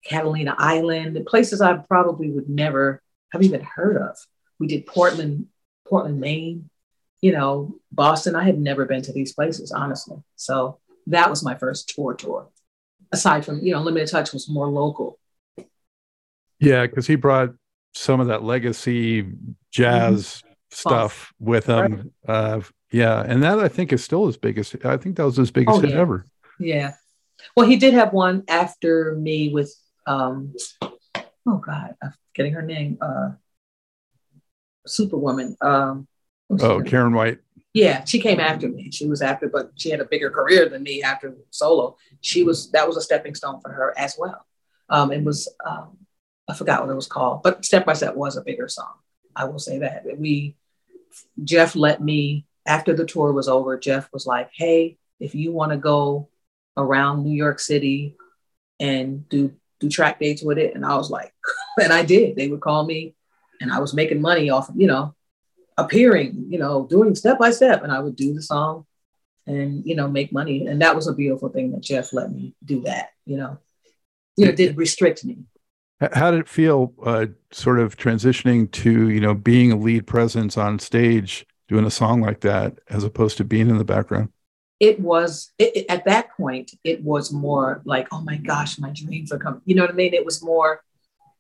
Catalina 0.05 0.55
Island, 0.59 1.19
places 1.27 1.61
I 1.61 1.75
probably 1.75 2.31
would 2.31 2.49
never 2.49 3.03
have 3.33 3.43
even 3.43 3.63
heard 3.63 3.97
of. 3.97 4.17
We 4.59 4.67
did 4.67 4.87
Portland, 4.87 5.47
Portland, 5.87 6.21
Maine, 6.21 6.71
you 7.25 7.33
know, 7.33 7.75
Boston. 7.91 8.37
I 8.37 8.45
had 8.45 8.59
never 8.59 8.85
been 8.85 9.01
to 9.01 9.13
these 9.15 9.33
places, 9.33 9.73
honestly. 9.73 10.19
So 10.37 10.79
that 11.07 11.31
was 11.31 11.43
my 11.43 11.55
first 11.55 11.89
tour 11.89 12.13
tour. 12.13 12.51
Aside 13.13 13.47
from, 13.47 13.61
you 13.61 13.73
know, 13.73 13.81
Limited 13.81 14.11
Touch 14.11 14.35
was 14.35 14.47
more 14.47 14.69
local. 14.69 15.19
Yeah, 16.61 16.83
because 16.83 17.07
he 17.07 17.15
brought 17.17 17.55
some 17.95 18.21
of 18.21 18.27
that 18.27 18.43
legacy 18.43 19.27
jazz 19.71 20.43
mm-hmm. 20.43 20.49
stuff 20.69 21.33
with 21.39 21.65
him. 21.65 22.13
Right. 22.29 22.37
Uh, 22.37 22.61
yeah, 22.93 23.25
and 23.27 23.43
that 23.43 23.59
I 23.59 23.69
think 23.69 23.95
is 23.95 24.05
still 24.05 24.27
his 24.27 24.37
biggest. 24.37 24.77
I 24.85 24.99
think 24.99 25.17
that 25.17 25.25
was 25.25 25.39
his 25.39 25.51
biggest 25.51 25.79
oh, 25.79 25.81
hit 25.81 25.93
yeah. 25.93 26.01
ever. 26.01 26.27
Yeah. 26.61 26.93
Well, 27.57 27.67
he 27.67 27.77
did 27.77 27.95
have 27.95 28.13
one 28.13 28.45
after 28.49 29.15
me 29.15 29.49
with 29.49 29.75
um, 30.07 30.55
oh 30.83 31.57
God, 31.57 31.95
I'm 32.03 32.13
getting 32.35 32.53
her 32.53 32.61
name. 32.61 32.99
Uh, 33.01 33.31
Superwoman. 34.87 35.57
Um, 35.63 36.07
oh, 36.51 36.83
Karen 36.83 37.15
White. 37.15 37.39
Yeah, 37.73 38.05
she 38.05 38.21
came 38.21 38.39
after 38.39 38.69
me. 38.69 38.91
She 38.93 39.07
was 39.07 39.21
after, 39.21 39.49
but 39.49 39.73
she 39.75 39.91
had 39.91 40.01
a 40.01 40.05
bigger 40.05 40.31
career 40.31 40.69
than 40.69 40.85
me 40.85 41.03
after 41.03 41.35
solo. 41.51 41.97
She 42.21 42.45
was 42.45 42.71
that 42.71 42.87
was 42.87 42.97
a 42.97 43.03
stepping 43.03 43.35
stone 43.35 43.61
for 43.61 43.73
her 43.73 43.93
as 43.99 44.15
well. 44.19 44.47
Um, 44.89 45.11
it 45.11 45.25
was 45.25 45.53
um, 45.65 45.99
I 46.49 46.55
forgot 46.55 46.83
what 46.83 46.93
it 46.93 46.95
was 46.95 47.09
called, 47.09 47.43
but 47.43 47.65
Step 47.65 47.85
by 47.85 47.95
Step 47.95 48.15
was 48.15 48.37
a 48.37 48.43
bigger 48.43 48.69
song. 48.69 48.93
I 49.35 49.47
will 49.47 49.59
say 49.59 49.79
that. 49.79 50.05
We 50.17 50.57
Jeff 51.43 51.75
let 51.75 52.01
me 52.01 52.47
after 52.67 52.95
the 52.95 53.07
tour 53.07 53.33
was 53.33 53.49
over. 53.49 53.77
Jeff 53.77 54.09
was 54.13 54.27
like, 54.27 54.51
"Hey, 54.55 54.99
if 55.19 55.35
you 55.35 55.53
want 55.53 55.73
to 55.73 55.79
go 55.79 56.29
around 56.77 57.25
New 57.25 57.35
York 57.35 57.59
City 57.59 58.17
and 58.81 59.29
do 59.29 59.53
do 59.81 59.89
track 59.89 60.19
dates 60.19 60.43
with 60.43 60.59
it. 60.59 60.75
And 60.75 60.85
I 60.85 60.97
was 60.97 61.11
like, 61.11 61.33
and 61.83 61.93
I 61.93 62.05
did. 62.05 62.37
They 62.37 62.49
would 62.49 62.61
call 62.61 62.85
me 62.85 63.15
and 63.61 63.73
I 63.73 63.79
was 63.79 63.95
making 63.95 64.21
money 64.21 64.51
off 64.51 64.69
of, 64.69 64.77
you 64.77 64.87
know, 64.87 65.15
appearing, 65.77 66.47
you 66.49 66.59
know, 66.59 66.87
doing 66.89 67.15
step 67.15 67.39
by 67.39 67.51
step. 67.51 67.83
And 67.83 67.93
I 67.93 68.01
would 68.01 68.17
do 68.17 68.35
the 68.35 68.43
song 68.43 68.87
and, 69.47 69.85
you 69.85 69.97
know, 69.97 70.09
make 70.09 70.33
money. 70.33 70.67
And 70.67 70.81
that 70.83 70.95
was 70.95 71.07
a 71.07 71.15
beautiful 71.15 71.49
thing 71.49 71.73
that 71.73 71.83
Jeff 71.83 72.13
let 72.13 72.31
me 72.31 72.55
do 72.65 72.83
that, 72.83 73.11
you 73.27 73.37
know, 73.37 73.59
you 74.37 74.47
know, 74.47 74.53
did 74.53 74.77
restrict 74.77 75.25
me. 75.25 75.39
How 76.13 76.31
did 76.31 76.41
it 76.41 76.49
feel 76.49 76.93
uh, 77.05 77.27
sort 77.51 77.79
of 77.79 77.97
transitioning 77.97 78.71
to, 78.73 79.09
you 79.09 79.21
know, 79.21 79.35
being 79.35 79.73
a 79.73 79.77
lead 79.77 80.07
presence 80.07 80.59
on 80.59 80.79
stage, 80.79 81.47
doing 81.69 81.85
a 81.85 81.91
song 81.91 82.21
like 82.21 82.41
that, 82.41 82.79
as 82.89 83.05
opposed 83.05 83.37
to 83.39 83.45
being 83.45 83.71
in 83.71 83.79
the 83.79 83.85
background? 83.85 84.31
it 84.81 85.01
was 85.01 85.53
it, 85.59 85.77
it, 85.77 85.87
at 85.89 86.05
that 86.05 86.29
point 86.37 86.73
it 86.85 87.03
was 87.03 87.33
more 87.33 87.81
like 87.85 88.09
oh 88.13 88.21
my 88.21 88.37
gosh 88.37 88.79
my 88.79 88.91
dreams 88.91 89.33
are 89.33 89.39
coming 89.39 89.61
you 89.65 89.75
know 89.75 89.83
what 89.83 89.91
i 89.91 89.95
mean 89.95 90.15
it 90.15 90.25
was 90.25 90.43
more 90.43 90.83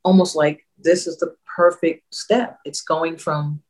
almost 0.02 0.36
like 0.36 0.66
this 0.78 1.06
is 1.06 1.18
the 1.18 1.34
perfect 1.56 2.02
step 2.14 2.58
it's 2.64 2.82
going 2.82 3.16
from 3.16 3.60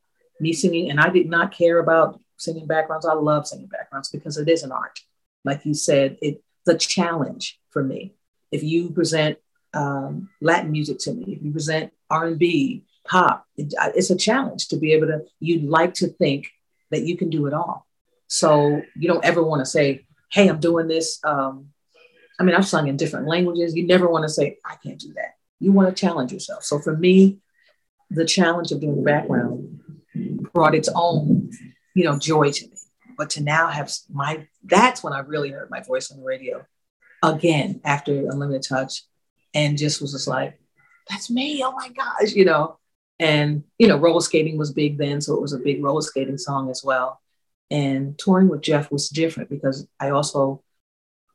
me 0.41 0.53
singing 0.53 0.91
and 0.91 1.01
i 1.01 1.09
did 1.09 1.29
not 1.29 1.53
care 1.53 1.79
about 1.79 2.21
singing 2.37 2.67
backgrounds 2.67 3.07
i 3.07 3.13
love 3.13 3.47
singing 3.47 3.67
backgrounds 3.67 4.09
because 4.09 4.37
it 4.37 4.49
is 4.49 4.63
an 4.63 4.73
art 4.73 5.01
like 5.45 5.65
you 5.65 5.75
said 5.75 6.17
it's 6.21 6.41
a 6.69 6.77
challenge 6.77 7.61
for 7.71 7.83
me 7.83 8.15
if 8.51 8.63
you 8.63 8.91
present 8.91 9.39
um, 9.75 10.31
latin 10.41 10.71
music 10.71 10.99
to 11.01 11.13
me 11.13 11.25
if 11.35 11.43
you 11.43 11.51
present 11.51 11.93
r&b 12.11 12.85
pop 13.07 13.47
it, 13.57 13.75
it's 13.95 14.11
a 14.11 14.17
challenge 14.17 14.69
to 14.69 14.77
be 14.77 14.93
able 14.93 15.07
to 15.07 15.25
you'd 15.41 15.65
like 15.65 15.95
to 15.95 16.09
think 16.09 16.49
that 16.91 17.03
you 17.03 17.17
can 17.17 17.29
do 17.29 17.47
it 17.47 17.53
all 17.53 17.87
so 18.35 18.83
you 18.97 19.09
don't 19.09 19.25
ever 19.25 19.43
want 19.43 19.61
to 19.61 19.67
say, 19.67 20.07
hey, 20.31 20.49
I'm 20.49 20.61
doing 20.61 20.89
this. 20.89 21.21
Um, 21.25 21.69
I 22.41 22.43
mean, 22.43 22.57
I've 22.57 22.67
sung 22.67 22.89
in 22.89 22.97
different 22.97 23.29
languages. 23.29 23.77
You 23.77 23.87
never 23.87 24.09
want 24.09 24.25
to 24.25 24.29
say, 24.29 24.59
I 24.65 24.75
can't 24.83 24.99
do 24.99 25.13
that. 25.15 25.35
You 25.61 25.71
want 25.73 25.95
to 25.95 26.01
challenge 26.01 26.33
yourself. 26.33 26.65
So 26.65 26.81
for 26.81 26.97
me, 26.97 27.39
the 28.11 28.25
challenge 28.25 28.73
of 28.73 28.81
doing 28.81 28.97
the 28.97 29.03
background 29.03 29.81
brought 30.53 30.75
its 30.75 30.89
own, 30.95 31.51
you 31.95 32.05
know, 32.05 32.19
joy 32.19 32.51
to 32.51 32.67
me. 32.67 32.77
But 33.17 33.31
to 33.31 33.43
now 33.43 33.69
have 33.69 33.93
my, 34.13 34.47
that's 34.65 35.03
when 35.03 35.13
I 35.13 35.21
really 35.21 35.51
heard 35.51 35.71
my 35.71 35.81
voice 35.81 36.11
on 36.11 36.19
the 36.19 36.25
radio 36.25 36.67
again 37.23 37.81
after 37.85 38.13
Unlimited 38.13 38.65
Touch 38.69 39.03
and 39.55 39.79
just 39.79 40.01
was 40.01 40.13
just 40.13 40.29
like, 40.29 40.59
that's 41.09 41.31
me. 41.31 41.63
Oh 41.65 41.73
my 41.73 41.89
gosh, 41.89 42.33
you 42.33 42.45
know. 42.45 42.79
And, 43.21 43.63
you 43.79 43.87
know, 43.87 43.97
roller 43.97 44.21
skating 44.21 44.59
was 44.59 44.73
big 44.73 44.99
then. 44.99 45.21
So 45.21 45.35
it 45.35 45.41
was 45.41 45.53
a 45.53 45.59
big 45.59 45.83
roller 45.83 46.03
skating 46.03 46.39
song 46.39 46.71
as 46.71 46.83
well. 46.83 47.21
And 47.71 48.19
touring 48.19 48.49
with 48.49 48.63
Jeff 48.63 48.91
was 48.91 49.09
different 49.09 49.49
because 49.49 49.87
I 50.01 50.11
also 50.11 50.63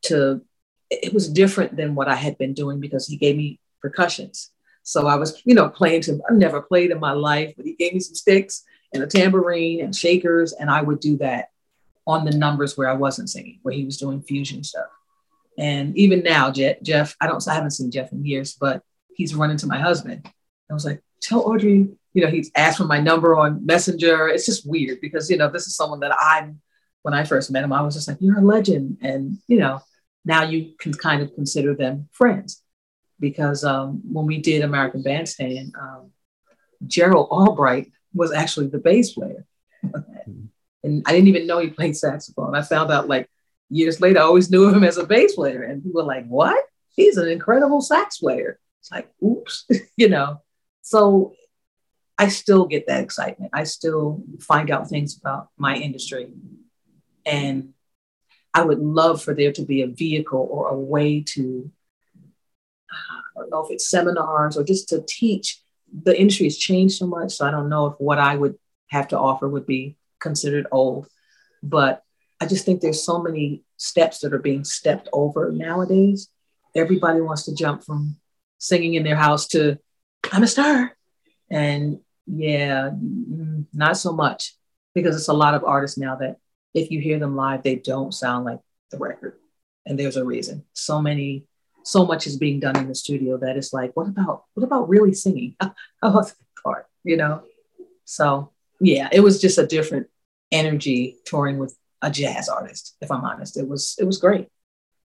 to 0.02 0.42
it 0.90 1.14
was 1.14 1.28
different 1.28 1.76
than 1.76 1.94
what 1.94 2.08
I 2.08 2.16
had 2.16 2.36
been 2.36 2.52
doing 2.52 2.80
because 2.80 3.06
he 3.06 3.16
gave 3.16 3.36
me 3.36 3.60
percussions. 3.80 4.50
So 4.82 5.06
I 5.06 5.16
was, 5.16 5.40
you 5.44 5.54
know, 5.54 5.68
playing 5.68 6.02
to 6.02 6.20
I've 6.28 6.36
never 6.36 6.60
played 6.60 6.90
in 6.90 7.00
my 7.00 7.12
life, 7.12 7.54
but 7.56 7.64
he 7.64 7.74
gave 7.74 7.94
me 7.94 8.00
some 8.00 8.14
sticks 8.14 8.64
and 8.92 9.02
a 9.02 9.06
tambourine 9.06 9.80
and 9.80 9.94
shakers, 9.94 10.52
and 10.52 10.70
I 10.70 10.82
would 10.82 11.00
do 11.00 11.16
that 11.18 11.50
on 12.06 12.24
the 12.24 12.32
numbers 12.32 12.76
where 12.76 12.88
I 12.88 12.94
wasn't 12.94 13.30
singing, 13.30 13.60
where 13.62 13.74
he 13.74 13.84
was 13.84 13.98
doing 13.98 14.22
fusion 14.22 14.64
stuff. 14.64 14.88
And 15.58 15.96
even 15.96 16.22
now, 16.22 16.50
Jeff, 16.50 17.16
I 17.20 17.26
don't, 17.26 17.46
I 17.46 17.54
haven't 17.54 17.72
seen 17.72 17.90
Jeff 17.90 18.12
in 18.12 18.24
years, 18.24 18.54
but 18.54 18.82
he's 19.14 19.34
running 19.34 19.58
to 19.58 19.66
my 19.66 19.78
husband. 19.78 20.28
I 20.70 20.74
was 20.74 20.84
like, 20.84 21.02
tell 21.20 21.42
Audrey 21.42 21.88
you 22.12 22.24
know, 22.24 22.30
he's 22.30 22.50
asked 22.56 22.78
for 22.78 22.84
my 22.84 23.00
number 23.00 23.36
on 23.36 23.64
Messenger. 23.64 24.28
It's 24.28 24.46
just 24.46 24.68
weird 24.68 25.00
because, 25.00 25.30
you 25.30 25.36
know, 25.36 25.48
this 25.48 25.66
is 25.66 25.76
someone 25.76 26.00
that 26.00 26.16
I'm, 26.18 26.60
when 27.02 27.14
I 27.14 27.24
first 27.24 27.50
met 27.50 27.64
him, 27.64 27.72
I 27.72 27.82
was 27.82 27.94
just 27.94 28.08
like, 28.08 28.18
you're 28.20 28.38
a 28.38 28.42
legend. 28.42 28.98
And, 29.00 29.38
you 29.46 29.58
know, 29.58 29.80
now 30.24 30.42
you 30.42 30.72
can 30.78 30.92
kind 30.92 31.22
of 31.22 31.34
consider 31.34 31.74
them 31.74 32.08
friends 32.12 32.62
because 33.18 33.64
um, 33.64 34.02
when 34.10 34.26
we 34.26 34.38
did 34.38 34.62
American 34.62 35.02
Bandstand, 35.02 35.74
um, 35.80 36.10
Gerald 36.86 37.28
Albright 37.30 37.92
was 38.14 38.32
actually 38.32 38.68
the 38.68 38.78
bass 38.78 39.12
player. 39.12 39.46
and 40.82 41.02
I 41.06 41.12
didn't 41.12 41.28
even 41.28 41.46
know 41.46 41.58
he 41.58 41.68
played 41.68 41.96
saxophone. 41.96 42.54
I 42.54 42.62
found 42.62 42.90
out 42.90 43.08
like 43.08 43.28
years 43.68 44.00
later, 44.00 44.18
I 44.18 44.22
always 44.22 44.50
knew 44.50 44.68
him 44.68 44.84
as 44.84 44.98
a 44.98 45.06
bass 45.06 45.34
player. 45.34 45.62
And 45.62 45.82
people 45.82 46.02
were 46.02 46.08
like, 46.08 46.26
what? 46.26 46.62
He's 46.94 47.16
an 47.16 47.28
incredible 47.28 47.80
sax 47.80 48.18
player. 48.18 48.58
It's 48.80 48.90
like, 48.90 49.10
oops, 49.22 49.66
you 49.96 50.08
know. 50.08 50.42
So 50.82 51.34
I 52.18 52.28
still 52.28 52.66
get 52.66 52.86
that 52.88 53.02
excitement. 53.02 53.52
I 53.54 53.64
still 53.64 54.22
find 54.40 54.70
out 54.70 54.88
things 54.88 55.16
about 55.16 55.48
my 55.56 55.76
industry. 55.76 56.28
And 57.24 57.74
I 58.52 58.62
would 58.62 58.80
love 58.80 59.22
for 59.22 59.34
there 59.34 59.52
to 59.52 59.62
be 59.62 59.82
a 59.82 59.86
vehicle 59.86 60.46
or 60.50 60.68
a 60.68 60.78
way 60.78 61.22
to, 61.28 61.70
I 62.90 63.40
don't 63.40 63.50
know 63.50 63.64
if 63.64 63.70
it's 63.70 63.88
seminars 63.88 64.56
or 64.56 64.64
just 64.64 64.88
to 64.88 65.04
teach. 65.06 65.59
The 66.02 66.18
industry 66.18 66.46
has 66.46 66.58
changed 66.58 66.96
so 66.96 67.06
much. 67.06 67.32
So 67.32 67.46
I 67.46 67.50
don't 67.50 67.68
know 67.68 67.86
if 67.86 67.94
what 67.98 68.18
I 68.18 68.36
would 68.36 68.56
have 68.88 69.08
to 69.08 69.18
offer 69.18 69.48
would 69.48 69.66
be 69.66 69.96
considered 70.20 70.66
old. 70.70 71.08
But 71.62 72.02
I 72.40 72.46
just 72.46 72.64
think 72.64 72.80
there's 72.80 73.02
so 73.02 73.22
many 73.22 73.62
steps 73.76 74.20
that 74.20 74.32
are 74.32 74.38
being 74.38 74.64
stepped 74.64 75.08
over 75.12 75.50
nowadays. 75.52 76.28
Everybody 76.74 77.20
wants 77.20 77.44
to 77.44 77.54
jump 77.54 77.84
from 77.84 78.16
singing 78.58 78.94
in 78.94 79.02
their 79.02 79.16
house 79.16 79.48
to 79.48 79.78
I'm 80.32 80.42
a 80.42 80.46
star. 80.46 80.96
And 81.50 82.00
yeah, 82.26 82.90
mm, 82.90 83.64
not 83.72 83.96
so 83.96 84.12
much 84.12 84.54
because 84.94 85.16
it's 85.16 85.28
a 85.28 85.32
lot 85.32 85.54
of 85.54 85.64
artists 85.64 85.98
now 85.98 86.16
that 86.16 86.36
if 86.74 86.90
you 86.90 87.00
hear 87.00 87.18
them 87.18 87.36
live, 87.36 87.62
they 87.62 87.76
don't 87.76 88.12
sound 88.12 88.44
like 88.44 88.60
the 88.90 88.98
record. 88.98 89.38
And 89.86 89.98
there's 89.98 90.16
a 90.16 90.24
reason. 90.24 90.64
So 90.72 91.00
many, 91.00 91.46
so 91.90 92.06
much 92.06 92.26
is 92.26 92.36
being 92.36 92.60
done 92.60 92.76
in 92.76 92.88
the 92.88 92.94
studio 92.94 93.36
that 93.38 93.56
it's 93.56 93.72
like, 93.72 93.96
what 93.96 94.08
about, 94.08 94.44
what 94.54 94.64
about 94.64 94.88
really 94.88 95.12
singing? 95.12 95.56
How 95.60 95.74
about 96.02 96.26
that 96.28 96.36
part? 96.62 96.86
You 97.04 97.16
know? 97.16 97.42
So 98.04 98.52
yeah, 98.80 99.08
it 99.12 99.20
was 99.20 99.40
just 99.40 99.58
a 99.58 99.66
different 99.66 100.08
energy 100.52 101.16
touring 101.24 101.58
with 101.58 101.76
a 102.02 102.10
jazz 102.10 102.48
artist, 102.48 102.96
if 103.00 103.10
I'm 103.10 103.24
honest. 103.24 103.56
It 103.56 103.68
was, 103.68 103.96
it 103.98 104.04
was 104.04 104.18
great. 104.18 104.48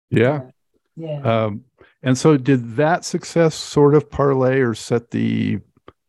Yeah. 0.09 0.49
Yeah. 0.95 1.21
Um, 1.21 1.65
and 2.01 2.17
so 2.17 2.37
did 2.37 2.75
that 2.77 3.05
success 3.05 3.55
sort 3.55 3.93
of 3.93 4.09
parlay 4.09 4.59
or 4.59 4.73
set 4.73 5.11
the 5.11 5.59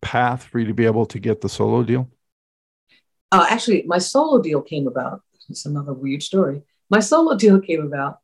path 0.01 0.45
for 0.45 0.59
you 0.59 0.67
to 0.67 0.75
be 0.75 0.87
able 0.87 1.07
to 1.07 1.19
get 1.19 1.41
the 1.41 1.49
solo 1.49 1.83
deal? 1.83 2.09
Uh, 3.31 3.47
actually, 3.51 3.83
my 3.87 3.99
solo 3.99 4.41
deal 4.41 4.63
came 4.63 4.87
about. 4.87 5.23
It's 5.51 5.67
another 5.67 5.93
weird 5.93 6.23
story. 6.23 6.63
My 6.91 7.01
solo 7.01 7.37
deal 7.37 7.61
came 7.61 7.85
about 7.85 8.19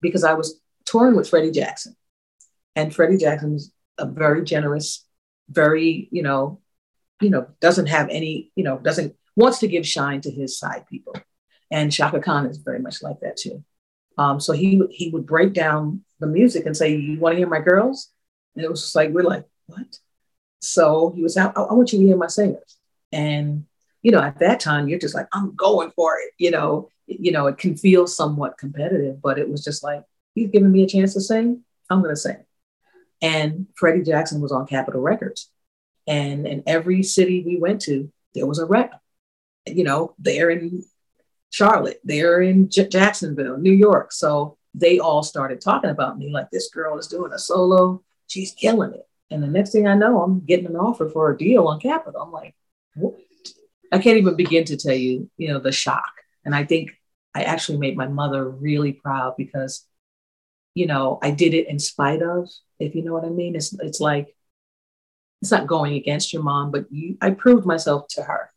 because 0.00 0.24
I 0.24 0.34
was 0.34 0.60
touring 0.86 1.16
with 1.16 1.28
Freddie 1.28 1.50
Jackson. 1.50 1.94
And 2.74 2.94
Freddie 2.94 3.18
Jackson 3.18 3.58
Jackson's 3.58 3.72
a 3.98 4.06
very 4.06 4.44
generous, 4.44 5.04
very, 5.50 6.08
you 6.10 6.22
know, 6.22 6.60
you 7.20 7.30
know, 7.30 7.48
doesn't 7.60 7.86
have 7.86 8.08
any, 8.10 8.52
you 8.56 8.64
know, 8.64 8.78
doesn't 8.78 9.16
wants 9.36 9.58
to 9.58 9.68
give 9.68 9.86
shine 9.86 10.20
to 10.22 10.30
his 10.30 10.58
side 10.58 10.86
people. 10.88 11.14
And 11.70 11.92
Chaka 11.92 12.20
Khan 12.20 12.46
is 12.46 12.58
very 12.58 12.78
much 12.78 13.02
like 13.02 13.20
that 13.20 13.36
too. 13.36 13.64
Um, 14.18 14.40
so 14.40 14.52
he 14.52 14.80
he 14.90 15.10
would 15.10 15.26
break 15.26 15.52
down 15.52 16.02
the 16.20 16.26
music 16.26 16.64
and 16.66 16.76
say, 16.76 16.96
"You 16.96 17.18
want 17.18 17.34
to 17.34 17.38
hear 17.38 17.48
my 17.48 17.60
girls?" 17.60 18.10
And 18.54 18.64
it 18.64 18.70
was 18.70 18.82
just 18.82 18.96
like 18.96 19.10
we're 19.10 19.22
like, 19.22 19.44
"What?" 19.66 19.98
So 20.60 21.12
he 21.14 21.22
was 21.22 21.36
out. 21.36 21.56
I, 21.56 21.62
I 21.62 21.74
want 21.74 21.92
you 21.92 21.98
to 21.98 22.06
hear 22.06 22.16
my 22.16 22.28
singers. 22.28 22.78
And 23.12 23.66
you 24.02 24.12
know, 24.12 24.20
at 24.20 24.38
that 24.38 24.60
time, 24.60 24.88
you're 24.88 24.98
just 24.98 25.14
like, 25.14 25.26
"I'm 25.32 25.54
going 25.54 25.90
for 25.96 26.18
it." 26.18 26.32
You 26.38 26.50
know, 26.50 26.88
you 27.06 27.32
know, 27.32 27.46
it 27.46 27.58
can 27.58 27.76
feel 27.76 28.06
somewhat 28.06 28.58
competitive, 28.58 29.20
but 29.20 29.38
it 29.38 29.48
was 29.48 29.62
just 29.62 29.82
like 29.82 30.04
he's 30.36 30.50
giving 30.50 30.70
me 30.70 30.84
a 30.84 30.86
chance 30.86 31.14
to 31.14 31.20
sing. 31.20 31.64
I'm 31.90 32.02
going 32.02 32.14
to 32.14 32.20
sing. 32.20 32.44
And 33.20 33.66
Freddie 33.74 34.04
Jackson 34.04 34.40
was 34.40 34.52
on 34.52 34.66
Capitol 34.66 35.00
Records, 35.00 35.50
and 36.06 36.46
in 36.46 36.62
every 36.66 37.02
city 37.02 37.42
we 37.44 37.56
went 37.56 37.80
to, 37.82 38.12
there 38.34 38.46
was 38.46 38.60
a 38.60 38.66
rep. 38.66 39.00
You 39.66 39.82
know, 39.82 40.14
there 40.20 40.50
in 40.50 40.84
Charlotte, 41.50 42.00
they're 42.04 42.40
in 42.40 42.68
J- 42.68 42.88
Jacksonville, 42.88 43.56
New 43.56 43.72
York. 43.72 44.12
So 44.12 44.58
they 44.74 44.98
all 44.98 45.22
started 45.22 45.60
talking 45.60 45.90
about 45.90 46.18
me 46.18 46.30
like 46.30 46.50
this 46.50 46.68
girl 46.68 46.98
is 46.98 47.08
doing 47.08 47.32
a 47.32 47.38
solo, 47.38 48.04
she's 48.26 48.52
killing 48.52 48.92
it. 48.92 49.08
And 49.30 49.42
the 49.42 49.48
next 49.48 49.72
thing 49.72 49.88
I 49.88 49.94
know, 49.94 50.22
I'm 50.22 50.40
getting 50.40 50.66
an 50.66 50.76
offer 50.76 51.08
for 51.08 51.32
a 51.32 51.38
deal 51.38 51.66
on 51.66 51.80
Capitol. 51.80 52.20
I'm 52.20 52.30
like, 52.30 52.54
what? 52.94 53.14
I 53.90 53.98
can't 53.98 54.18
even 54.18 54.36
begin 54.36 54.64
to 54.66 54.76
tell 54.76 54.94
you, 54.94 55.30
you 55.36 55.48
know, 55.48 55.58
the 55.58 55.72
shock. 55.72 56.12
And 56.44 56.54
I 56.54 56.64
think 56.64 56.90
I 57.34 57.42
actually 57.42 57.78
made 57.78 57.96
my 57.96 58.06
mother 58.06 58.48
really 58.48 58.92
proud 58.92 59.34
because, 59.36 59.84
you 60.76 60.86
know, 60.86 61.18
I 61.22 61.30
did 61.30 61.54
it 61.54 61.68
in 61.68 61.78
spite 61.78 62.20
of, 62.20 62.50
if 62.78 62.94
you 62.94 63.02
know 63.02 63.14
what 63.14 63.24
I 63.24 63.30
mean. 63.30 63.56
It's 63.56 63.72
it's 63.80 63.98
like 63.98 64.36
it's 65.40 65.50
not 65.50 65.66
going 65.66 65.94
against 65.94 66.34
your 66.34 66.42
mom, 66.42 66.70
but 66.70 66.84
you 66.92 67.16
I 67.22 67.30
proved 67.30 67.64
myself 67.64 68.08
to 68.10 68.22
her 68.22 68.52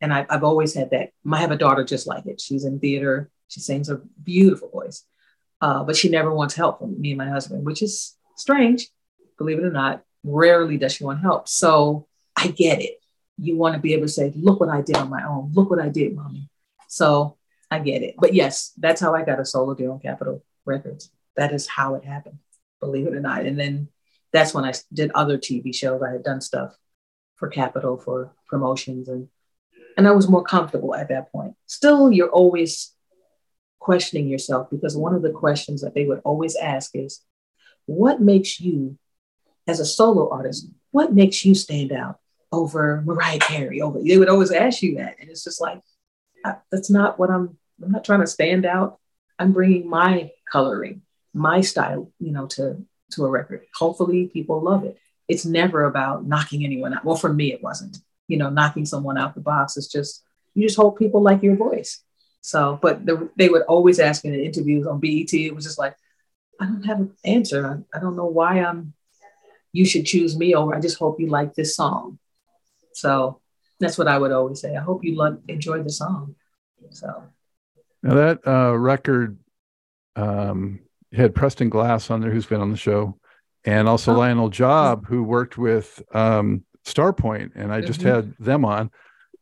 and 0.00 0.10
I, 0.12 0.24
have 0.30 0.42
always 0.42 0.72
had 0.72 0.90
that. 0.92 1.10
I 1.30 1.36
have 1.36 1.50
a 1.50 1.58
daughter 1.58 1.84
just 1.84 2.06
like 2.06 2.24
it. 2.24 2.40
She's 2.40 2.64
in 2.64 2.80
theater. 2.80 3.30
She 3.48 3.60
sings 3.60 3.90
a 3.90 4.00
beautiful 4.22 4.70
voice, 4.70 5.04
uh, 5.60 5.84
but 5.84 5.96
she 5.96 6.08
never 6.08 6.32
wants 6.32 6.54
help 6.54 6.78
from 6.78 6.98
me 6.98 7.10
and 7.10 7.18
my 7.18 7.28
husband, 7.28 7.66
which 7.66 7.82
is 7.82 8.16
strange, 8.36 8.88
believe 9.36 9.58
it 9.58 9.64
or 9.64 9.70
not. 9.70 10.02
Rarely 10.24 10.78
does 10.78 10.94
she 10.94 11.04
want 11.04 11.20
help. 11.20 11.46
So 11.46 12.06
I 12.36 12.48
get 12.48 12.80
it. 12.80 13.02
You 13.36 13.56
want 13.56 13.74
to 13.74 13.80
be 13.80 13.92
able 13.92 14.06
to 14.06 14.12
say, 14.12 14.32
"Look 14.34 14.60
what 14.60 14.70
I 14.70 14.80
did 14.80 14.96
on 14.96 15.10
my 15.10 15.26
own. 15.26 15.52
Look 15.52 15.68
what 15.68 15.80
I 15.80 15.90
did, 15.90 16.16
mommy." 16.16 16.48
So 16.88 17.36
I 17.70 17.80
get 17.80 18.02
it. 18.02 18.14
But 18.18 18.32
yes, 18.32 18.72
that's 18.78 19.00
how 19.02 19.14
I 19.14 19.24
got 19.24 19.40
a 19.40 19.44
solo 19.44 19.74
deal 19.74 19.92
on 19.92 20.00
Capitol 20.00 20.42
Records. 20.64 21.10
That 21.36 21.52
is 21.52 21.66
how 21.66 21.94
it 21.94 22.04
happened, 22.04 22.38
believe 22.80 23.06
it 23.06 23.14
or 23.14 23.20
not. 23.20 23.46
And 23.46 23.58
then 23.58 23.88
that's 24.32 24.54
when 24.54 24.64
I 24.64 24.72
did 24.92 25.10
other 25.12 25.38
TV 25.38 25.74
shows. 25.74 26.02
I 26.02 26.12
had 26.12 26.24
done 26.24 26.40
stuff 26.40 26.76
for 27.36 27.48
Capitol 27.48 27.96
for 27.96 28.32
promotions 28.48 29.08
and 29.08 29.28
and 29.96 30.06
I 30.06 30.12
was 30.12 30.28
more 30.28 30.42
comfortable 30.42 30.94
at 30.94 31.08
that 31.08 31.32
point. 31.32 31.54
Still, 31.66 32.12
you're 32.12 32.30
always 32.30 32.94
questioning 33.78 34.28
yourself 34.28 34.70
because 34.70 34.96
one 34.96 35.14
of 35.14 35.22
the 35.22 35.30
questions 35.30 35.82
that 35.82 35.94
they 35.94 36.06
would 36.06 36.20
always 36.24 36.56
ask 36.56 36.92
is, 36.94 37.20
what 37.86 38.20
makes 38.20 38.60
you, 38.60 38.98
as 39.66 39.80
a 39.80 39.84
solo 39.84 40.30
artist, 40.30 40.68
what 40.90 41.12
makes 41.12 41.44
you 41.44 41.54
stand 41.54 41.92
out 41.92 42.18
over 42.52 43.02
Mariah 43.04 43.38
Carey? 43.40 43.80
Over 43.80 44.00
they 44.02 44.16
would 44.16 44.28
always 44.28 44.52
ask 44.52 44.82
you 44.82 44.96
that, 44.96 45.16
and 45.20 45.28
it's 45.28 45.44
just 45.44 45.60
like 45.60 45.80
that's 46.70 46.90
not 46.90 47.18
what 47.18 47.30
I'm. 47.30 47.56
I'm 47.82 47.92
not 47.92 48.04
trying 48.04 48.20
to 48.20 48.26
stand 48.26 48.66
out. 48.66 48.98
I'm 49.38 49.52
bringing 49.52 49.88
my 49.88 50.30
coloring, 50.50 51.02
my 51.34 51.60
style, 51.60 52.12
you 52.18 52.32
know, 52.32 52.46
to 52.46 52.84
to 53.12 53.24
a 53.24 53.30
record. 53.30 53.62
Hopefully, 53.74 54.26
people 54.26 54.60
love 54.60 54.84
it. 54.84 54.98
It's 55.28 55.44
never 55.44 55.84
about 55.84 56.26
knocking 56.26 56.64
anyone 56.64 56.94
out. 56.94 57.04
Well, 57.04 57.16
for 57.16 57.32
me, 57.32 57.52
it 57.52 57.62
wasn't 57.62 57.98
you 58.30 58.36
know, 58.36 58.48
knocking 58.48 58.86
someone 58.86 59.18
out 59.18 59.34
the 59.34 59.40
box. 59.40 59.76
It's 59.76 59.88
just, 59.88 60.22
you 60.54 60.62
just 60.62 60.76
hope 60.76 60.98
people 60.98 61.20
like 61.20 61.42
your 61.42 61.56
voice. 61.56 62.00
So, 62.42 62.78
but 62.80 63.04
the, 63.04 63.28
they 63.36 63.48
would 63.48 63.62
always 63.62 63.98
ask 63.98 64.24
me 64.24 64.32
in 64.32 64.40
interviews 64.40 64.86
on 64.86 65.00
BET, 65.00 65.34
it 65.34 65.54
was 65.54 65.64
just 65.64 65.80
like, 65.80 65.96
I 66.60 66.66
don't 66.66 66.84
have 66.84 67.00
an 67.00 67.12
answer. 67.24 67.66
I, 67.66 67.96
I 67.96 68.00
don't 68.00 68.16
know 68.16 68.26
why 68.26 68.60
I'm, 68.60 68.94
you 69.72 69.84
should 69.84 70.06
choose 70.06 70.36
me 70.36 70.54
over. 70.54 70.74
I 70.74 70.80
just 70.80 70.98
hope 70.98 71.18
you 71.18 71.26
like 71.26 71.54
this 71.54 71.74
song. 71.74 72.20
So 72.94 73.40
that's 73.80 73.98
what 73.98 74.08
I 74.08 74.16
would 74.16 74.30
always 74.30 74.60
say. 74.60 74.76
I 74.76 74.80
hope 74.80 75.04
you 75.04 75.16
love, 75.16 75.40
enjoy 75.48 75.82
the 75.82 75.90
song. 75.90 76.36
So 76.90 77.24
now 78.04 78.14
that 78.14 78.46
uh, 78.46 78.78
record 78.78 79.38
um, 80.14 80.80
had 81.12 81.34
Preston 81.34 81.68
Glass 81.68 82.10
on 82.10 82.20
there, 82.20 82.30
who's 82.30 82.46
been 82.46 82.60
on 82.60 82.70
the 82.70 82.76
show, 82.76 83.18
and 83.64 83.88
also 83.88 84.14
oh. 84.14 84.18
Lionel 84.18 84.48
Job, 84.48 85.06
who 85.06 85.22
worked 85.22 85.58
with 85.58 86.02
um, 86.12 86.64
Starpoint, 86.84 87.52
and 87.54 87.72
I 87.72 87.80
just 87.80 88.00
mm-hmm. 88.00 88.08
had 88.08 88.34
them 88.38 88.64
on. 88.64 88.90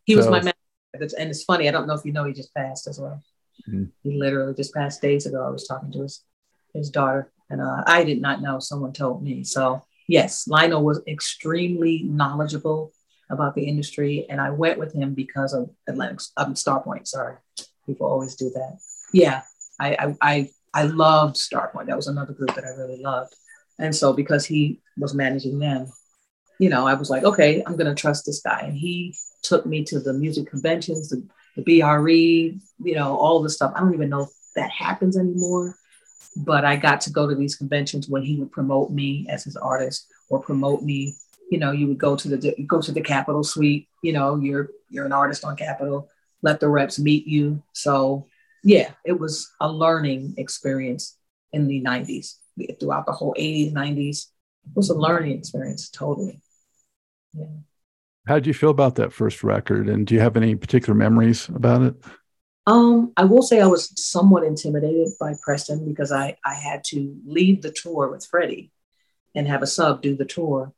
He 0.04 0.14
so. 0.14 0.18
was 0.18 0.28
my 0.28 0.42
man, 0.42 0.54
and 0.94 1.30
it's 1.30 1.44
funny. 1.44 1.68
I 1.68 1.72
don't 1.72 1.86
know 1.86 1.94
if 1.94 2.04
you 2.04 2.12
know 2.12 2.24
he 2.24 2.32
just 2.32 2.54
passed 2.54 2.86
as 2.86 2.98
well. 2.98 3.22
Mm-hmm. 3.68 3.84
He 4.02 4.18
literally 4.18 4.54
just 4.54 4.74
passed 4.74 5.02
days 5.02 5.26
ago. 5.26 5.44
I 5.44 5.50
was 5.50 5.66
talking 5.66 5.92
to 5.92 6.02
his 6.02 6.22
his 6.74 6.90
daughter, 6.90 7.30
and 7.50 7.60
uh, 7.60 7.82
I 7.86 8.04
did 8.04 8.20
not 8.20 8.42
know. 8.42 8.58
Someone 8.58 8.92
told 8.92 9.22
me. 9.22 9.44
So 9.44 9.82
yes, 10.08 10.48
Lionel 10.48 10.84
was 10.84 11.02
extremely 11.06 12.02
knowledgeable 12.04 12.92
about 13.30 13.54
the 13.54 13.64
industry, 13.64 14.26
and 14.28 14.40
I 14.40 14.50
went 14.50 14.78
with 14.78 14.94
him 14.94 15.14
because 15.14 15.52
of 15.52 15.70
Atlantic 15.86 16.20
um, 16.36 16.54
Starpoint. 16.54 17.06
Sorry, 17.06 17.36
people 17.86 18.06
always 18.06 18.34
do 18.34 18.50
that. 18.50 18.78
Yeah, 19.12 19.42
I 19.78 19.90
I 19.90 20.16
I, 20.20 20.50
I 20.74 20.84
loved 20.84 21.36
Starpoint. 21.36 21.86
That 21.86 21.96
was 21.96 22.08
another 22.08 22.32
group 22.32 22.54
that 22.54 22.64
I 22.64 22.70
really 22.80 23.00
loved, 23.02 23.34
and 23.78 23.94
so 23.94 24.12
because 24.12 24.44
he 24.44 24.80
was 24.96 25.14
managing 25.14 25.58
them, 25.58 25.88
you 26.58 26.68
know, 26.68 26.86
I 26.86 26.94
was 26.94 27.10
like, 27.10 27.24
okay, 27.24 27.62
I'm 27.66 27.76
going 27.76 27.94
to 27.94 28.00
trust 28.00 28.26
this 28.26 28.40
guy. 28.40 28.60
And 28.60 28.76
he 28.76 29.14
took 29.42 29.64
me 29.64 29.84
to 29.84 30.00
the 30.00 30.12
music 30.12 30.48
conventions, 30.48 31.08
the, 31.08 31.26
the 31.56 31.80
BRE, 31.80 32.10
you 32.10 32.94
know, 32.94 33.16
all 33.16 33.42
the 33.42 33.50
stuff. 33.50 33.72
I 33.74 33.80
don't 33.80 33.94
even 33.94 34.10
know 34.10 34.22
if 34.22 34.30
that 34.56 34.70
happens 34.70 35.16
anymore, 35.16 35.76
but 36.36 36.64
I 36.64 36.76
got 36.76 37.00
to 37.02 37.10
go 37.10 37.28
to 37.28 37.34
these 37.34 37.56
conventions 37.56 38.08
when 38.08 38.22
he 38.22 38.36
would 38.36 38.50
promote 38.50 38.90
me 38.90 39.26
as 39.28 39.44
his 39.44 39.56
artist 39.56 40.06
or 40.28 40.40
promote 40.40 40.82
me. 40.82 41.14
You 41.50 41.58
know, 41.58 41.70
you 41.70 41.86
would 41.86 41.98
go 41.98 42.14
to 42.14 42.28
the 42.28 42.54
go 42.66 42.82
to 42.82 42.92
the 42.92 43.00
Capitol 43.00 43.42
Suite. 43.42 43.88
You 44.02 44.12
know, 44.12 44.36
you're 44.36 44.68
you're 44.90 45.06
an 45.06 45.12
artist 45.12 45.44
on 45.44 45.56
Capitol. 45.56 46.10
Let 46.42 46.60
the 46.60 46.68
reps 46.68 46.98
meet 46.98 47.26
you. 47.26 47.62
So 47.72 48.26
yeah, 48.62 48.92
it 49.04 49.18
was 49.18 49.50
a 49.60 49.70
learning 49.70 50.34
experience 50.36 51.16
in 51.52 51.66
the 51.66 51.82
90s 51.82 52.34
throughout 52.80 53.06
the 53.06 53.12
whole 53.12 53.34
80s, 53.38 53.72
90s. 53.72 54.26
It 54.66 54.76
was 54.76 54.90
a 54.90 54.94
learning 54.94 55.38
experience, 55.38 55.88
totally. 55.88 56.40
Yeah. 57.32 57.46
How 58.26 58.34
did 58.34 58.46
you 58.46 58.54
feel 58.54 58.70
about 58.70 58.96
that 58.96 59.12
first 59.12 59.42
record? 59.42 59.88
And 59.88 60.06
do 60.06 60.14
you 60.14 60.20
have 60.20 60.36
any 60.36 60.54
particular 60.54 60.94
memories 60.94 61.48
about 61.48 61.82
it? 61.82 61.94
Um, 62.66 63.14
I 63.16 63.24
will 63.24 63.40
say 63.40 63.62
I 63.62 63.66
was 63.66 63.90
somewhat 63.96 64.44
intimidated 64.44 65.08
by 65.18 65.32
Preston 65.42 65.86
because 65.86 66.12
I, 66.12 66.36
I 66.44 66.52
had 66.52 66.84
to 66.88 67.16
leave 67.24 67.62
the 67.62 67.72
tour 67.72 68.10
with 68.10 68.26
Freddie 68.26 68.70
and 69.34 69.48
have 69.48 69.62
a 69.62 69.66
sub 69.66 70.02
do 70.02 70.14
the 70.14 70.26
tour. 70.26 70.74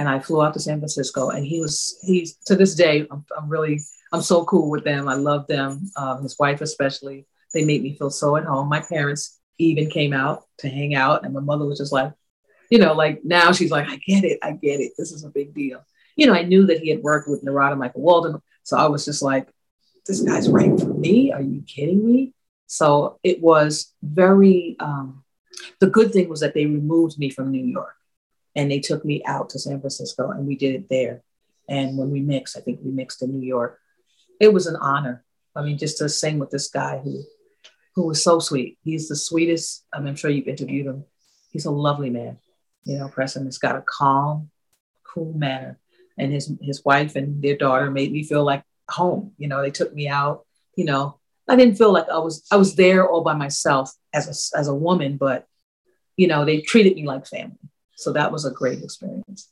And 0.00 0.08
I 0.08 0.18
flew 0.18 0.40
out 0.42 0.54
to 0.54 0.60
San 0.60 0.78
Francisco 0.78 1.28
and 1.28 1.44
he 1.44 1.60
was, 1.60 1.98
he's 2.00 2.36
to 2.46 2.56
this 2.56 2.74
day, 2.74 3.06
I'm, 3.10 3.22
I'm 3.36 3.50
really, 3.50 3.82
I'm 4.14 4.22
so 4.22 4.46
cool 4.46 4.70
with 4.70 4.82
them. 4.82 5.08
I 5.08 5.14
love 5.14 5.46
them. 5.46 5.90
Um, 5.94 6.22
his 6.22 6.38
wife, 6.38 6.62
especially, 6.62 7.26
they 7.52 7.66
made 7.66 7.82
me 7.82 7.98
feel 7.98 8.08
so 8.08 8.34
at 8.36 8.46
home. 8.46 8.70
My 8.70 8.80
parents 8.80 9.38
even 9.58 9.90
came 9.90 10.14
out 10.14 10.44
to 10.60 10.70
hang 10.70 10.94
out 10.94 11.26
and 11.26 11.34
my 11.34 11.40
mother 11.40 11.66
was 11.66 11.76
just 11.76 11.92
like, 11.92 12.14
you 12.70 12.78
know, 12.78 12.94
like 12.94 13.20
now 13.24 13.52
she's 13.52 13.70
like, 13.70 13.90
I 13.90 13.96
get 13.96 14.24
it. 14.24 14.38
I 14.42 14.52
get 14.52 14.80
it. 14.80 14.92
This 14.96 15.12
is 15.12 15.22
a 15.22 15.28
big 15.28 15.52
deal. 15.52 15.84
You 16.16 16.28
know, 16.28 16.32
I 16.32 16.44
knew 16.44 16.64
that 16.64 16.80
he 16.80 16.88
had 16.88 17.02
worked 17.02 17.28
with 17.28 17.44
Narada 17.44 17.76
Michael 17.76 18.00
Walden. 18.00 18.40
So 18.62 18.78
I 18.78 18.86
was 18.86 19.04
just 19.04 19.20
like, 19.20 19.48
this 20.06 20.22
guy's 20.22 20.48
right 20.48 20.80
for 20.80 20.94
me. 20.94 21.30
Are 21.30 21.42
you 21.42 21.62
kidding 21.66 22.10
me? 22.10 22.32
So 22.68 23.18
it 23.22 23.42
was 23.42 23.92
very, 24.02 24.76
um, 24.80 25.24
the 25.78 25.88
good 25.88 26.10
thing 26.10 26.30
was 26.30 26.40
that 26.40 26.54
they 26.54 26.64
removed 26.64 27.18
me 27.18 27.28
from 27.28 27.50
New 27.50 27.66
York 27.66 27.99
and 28.56 28.70
they 28.70 28.80
took 28.80 29.04
me 29.04 29.22
out 29.24 29.50
to 29.50 29.58
San 29.58 29.80
Francisco 29.80 30.30
and 30.30 30.46
we 30.46 30.56
did 30.56 30.74
it 30.74 30.88
there. 30.88 31.22
And 31.68 31.96
when 31.96 32.10
we 32.10 32.20
mixed, 32.20 32.56
I 32.56 32.60
think 32.60 32.80
we 32.82 32.90
mixed 32.90 33.22
in 33.22 33.30
New 33.30 33.46
York. 33.46 33.78
It 34.40 34.52
was 34.52 34.66
an 34.66 34.76
honor. 34.76 35.24
I 35.54 35.62
mean, 35.62 35.78
just 35.78 35.98
to 35.98 36.08
sing 36.08 36.38
with 36.38 36.50
this 36.50 36.68
guy 36.68 36.98
who, 36.98 37.22
who 37.94 38.06
was 38.06 38.22
so 38.22 38.38
sweet. 38.38 38.78
He's 38.82 39.08
the 39.08 39.16
sweetest. 39.16 39.84
I 39.92 39.98
mean, 39.98 40.08
I'm 40.08 40.16
sure 40.16 40.30
you've 40.30 40.48
interviewed 40.48 40.86
him. 40.86 41.04
He's 41.50 41.66
a 41.66 41.70
lovely 41.70 42.10
man. 42.10 42.38
You 42.84 42.98
know, 42.98 43.08
Preston 43.08 43.44
has 43.44 43.58
got 43.58 43.76
a 43.76 43.82
calm, 43.82 44.50
cool 45.04 45.32
manner. 45.32 45.78
And 46.18 46.32
his 46.32 46.52
his 46.60 46.84
wife 46.84 47.16
and 47.16 47.42
their 47.42 47.56
daughter 47.56 47.90
made 47.90 48.12
me 48.12 48.24
feel 48.24 48.44
like 48.44 48.62
home. 48.88 49.32
You 49.38 49.48
know, 49.48 49.62
they 49.62 49.70
took 49.70 49.94
me 49.94 50.08
out. 50.08 50.44
You 50.76 50.84
know, 50.84 51.18
I 51.48 51.56
didn't 51.56 51.76
feel 51.76 51.92
like 51.92 52.08
I 52.08 52.18
was 52.18 52.46
I 52.50 52.56
was 52.56 52.74
there 52.74 53.08
all 53.08 53.22
by 53.22 53.34
myself 53.34 53.92
as 54.12 54.26
a 54.26 54.58
as 54.58 54.68
a 54.68 54.74
woman, 54.74 55.16
but 55.16 55.46
you 56.16 56.26
know, 56.26 56.44
they 56.44 56.60
treated 56.60 56.94
me 56.94 57.06
like 57.06 57.26
family. 57.26 57.56
So 58.00 58.12
that 58.12 58.32
was 58.32 58.44
a 58.44 58.50
great 58.50 58.82
experience. 58.82 59.48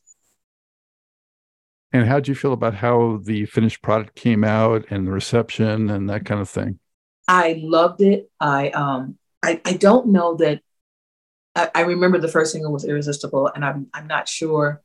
And 1.92 2.06
how 2.06 2.16
did 2.16 2.28
you 2.28 2.34
feel 2.34 2.52
about 2.52 2.74
how 2.74 3.20
the 3.22 3.46
finished 3.46 3.80
product 3.82 4.14
came 4.14 4.44
out 4.44 4.86
and 4.90 5.06
the 5.06 5.12
reception 5.12 5.88
and 5.90 6.10
that 6.10 6.26
kind 6.26 6.40
of 6.40 6.48
thing? 6.48 6.78
I 7.26 7.60
loved 7.62 8.00
it. 8.02 8.30
I 8.40 8.70
um 8.70 9.18
I, 9.42 9.60
I 9.64 9.74
don't 9.74 10.08
know 10.08 10.34
that 10.36 10.60
I, 11.54 11.70
I 11.74 11.80
remember 11.82 12.18
the 12.18 12.28
first 12.28 12.52
single 12.52 12.72
was 12.72 12.84
Irresistible, 12.84 13.50
and 13.54 13.64
I'm 13.64 13.88
I'm 13.94 14.06
not 14.06 14.28
sure 14.28 14.82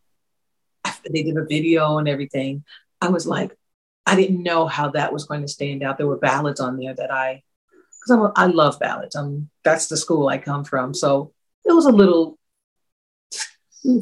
they 1.09 1.23
did 1.23 1.37
a 1.37 1.45
video 1.45 1.97
and 1.97 2.07
everything. 2.07 2.63
I 3.01 3.09
was 3.09 3.27
like, 3.27 3.57
I 4.05 4.15
didn't 4.15 4.43
know 4.43 4.67
how 4.67 4.89
that 4.91 5.13
was 5.13 5.25
going 5.25 5.41
to 5.41 5.47
stand 5.47 5.83
out. 5.83 5.97
There 5.97 6.07
were 6.07 6.17
ballads 6.17 6.59
on 6.59 6.77
there 6.77 6.93
that 6.93 7.11
I, 7.11 7.43
because 8.07 8.31
I 8.35 8.45
love 8.47 8.79
ballads. 8.79 9.15
Um, 9.15 9.49
that's 9.63 9.87
the 9.87 9.97
school 9.97 10.27
I 10.27 10.37
come 10.37 10.63
from. 10.63 10.93
So 10.93 11.33
it 11.65 11.73
was 11.73 11.85
a 11.85 11.91
little 11.91 12.37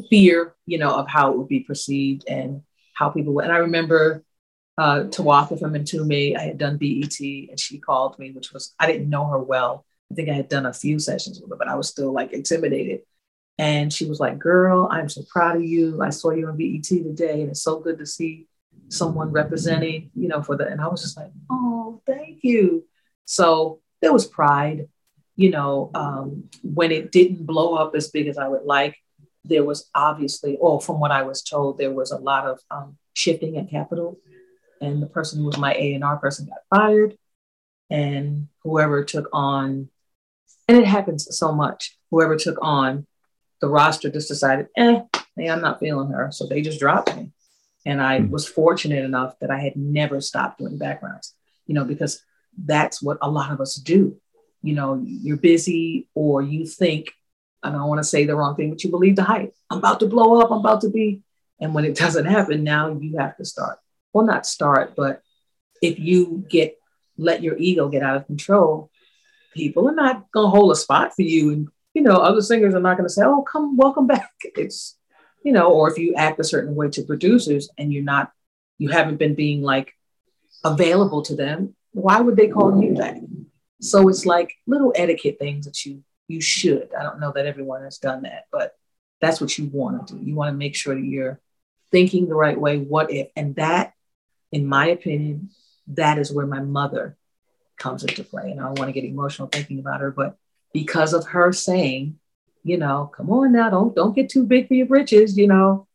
fear, 0.08 0.54
you 0.66 0.78
know, 0.78 0.94
of 0.94 1.08
how 1.08 1.32
it 1.32 1.38
would 1.38 1.48
be 1.48 1.60
perceived 1.60 2.24
and 2.28 2.62
how 2.94 3.10
people 3.10 3.34
would. 3.34 3.44
And 3.44 3.52
I 3.52 3.58
remember 3.58 4.24
uh, 4.78 5.04
Tawatha 5.04 5.58
from 5.58 5.74
Mtume, 5.74 6.36
I 6.36 6.42
had 6.42 6.58
done 6.58 6.78
BET 6.78 7.18
and 7.20 7.58
she 7.58 7.78
called 7.78 8.18
me, 8.18 8.30
which 8.32 8.52
was, 8.52 8.74
I 8.78 8.86
didn't 8.86 9.10
know 9.10 9.26
her 9.26 9.38
well. 9.38 9.84
I 10.10 10.14
think 10.14 10.28
I 10.28 10.34
had 10.34 10.48
done 10.48 10.66
a 10.66 10.72
few 10.72 10.98
sessions 10.98 11.40
with 11.40 11.50
her, 11.50 11.56
but 11.56 11.68
I 11.68 11.74
was 11.74 11.88
still 11.88 12.12
like 12.12 12.32
intimidated. 12.32 13.00
And 13.58 13.92
she 13.92 14.06
was 14.06 14.18
like, 14.18 14.38
Girl, 14.38 14.88
I'm 14.90 15.08
so 15.08 15.22
proud 15.30 15.56
of 15.56 15.64
you. 15.64 16.02
I 16.02 16.10
saw 16.10 16.30
you 16.30 16.48
on 16.48 16.56
BET 16.56 16.84
today, 16.84 17.42
and 17.42 17.50
it's 17.50 17.62
so 17.62 17.80
good 17.80 17.98
to 17.98 18.06
see 18.06 18.48
someone 18.88 19.30
representing, 19.30 20.10
you 20.14 20.28
know, 20.28 20.42
for 20.42 20.56
the, 20.56 20.66
and 20.66 20.80
I 20.80 20.88
was 20.88 21.02
just 21.02 21.16
like, 21.16 21.30
Oh, 21.50 22.02
thank 22.06 22.40
you. 22.42 22.84
So 23.24 23.80
there 24.00 24.12
was 24.12 24.26
pride, 24.26 24.88
you 25.36 25.50
know, 25.50 25.90
um, 25.94 26.48
when 26.62 26.92
it 26.92 27.12
didn't 27.12 27.46
blow 27.46 27.74
up 27.74 27.94
as 27.94 28.08
big 28.08 28.26
as 28.26 28.38
I 28.38 28.48
would 28.48 28.64
like, 28.64 28.96
there 29.44 29.64
was 29.64 29.90
obviously, 29.94 30.56
or 30.56 30.80
from 30.80 31.00
what 31.00 31.10
I 31.10 31.22
was 31.22 31.42
told, 31.42 31.78
there 31.78 31.92
was 31.92 32.10
a 32.10 32.18
lot 32.18 32.46
of 32.46 32.60
um, 32.70 32.96
shifting 33.14 33.56
at 33.58 33.70
Capitol. 33.70 34.18
And 34.80 35.02
the 35.02 35.06
person 35.06 35.38
who 35.40 35.46
was 35.46 35.58
my 35.58 35.74
A&R 35.74 36.16
person 36.18 36.46
got 36.46 36.76
fired. 36.76 37.16
And 37.90 38.48
whoever 38.62 39.04
took 39.04 39.28
on, 39.32 39.88
and 40.68 40.78
it 40.78 40.86
happens 40.86 41.28
so 41.36 41.52
much, 41.52 41.98
whoever 42.10 42.36
took 42.36 42.58
on 42.62 43.06
the 43.60 43.68
roster 43.68 44.10
just 44.10 44.28
decided, 44.28 44.66
eh, 44.76 45.02
hey, 45.36 45.48
I'm 45.48 45.60
not 45.62 45.80
feeling 45.80 46.10
her. 46.10 46.30
So 46.32 46.46
they 46.46 46.62
just 46.62 46.80
dropped 46.80 47.16
me. 47.16 47.30
And 47.86 48.02
I 48.02 48.20
hmm. 48.20 48.30
was 48.30 48.46
fortunate 48.46 49.04
enough 49.04 49.38
that 49.40 49.50
I 49.50 49.58
had 49.58 49.76
never 49.76 50.20
stopped 50.20 50.58
doing 50.58 50.78
backgrounds, 50.78 51.34
you 51.66 51.74
know, 51.74 51.84
because 51.84 52.22
that's 52.56 53.02
what 53.02 53.18
a 53.22 53.30
lot 53.30 53.52
of 53.52 53.60
us 53.60 53.76
do. 53.76 54.16
You 54.62 54.74
know, 54.74 55.02
you're 55.04 55.36
busy 55.36 56.08
or 56.14 56.42
you 56.42 56.66
think, 56.66 57.12
I 57.62 57.70
don't 57.70 57.88
want 57.88 58.00
to 58.00 58.04
say 58.04 58.24
the 58.24 58.36
wrong 58.36 58.56
thing, 58.56 58.70
but 58.70 58.82
you 58.82 58.90
believe 58.90 59.16
the 59.16 59.22
hype. 59.22 59.54
I'm 59.70 59.78
about 59.78 60.00
to 60.00 60.06
blow 60.06 60.40
up. 60.40 60.50
I'm 60.50 60.58
about 60.58 60.80
to 60.82 60.90
be. 60.90 61.22
And 61.60 61.74
when 61.74 61.84
it 61.84 61.96
doesn't 62.04 62.26
happen, 62.26 62.64
now 62.64 62.96
you 63.00 63.18
have 63.18 63.36
to 63.36 63.44
start. 63.44 63.78
Well, 64.12 64.26
not 64.26 64.46
start, 64.46 64.94
but 64.96 65.22
if 65.80 65.98
you 65.98 66.44
get 66.48 66.76
let 67.18 67.42
your 67.42 67.56
ego 67.56 67.88
get 67.88 68.02
out 68.02 68.16
of 68.16 68.26
control, 68.26 68.90
people 69.54 69.88
are 69.88 69.94
not 69.94 70.30
gonna 70.32 70.48
hold 70.48 70.72
a 70.72 70.76
spot 70.76 71.14
for 71.14 71.22
you 71.22 71.50
and 71.50 71.68
you 71.94 72.02
know, 72.02 72.16
other 72.16 72.40
singers 72.40 72.74
are 72.74 72.80
not 72.80 72.96
to 72.96 73.08
say, 73.08 73.22
"Oh, 73.24 73.42
come, 73.42 73.76
welcome 73.76 74.06
back." 74.06 74.30
It's, 74.56 74.96
you 75.44 75.52
know, 75.52 75.72
or 75.72 75.90
if 75.90 75.98
you 75.98 76.14
act 76.14 76.40
a 76.40 76.44
certain 76.44 76.74
way 76.74 76.88
to 76.90 77.02
producers 77.02 77.68
and 77.76 77.92
you're 77.92 78.02
not, 78.02 78.32
you 78.78 78.90
haven't 78.90 79.18
been 79.18 79.34
being 79.34 79.62
like 79.62 79.92
available 80.64 81.22
to 81.22 81.36
them, 81.36 81.74
why 81.92 82.20
would 82.20 82.36
they 82.36 82.48
call 82.48 82.82
you 82.82 82.94
back? 82.94 83.18
So 83.80 84.08
it's 84.08 84.24
like 84.24 84.54
little 84.66 84.92
etiquette 84.96 85.38
things 85.38 85.66
that 85.66 85.84
you 85.84 86.02
you 86.32 86.40
should. 86.40 86.88
I 86.98 87.02
don't 87.02 87.20
know 87.20 87.32
that 87.32 87.46
everyone 87.46 87.84
has 87.84 87.98
done 87.98 88.22
that, 88.22 88.46
but 88.50 88.76
that's 89.20 89.40
what 89.40 89.56
you 89.58 89.66
want 89.66 90.08
to 90.08 90.14
do. 90.14 90.24
You 90.24 90.34
want 90.34 90.48
to 90.52 90.56
make 90.56 90.74
sure 90.74 90.94
that 90.94 91.04
you're 91.04 91.40
thinking 91.90 92.28
the 92.28 92.34
right 92.34 92.58
way. 92.58 92.78
What 92.78 93.12
if? 93.12 93.28
And 93.36 93.54
that, 93.56 93.92
in 94.50 94.66
my 94.66 94.86
opinion, 94.86 95.50
that 95.88 96.18
is 96.18 96.32
where 96.32 96.46
my 96.46 96.60
mother 96.60 97.16
comes 97.78 98.02
into 98.02 98.24
play. 98.24 98.50
And 98.50 98.60
I 98.60 98.64
don't 98.64 98.78
want 98.78 98.88
to 98.88 98.92
get 98.92 99.04
emotional 99.04 99.48
thinking 99.48 99.78
about 99.78 100.00
her, 100.00 100.10
but 100.10 100.36
because 100.72 101.12
of 101.12 101.26
her 101.26 101.52
saying, 101.52 102.18
you 102.64 102.78
know, 102.78 103.10
come 103.14 103.30
on 103.30 103.52
now, 103.52 103.70
don't 103.70 103.94
don't 103.94 104.14
get 104.14 104.28
too 104.28 104.44
big 104.44 104.68
for 104.68 104.74
your 104.74 104.86
britches, 104.86 105.36
you 105.36 105.46
know. 105.46 105.86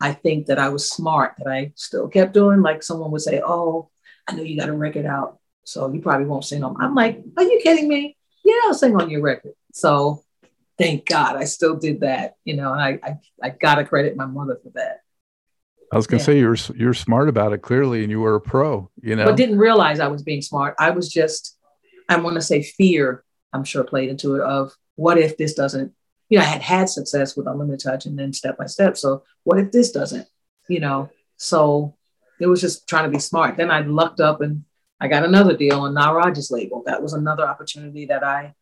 I 0.00 0.12
think 0.12 0.46
that 0.46 0.58
I 0.58 0.68
was 0.68 0.90
smart 0.90 1.34
that 1.38 1.48
I 1.48 1.72
still 1.76 2.08
kept 2.08 2.34
doing. 2.34 2.62
Like 2.62 2.82
someone 2.82 3.10
would 3.10 3.22
say, 3.22 3.40
"Oh, 3.44 3.90
I 4.26 4.34
know 4.34 4.42
you 4.42 4.58
got 4.58 4.68
a 4.68 4.72
record 4.72 5.06
out, 5.06 5.38
so 5.64 5.92
you 5.92 6.00
probably 6.00 6.26
won't 6.26 6.44
sing 6.44 6.64
on." 6.64 6.76
I'm 6.80 6.94
like, 6.94 7.22
"Are 7.36 7.42
you 7.42 7.60
kidding 7.62 7.88
me? 7.88 8.16
Yeah, 8.44 8.60
I'll 8.64 8.74
sing 8.74 8.96
on 8.96 9.10
your 9.10 9.20
record." 9.20 9.54
So, 9.72 10.24
thank 10.78 11.06
God 11.06 11.36
I 11.36 11.44
still 11.44 11.76
did 11.76 12.00
that, 12.00 12.36
you 12.44 12.56
know. 12.56 12.72
And 12.72 12.80
I 12.80 12.98
I, 13.02 13.18
I 13.42 13.48
gotta 13.50 13.84
credit 13.84 14.16
my 14.16 14.26
mother 14.26 14.58
for 14.62 14.70
that. 14.74 15.00
I 15.92 15.96
was 15.96 16.06
gonna 16.06 16.22
yeah. 16.22 16.26
say 16.26 16.38
you're 16.38 16.56
you're 16.74 16.94
smart 16.94 17.28
about 17.28 17.52
it 17.52 17.58
clearly, 17.58 18.02
and 18.02 18.10
you 18.10 18.20
were 18.20 18.36
a 18.36 18.40
pro, 18.40 18.90
you 19.02 19.16
know. 19.16 19.24
But 19.24 19.36
didn't 19.36 19.58
realize 19.58 20.00
I 20.00 20.08
was 20.08 20.22
being 20.22 20.42
smart. 20.42 20.74
I 20.78 20.90
was 20.90 21.12
just, 21.12 21.58
I 22.08 22.16
want 22.16 22.36
to 22.36 22.42
say 22.42 22.62
fear 22.62 23.24
I'm 23.52 23.64
sure 23.64 23.84
played 23.84 24.08
into 24.08 24.34
it 24.36 24.40
of 24.42 24.72
what 24.96 25.18
if 25.18 25.36
this 25.36 25.54
doesn't, 25.54 25.92
you 26.28 26.38
know, 26.38 26.44
I 26.44 26.48
had 26.48 26.62
had 26.62 26.88
success 26.88 27.36
with 27.36 27.46
unlimited 27.46 27.80
touch 27.80 28.06
and 28.06 28.18
then 28.18 28.32
step 28.32 28.56
by 28.58 28.66
step. 28.66 28.96
So 28.96 29.24
what 29.44 29.58
if 29.58 29.72
this 29.72 29.92
doesn't, 29.92 30.26
you 30.68 30.80
know? 30.80 31.10
So 31.36 31.94
it 32.40 32.46
was 32.46 32.60
just 32.60 32.88
trying 32.88 33.04
to 33.04 33.10
be 33.10 33.18
smart. 33.18 33.56
Then 33.56 33.70
I 33.70 33.80
lucked 33.80 34.20
up 34.20 34.40
and 34.40 34.64
I 35.00 35.08
got 35.08 35.24
another 35.24 35.56
deal 35.56 35.80
on 35.80 35.94
Nile 35.94 36.32
label. 36.50 36.82
That 36.86 37.02
was 37.02 37.12
another 37.12 37.46
opportunity 37.46 38.06
that 38.06 38.24
I 38.24 38.54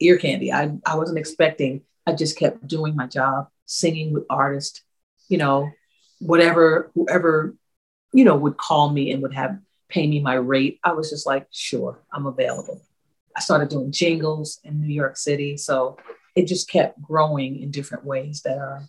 ear 0.00 0.18
candy. 0.18 0.52
I, 0.52 0.72
I 0.84 0.96
wasn't 0.96 1.18
expecting. 1.18 1.82
I 2.06 2.12
just 2.12 2.38
kept 2.38 2.66
doing 2.66 2.94
my 2.94 3.06
job, 3.06 3.48
singing 3.64 4.12
with 4.12 4.24
artists, 4.30 4.82
you 5.28 5.38
know, 5.38 5.70
whatever, 6.20 6.90
whoever, 6.94 7.54
you 8.12 8.24
know, 8.24 8.36
would 8.36 8.56
call 8.56 8.90
me 8.90 9.10
and 9.12 9.22
would 9.22 9.34
have 9.34 9.58
pay 9.88 10.06
me 10.06 10.20
my 10.20 10.34
rate. 10.34 10.80
I 10.82 10.92
was 10.92 11.10
just 11.10 11.26
like, 11.26 11.46
sure, 11.50 11.98
I'm 12.12 12.26
available. 12.26 12.80
I 13.36 13.40
started 13.40 13.68
doing 13.68 13.92
jingles 13.92 14.60
in 14.64 14.80
New 14.80 14.92
York 14.92 15.16
City. 15.16 15.56
So 15.56 15.98
it 16.34 16.46
just 16.46 16.68
kept 16.68 17.00
growing 17.02 17.60
in 17.62 17.70
different 17.70 18.04
ways 18.04 18.42
that 18.42 18.58
are 18.58 18.82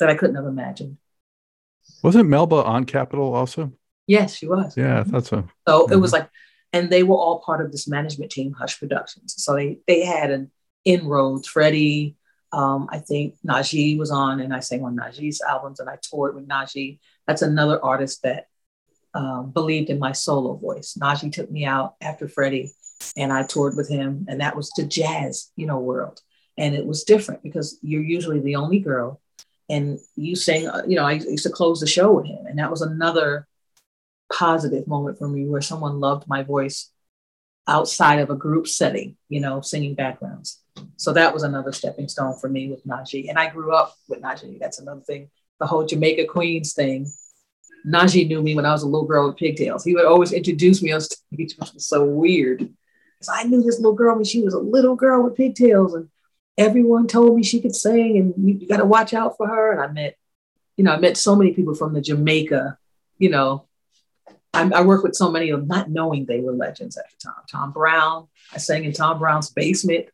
that 0.00 0.10
I 0.10 0.14
couldn't 0.14 0.36
have 0.36 0.46
imagined. 0.46 0.98
Wasn't 2.02 2.28
Melba 2.28 2.64
on 2.64 2.84
Capitol 2.84 3.34
also? 3.34 3.72
Yes, 4.06 4.36
she 4.36 4.46
was. 4.46 4.76
Yeah, 4.76 5.00
I 5.00 5.04
thought 5.04 5.26
so. 5.26 5.48
So 5.66 5.84
mm-hmm. 5.84 5.92
it 5.92 5.96
was 5.96 6.12
like, 6.12 6.28
and 6.74 6.90
they 6.90 7.04
were 7.04 7.16
all 7.16 7.38
part 7.38 7.64
of 7.64 7.70
this 7.70 7.86
management 7.86 8.32
team, 8.32 8.52
Hush 8.52 8.80
Productions. 8.80 9.36
So 9.38 9.54
they 9.54 9.78
they 9.86 10.04
had 10.04 10.32
an 10.32 10.50
inroads. 10.84 11.46
Freddie, 11.46 12.16
um, 12.52 12.88
I 12.90 12.98
think 12.98 13.36
Najee 13.46 13.96
was 13.96 14.10
on, 14.10 14.40
and 14.40 14.52
I 14.52 14.58
sang 14.58 14.84
on 14.84 14.96
Najee's 14.96 15.40
albums, 15.40 15.78
and 15.78 15.88
I 15.88 15.98
toured 16.02 16.34
with 16.34 16.48
Najee. 16.48 16.98
That's 17.28 17.42
another 17.42 17.82
artist 17.82 18.22
that 18.24 18.48
um, 19.14 19.52
believed 19.52 19.88
in 19.88 20.00
my 20.00 20.10
solo 20.10 20.56
voice. 20.56 20.98
Najee 21.00 21.32
took 21.32 21.48
me 21.48 21.64
out 21.64 21.94
after 22.00 22.26
Freddie 22.26 22.72
and 23.16 23.32
I 23.32 23.44
toured 23.44 23.76
with 23.76 23.88
him, 23.88 24.26
and 24.28 24.40
that 24.40 24.56
was 24.56 24.70
the 24.70 24.84
jazz, 24.84 25.52
you 25.56 25.66
know, 25.66 25.78
world. 25.78 26.20
And 26.58 26.74
it 26.74 26.86
was 26.86 27.04
different 27.04 27.42
because 27.42 27.78
you're 27.82 28.02
usually 28.02 28.40
the 28.40 28.56
only 28.56 28.80
girl, 28.80 29.20
and 29.70 30.00
you 30.16 30.34
sang. 30.34 30.66
Uh, 30.66 30.82
you 30.88 30.96
know, 30.96 31.04
I 31.04 31.12
used 31.12 31.46
to 31.46 31.50
close 31.50 31.78
the 31.78 31.86
show 31.86 32.12
with 32.12 32.26
him, 32.26 32.46
and 32.46 32.58
that 32.58 32.70
was 32.70 32.82
another 32.82 33.46
positive 34.32 34.86
moment 34.86 35.18
for 35.18 35.28
me 35.28 35.46
where 35.46 35.60
someone 35.60 36.00
loved 36.00 36.28
my 36.28 36.42
voice 36.42 36.90
outside 37.66 38.18
of 38.18 38.30
a 38.30 38.36
group 38.36 38.66
setting, 38.66 39.16
you 39.28 39.40
know, 39.40 39.60
singing 39.60 39.94
backgrounds. 39.94 40.60
So 40.96 41.12
that 41.12 41.32
was 41.32 41.42
another 41.42 41.72
stepping 41.72 42.08
stone 42.08 42.36
for 42.38 42.48
me 42.48 42.70
with 42.70 42.86
Najee. 42.86 43.28
And 43.28 43.38
I 43.38 43.48
grew 43.48 43.72
up 43.74 43.96
with 44.08 44.20
Najee. 44.20 44.58
That's 44.58 44.78
another 44.78 45.00
thing. 45.00 45.30
The 45.60 45.66
whole 45.66 45.86
Jamaica 45.86 46.26
Queens 46.26 46.74
thing. 46.74 47.10
Najee 47.86 48.26
knew 48.26 48.42
me 48.42 48.54
when 48.54 48.66
I 48.66 48.72
was 48.72 48.82
a 48.82 48.88
little 48.88 49.06
girl 49.06 49.28
with 49.28 49.36
pigtails. 49.36 49.84
He 49.84 49.94
would 49.94 50.06
always 50.06 50.32
introduce 50.32 50.82
me 50.82 50.92
on 50.92 51.00
stage, 51.00 51.18
which 51.30 51.56
was 51.56 51.86
so 51.86 52.04
weird. 52.04 52.58
Because 52.58 53.28
I 53.32 53.44
knew 53.44 53.62
this 53.62 53.78
little 53.78 53.94
girl 53.94 54.16
when 54.16 54.24
she 54.24 54.42
was 54.42 54.54
a 54.54 54.58
little 54.58 54.96
girl 54.96 55.22
with 55.22 55.36
pigtails. 55.36 55.94
And 55.94 56.08
everyone 56.58 57.06
told 57.06 57.36
me 57.36 57.42
she 57.42 57.60
could 57.60 57.76
sing 57.76 58.16
and 58.16 58.34
you, 58.36 58.58
you 58.60 58.68
got 58.68 58.78
to 58.78 58.84
watch 58.84 59.14
out 59.14 59.36
for 59.36 59.46
her. 59.46 59.72
And 59.72 59.80
I 59.80 59.86
met, 59.88 60.16
you 60.76 60.84
know, 60.84 60.92
I 60.92 60.98
met 60.98 61.16
so 61.16 61.36
many 61.36 61.52
people 61.52 61.74
from 61.74 61.92
the 61.92 62.00
Jamaica, 62.00 62.78
you 63.18 63.30
know, 63.30 63.66
I, 64.54 64.70
I 64.70 64.82
worked 64.82 65.04
with 65.04 65.14
so 65.14 65.30
many 65.30 65.50
of 65.50 65.60
them, 65.60 65.68
not 65.68 65.90
knowing 65.90 66.24
they 66.24 66.40
were 66.40 66.52
legends 66.52 66.96
at 66.96 67.04
the 67.10 67.16
time. 67.28 67.42
Tom 67.50 67.72
Browne, 67.72 68.28
I 68.52 68.58
sang 68.58 68.84
in 68.84 68.92
Tom 68.92 69.18
Browne's 69.18 69.50
basement, 69.50 70.06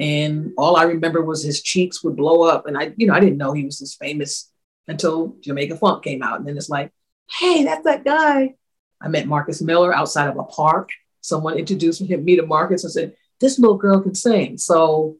and 0.00 0.52
all 0.58 0.76
I 0.76 0.84
remember 0.84 1.22
was 1.22 1.42
his 1.42 1.62
cheeks 1.62 2.02
would 2.02 2.16
blow 2.16 2.42
up, 2.42 2.66
and 2.66 2.76
I, 2.76 2.92
you 2.96 3.06
know, 3.06 3.14
I 3.14 3.20
didn't 3.20 3.38
know 3.38 3.52
he 3.52 3.64
was 3.64 3.78
this 3.78 3.94
famous 3.94 4.50
until 4.88 5.36
Jamaica 5.40 5.76
Funk 5.76 6.02
came 6.02 6.22
out, 6.22 6.38
and 6.38 6.46
then 6.46 6.56
it's 6.56 6.68
like, 6.68 6.92
hey, 7.30 7.64
that's 7.64 7.84
that 7.84 8.04
guy. 8.04 8.54
I 9.00 9.08
met 9.08 9.26
Marcus 9.26 9.62
Miller 9.62 9.94
outside 9.94 10.28
of 10.28 10.38
a 10.38 10.44
park. 10.44 10.90
Someone 11.20 11.56
introduced 11.56 12.00
me 12.00 12.36
to 12.36 12.46
Marcus 12.46 12.84
and 12.84 12.92
said, 12.92 13.14
this 13.40 13.58
little 13.58 13.76
girl 13.76 14.00
can 14.00 14.14
sing. 14.14 14.58
So 14.58 15.16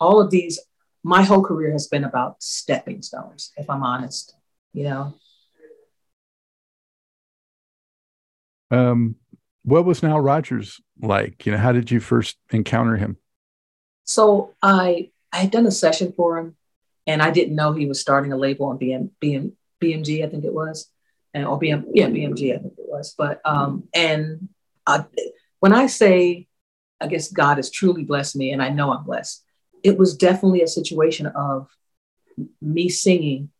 all 0.00 0.20
of 0.20 0.30
these, 0.30 0.60
my 1.02 1.22
whole 1.22 1.42
career 1.42 1.72
has 1.72 1.88
been 1.88 2.04
about 2.04 2.42
stepping 2.42 3.02
stones, 3.02 3.52
if 3.56 3.68
I'm 3.70 3.82
honest, 3.82 4.34
you 4.72 4.84
know. 4.84 5.14
Um, 8.70 9.16
what 9.62 9.84
was 9.84 10.02
Nile 10.02 10.20
Rodgers 10.20 10.80
like? 11.00 11.46
You 11.46 11.52
know, 11.52 11.58
how 11.58 11.72
did 11.72 11.90
you 11.90 12.00
first 12.00 12.36
encounter 12.50 12.96
him? 12.96 13.16
So 14.04 14.54
I 14.62 15.10
I 15.32 15.38
had 15.38 15.50
done 15.50 15.66
a 15.66 15.72
session 15.72 16.12
for 16.16 16.38
him, 16.38 16.56
and 17.06 17.22
I 17.22 17.30
didn't 17.30 17.56
know 17.56 17.72
he 17.72 17.86
was 17.86 18.00
starting 18.00 18.32
a 18.32 18.36
label 18.36 18.66
on 18.66 18.78
BM, 18.78 19.10
BM 19.22 19.52
BMG, 19.82 20.24
I 20.24 20.28
think 20.28 20.44
it 20.44 20.54
was, 20.54 20.88
and 21.34 21.46
or 21.46 21.58
BM 21.58 21.84
yeah 21.92 22.06
BMG, 22.06 22.54
I 22.54 22.58
think 22.58 22.74
it 22.78 22.88
was. 22.88 23.14
But 23.16 23.40
um, 23.44 23.88
and 23.94 24.48
I, 24.86 25.04
when 25.60 25.72
I 25.72 25.86
say, 25.86 26.46
I 27.00 27.08
guess 27.08 27.30
God 27.30 27.56
has 27.56 27.70
truly 27.70 28.04
blessed 28.04 28.36
me, 28.36 28.52
and 28.52 28.62
I 28.62 28.70
know 28.70 28.92
I'm 28.92 29.04
blessed. 29.04 29.44
It 29.82 29.98
was 29.98 30.16
definitely 30.16 30.62
a 30.62 30.68
situation 30.68 31.26
of 31.26 31.68
me 32.60 32.88
singing 32.88 33.50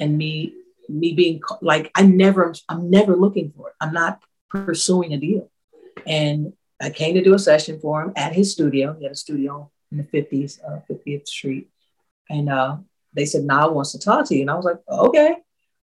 and 0.00 0.16
me 0.16 0.54
me 0.88 1.14
being 1.14 1.40
like 1.62 1.90
I 1.94 2.02
never 2.02 2.54
I'm 2.68 2.90
never 2.90 3.16
looking 3.16 3.52
for 3.56 3.68
it. 3.68 3.74
I'm 3.80 3.92
not 3.92 4.20
pursuing 4.64 5.12
a 5.12 5.18
deal. 5.18 5.50
And 6.06 6.52
I 6.80 6.90
came 6.90 7.14
to 7.14 7.22
do 7.22 7.34
a 7.34 7.38
session 7.38 7.80
for 7.80 8.02
him 8.02 8.12
at 8.16 8.34
his 8.34 8.52
studio. 8.52 8.94
He 8.98 9.04
had 9.04 9.12
a 9.12 9.16
studio 9.16 9.70
in 9.90 9.98
the 9.98 10.04
50s, 10.04 10.58
uh, 10.66 10.80
50th 10.90 11.28
Street. 11.28 11.70
And 12.28 12.48
uh, 12.48 12.78
they 13.14 13.24
said, 13.24 13.44
Nile 13.44 13.74
wants 13.74 13.92
to 13.92 13.98
talk 13.98 14.26
to 14.26 14.34
you. 14.34 14.42
And 14.42 14.50
I 14.50 14.54
was 14.54 14.64
like, 14.64 14.78
okay. 14.88 15.36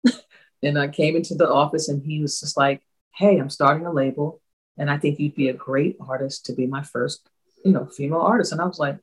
and 0.62 0.78
I 0.78 0.88
came 0.88 1.16
into 1.16 1.34
the 1.34 1.48
office 1.48 1.88
and 1.88 2.02
he 2.02 2.20
was 2.20 2.40
just 2.40 2.56
like, 2.56 2.82
hey, 3.14 3.38
I'm 3.38 3.50
starting 3.50 3.86
a 3.86 3.92
label. 3.92 4.40
And 4.78 4.90
I 4.90 4.98
think 4.98 5.18
you'd 5.18 5.34
be 5.34 5.48
a 5.48 5.54
great 5.54 5.96
artist 6.00 6.46
to 6.46 6.52
be 6.52 6.66
my 6.66 6.82
first, 6.82 7.28
you 7.64 7.72
know, 7.72 7.86
female 7.86 8.20
artist. 8.20 8.52
And 8.52 8.60
I 8.60 8.66
was 8.66 8.78
like, 8.78 8.98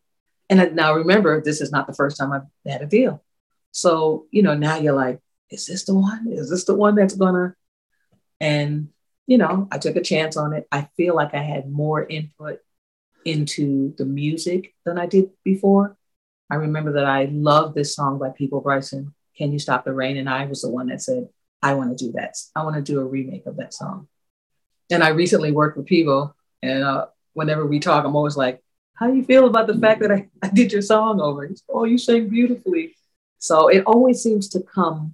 and 0.50 0.76
now 0.76 0.96
remember, 0.96 1.42
this 1.42 1.62
is 1.62 1.72
not 1.72 1.86
the 1.86 1.94
first 1.94 2.18
time 2.18 2.32
I've 2.32 2.48
had 2.66 2.82
a 2.82 2.88
deal. 2.88 3.24
So, 3.72 4.26
you 4.32 4.42
know, 4.42 4.56
now 4.56 4.78
you're 4.78 4.94
like, 4.94 5.20
is 5.52 5.68
this 5.68 5.86
the 5.86 5.94
one? 5.94 6.28
Is 6.32 6.50
this 6.50 6.66
the 6.66 6.76
one 6.76 6.96
that's 6.96 7.16
gonna? 7.16 7.56
And 8.40 8.90
you 9.30 9.38
know, 9.38 9.68
I 9.72 9.78
took 9.78 9.96
a 9.96 10.02
chance 10.02 10.36
on 10.38 10.54
it. 10.54 10.68
I 10.72 10.90
feel 10.98 11.16
like 11.16 11.36
I 11.36 11.44
had 11.44 11.72
more 11.72 12.04
input 12.04 12.62
into 13.24 13.94
the 13.96 14.04
music 14.04 14.74
than 14.86 14.98
I 14.98 15.06
did 15.06 15.30
before. 15.44 15.96
I 16.50 16.56
remember 16.56 16.94
that 16.94 17.06
I 17.06 17.26
loved 17.26 17.76
this 17.76 17.96
song 17.96 18.18
by 18.18 18.30
Peabo 18.30 18.60
Bryson, 18.60 19.14
Can 19.38 19.52
You 19.54 19.60
Stop 19.60 19.86
the 19.86 19.94
Rain? 19.94 20.18
And 20.18 20.28
I 20.28 20.48
was 20.48 20.64
the 20.64 20.70
one 20.72 20.88
that 20.88 21.04
said, 21.04 21.30
I 21.62 21.76
want 21.76 21.96
to 21.96 22.06
do 22.06 22.12
that. 22.14 22.38
I 22.56 22.64
want 22.64 22.78
to 22.78 22.82
do 22.82 23.00
a 23.02 23.06
remake 23.06 23.46
of 23.46 23.58
that 23.58 23.72
song. 23.72 24.08
And 24.90 25.04
I 25.04 25.10
recently 25.10 25.52
worked 25.52 25.78
with 25.78 25.86
Peabo, 25.86 26.34
and 26.64 26.84
uh, 26.84 27.06
whenever 27.34 27.68
we 27.68 27.80
talk, 27.80 28.06
I'm 28.06 28.16
always 28.16 28.36
like, 28.36 28.64
how 28.96 29.06
do 29.06 29.16
you 29.16 29.24
feel 29.24 29.46
about 29.46 29.68
the 29.68 29.78
fact 29.78 30.02
that 30.02 30.12
I, 30.12 30.28
I 30.42 30.50
did 30.50 30.72
your 30.72 30.82
song 30.82 31.22
over? 31.22 31.46
He's, 31.46 31.64
oh, 31.70 31.84
you 31.84 32.00
sang 32.00 32.30
beautifully. 32.30 32.96
So 33.38 33.68
it 33.68 33.84
always 33.86 34.24
seems 34.24 34.50
to 34.50 34.62
come 34.62 35.14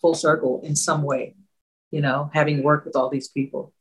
full 0.00 0.14
circle 0.14 0.62
in 0.64 0.74
some 0.74 1.02
way 1.02 1.34
you 1.90 2.00
know, 2.00 2.30
having 2.32 2.62
worked 2.62 2.86
with 2.86 2.96
all 2.96 3.10
these 3.10 3.28
people. 3.28 3.72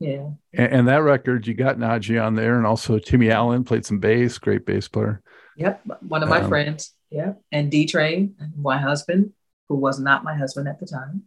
Yeah. 0.00 0.30
And, 0.52 0.72
and 0.72 0.88
that 0.88 1.02
record, 1.02 1.46
you 1.46 1.54
got 1.54 1.78
Najee 1.78 2.22
on 2.22 2.34
there, 2.34 2.56
and 2.56 2.66
also 2.66 2.98
Timmy 2.98 3.30
Allen 3.30 3.64
played 3.64 3.86
some 3.86 3.98
bass, 3.98 4.38
great 4.38 4.66
bass 4.66 4.88
player. 4.88 5.22
Yep. 5.56 5.82
One 6.00 6.22
of 6.22 6.28
my 6.28 6.40
um, 6.40 6.48
friends. 6.48 6.92
Yeah. 7.10 7.34
And 7.52 7.70
D 7.70 7.86
Train, 7.86 8.34
my 8.56 8.78
husband, 8.78 9.32
who 9.68 9.76
was 9.76 10.00
not 10.00 10.24
my 10.24 10.34
husband 10.34 10.68
at 10.68 10.80
the 10.80 10.86
time. 10.86 11.22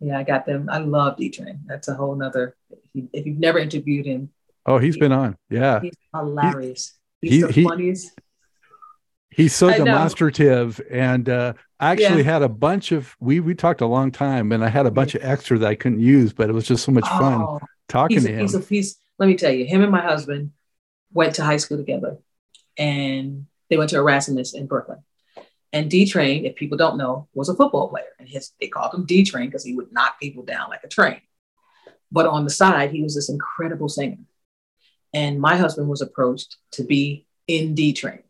Yeah, 0.00 0.18
I 0.18 0.22
got 0.22 0.46
them. 0.46 0.68
I 0.70 0.78
love 0.78 1.18
D 1.18 1.28
Train. 1.28 1.60
That's 1.66 1.88
a 1.88 1.94
whole 1.94 2.16
nother. 2.16 2.56
If 2.94 3.26
you've 3.26 3.38
never 3.38 3.58
interviewed 3.58 4.06
him, 4.06 4.30
oh, 4.64 4.78
he's 4.78 4.94
he, 4.94 5.00
been 5.00 5.12
on. 5.12 5.36
Yeah, 5.50 5.80
he's 5.80 5.92
hilarious. 6.14 6.98
He's 7.20 7.32
he, 7.32 7.42
the 7.42 7.52
he, 7.52 7.64
funniest. 7.64 8.18
He's 9.28 9.54
so 9.54 9.70
demonstrative, 9.70 10.80
and 10.90 11.28
uh, 11.28 11.52
I 11.80 11.92
actually 11.92 12.18
yeah. 12.18 12.32
had 12.32 12.42
a 12.42 12.48
bunch 12.48 12.92
of 12.92 13.16
we 13.20 13.40
we 13.40 13.54
talked 13.54 13.80
a 13.80 13.86
long 13.86 14.12
time, 14.12 14.52
and 14.52 14.62
I 14.62 14.68
had 14.68 14.84
a 14.84 14.90
bunch 14.90 15.14
of 15.14 15.24
extra 15.24 15.58
that 15.58 15.66
I 15.66 15.74
couldn't 15.74 16.00
use, 16.00 16.34
but 16.34 16.50
it 16.50 16.52
was 16.52 16.66
just 16.66 16.84
so 16.84 16.92
much 16.92 17.08
fun 17.08 17.40
oh, 17.40 17.60
talking 17.88 18.20
to 18.20 18.30
him. 18.30 18.40
He's, 18.40 18.54
a, 18.54 18.60
he's 18.60 18.98
let 19.18 19.26
me 19.26 19.34
tell 19.34 19.50
you, 19.50 19.64
him 19.64 19.82
and 19.82 19.90
my 19.90 20.02
husband 20.02 20.52
went 21.10 21.36
to 21.36 21.44
high 21.44 21.56
school 21.56 21.78
together, 21.78 22.18
and 22.76 23.46
they 23.70 23.78
went 23.78 23.90
to 23.90 23.96
Erasmus 23.96 24.54
in 24.54 24.66
Brooklyn. 24.66 24.98
And 25.72 25.90
D 25.90 26.04
Train, 26.04 26.44
if 26.44 26.54
people 26.54 26.76
don't 26.76 26.98
know, 26.98 27.28
was 27.32 27.48
a 27.48 27.54
football 27.54 27.88
player, 27.88 28.12
and 28.18 28.28
his 28.28 28.52
they 28.60 28.68
called 28.68 28.92
him 28.92 29.06
D 29.06 29.24
Train 29.24 29.46
because 29.46 29.64
he 29.64 29.74
would 29.74 29.90
knock 29.90 30.20
people 30.20 30.44
down 30.44 30.68
like 30.68 30.84
a 30.84 30.88
train. 30.88 31.22
But 32.12 32.26
on 32.26 32.44
the 32.44 32.50
side, 32.50 32.90
he 32.90 33.02
was 33.02 33.14
this 33.14 33.30
incredible 33.30 33.88
singer. 33.88 34.18
And 35.14 35.40
my 35.40 35.56
husband 35.56 35.88
was 35.88 36.02
approached 36.02 36.56
to 36.72 36.84
be 36.84 37.26
in 37.46 37.74
D 37.74 37.94
Train 37.94 38.22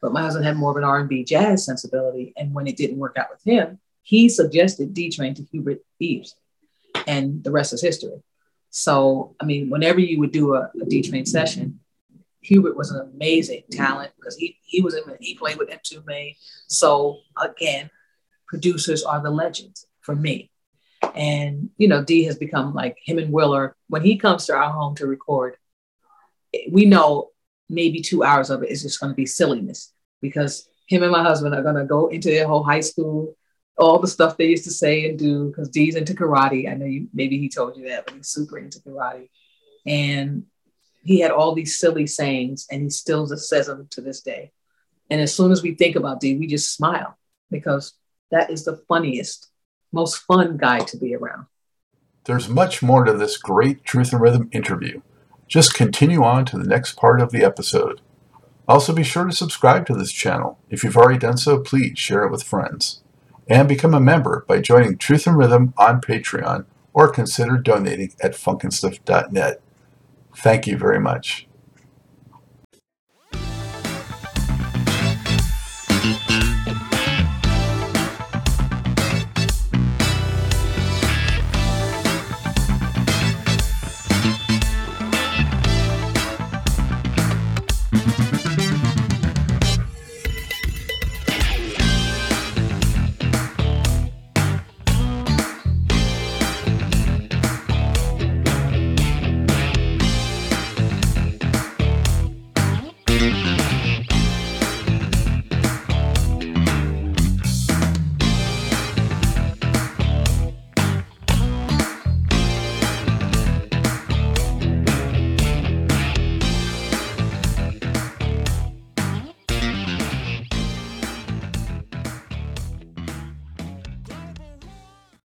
but 0.00 0.12
my 0.12 0.22
husband 0.22 0.44
had 0.44 0.56
more 0.56 0.70
of 0.70 0.76
an 0.76 0.84
R&B 0.84 1.24
jazz 1.24 1.64
sensibility. 1.64 2.32
And 2.36 2.54
when 2.54 2.66
it 2.66 2.76
didn't 2.76 2.98
work 2.98 3.16
out 3.16 3.30
with 3.30 3.42
him, 3.44 3.78
he 4.02 4.28
suggested 4.28 4.94
D 4.94 5.10
Train 5.10 5.34
to 5.34 5.42
Hubert 5.42 5.80
Eaves. 5.98 6.34
And 7.06 7.42
the 7.42 7.50
rest 7.50 7.72
is 7.72 7.82
history. 7.82 8.22
So, 8.70 9.34
I 9.40 9.44
mean, 9.44 9.70
whenever 9.70 10.00
you 10.00 10.18
would 10.20 10.32
do 10.32 10.54
a, 10.54 10.70
a 10.80 10.84
D 10.86 11.02
Train 11.02 11.26
session, 11.26 11.80
Hubert 12.40 12.76
was 12.76 12.90
an 12.90 13.10
amazing 13.12 13.64
talent 13.70 14.12
because 14.16 14.36
he, 14.36 14.58
he 14.62 14.80
was 14.80 14.94
in, 14.94 15.02
he 15.20 15.34
played 15.34 15.58
with 15.58 15.68
Mtume. 15.68 16.36
So 16.68 17.18
again, 17.36 17.90
producers 18.46 19.02
are 19.02 19.22
the 19.22 19.30
legends 19.30 19.86
for 20.00 20.14
me. 20.14 20.50
And, 21.14 21.70
you 21.76 21.88
know, 21.88 22.02
D 22.02 22.24
has 22.24 22.38
become 22.38 22.74
like 22.74 22.98
him 23.04 23.18
and 23.18 23.32
Willer. 23.32 23.76
When 23.88 24.02
he 24.02 24.16
comes 24.16 24.46
to 24.46 24.54
our 24.54 24.70
home 24.70 24.94
to 24.96 25.06
record, 25.06 25.56
we 26.70 26.86
know 26.86 27.30
maybe 27.68 28.00
two 28.00 28.22
hours 28.22 28.50
of 28.50 28.62
it 28.62 28.70
is 28.70 28.82
just 28.82 29.00
going 29.00 29.12
to 29.12 29.16
be 29.16 29.26
silliness 29.26 29.92
because 30.20 30.68
him 30.86 31.02
and 31.02 31.12
my 31.12 31.22
husband 31.22 31.54
are 31.54 31.62
going 31.62 31.76
to 31.76 31.84
go 31.84 32.08
into 32.08 32.28
their 32.28 32.46
whole 32.46 32.64
high 32.64 32.80
school, 32.80 33.36
all 33.76 33.98
the 33.98 34.08
stuff 34.08 34.36
they 34.36 34.46
used 34.46 34.64
to 34.64 34.70
say 34.70 35.08
and 35.08 35.18
do 35.18 35.48
because 35.48 35.68
D's 35.68 35.94
into 35.94 36.14
karate. 36.14 36.70
I 36.70 36.74
know 36.74 36.86
you, 36.86 37.08
maybe 37.12 37.38
he 37.38 37.48
told 37.48 37.76
you 37.76 37.88
that, 37.88 38.06
but 38.06 38.14
he's 38.14 38.28
super 38.28 38.58
into 38.58 38.80
karate. 38.80 39.28
And 39.86 40.44
he 41.02 41.20
had 41.20 41.30
all 41.30 41.54
these 41.54 41.78
silly 41.78 42.06
sayings 42.06 42.66
and 42.70 42.82
he 42.82 42.90
still 42.90 43.26
says 43.26 43.66
them 43.66 43.86
to 43.90 44.00
this 44.00 44.22
day. 44.22 44.52
And 45.10 45.20
as 45.20 45.34
soon 45.34 45.52
as 45.52 45.62
we 45.62 45.74
think 45.74 45.96
about 45.96 46.20
D, 46.20 46.36
we 46.36 46.46
just 46.46 46.74
smile 46.74 47.16
because 47.50 47.94
that 48.30 48.50
is 48.50 48.64
the 48.64 48.76
funniest, 48.88 49.48
most 49.92 50.18
fun 50.18 50.56
guy 50.56 50.80
to 50.80 50.96
be 50.96 51.14
around. 51.14 51.46
There's 52.24 52.48
much 52.48 52.82
more 52.82 53.04
to 53.04 53.14
this 53.14 53.38
great 53.38 53.84
Truth 53.84 54.12
in 54.12 54.18
Rhythm 54.18 54.50
interview. 54.52 55.00
Just 55.48 55.74
continue 55.74 56.22
on 56.22 56.44
to 56.46 56.58
the 56.58 56.68
next 56.68 56.96
part 56.96 57.20
of 57.20 57.32
the 57.32 57.42
episode. 57.42 58.00
Also, 58.68 58.92
be 58.92 59.02
sure 59.02 59.24
to 59.24 59.32
subscribe 59.32 59.86
to 59.86 59.94
this 59.94 60.12
channel. 60.12 60.58
If 60.68 60.84
you've 60.84 60.96
already 60.96 61.18
done 61.18 61.38
so, 61.38 61.58
please 61.58 61.98
share 61.98 62.24
it 62.24 62.30
with 62.30 62.42
friends. 62.42 63.02
And 63.48 63.66
become 63.66 63.94
a 63.94 64.00
member 64.00 64.44
by 64.46 64.60
joining 64.60 64.98
Truth 64.98 65.26
in 65.26 65.34
Rhythm 65.34 65.72
on 65.78 66.02
Patreon 66.02 66.66
or 66.92 67.08
consider 67.08 67.56
donating 67.56 68.12
at 68.22 68.32
funknstuff.net. 68.32 69.62
Thank 70.36 70.66
you 70.66 70.76
very 70.76 71.00
much. 71.00 71.47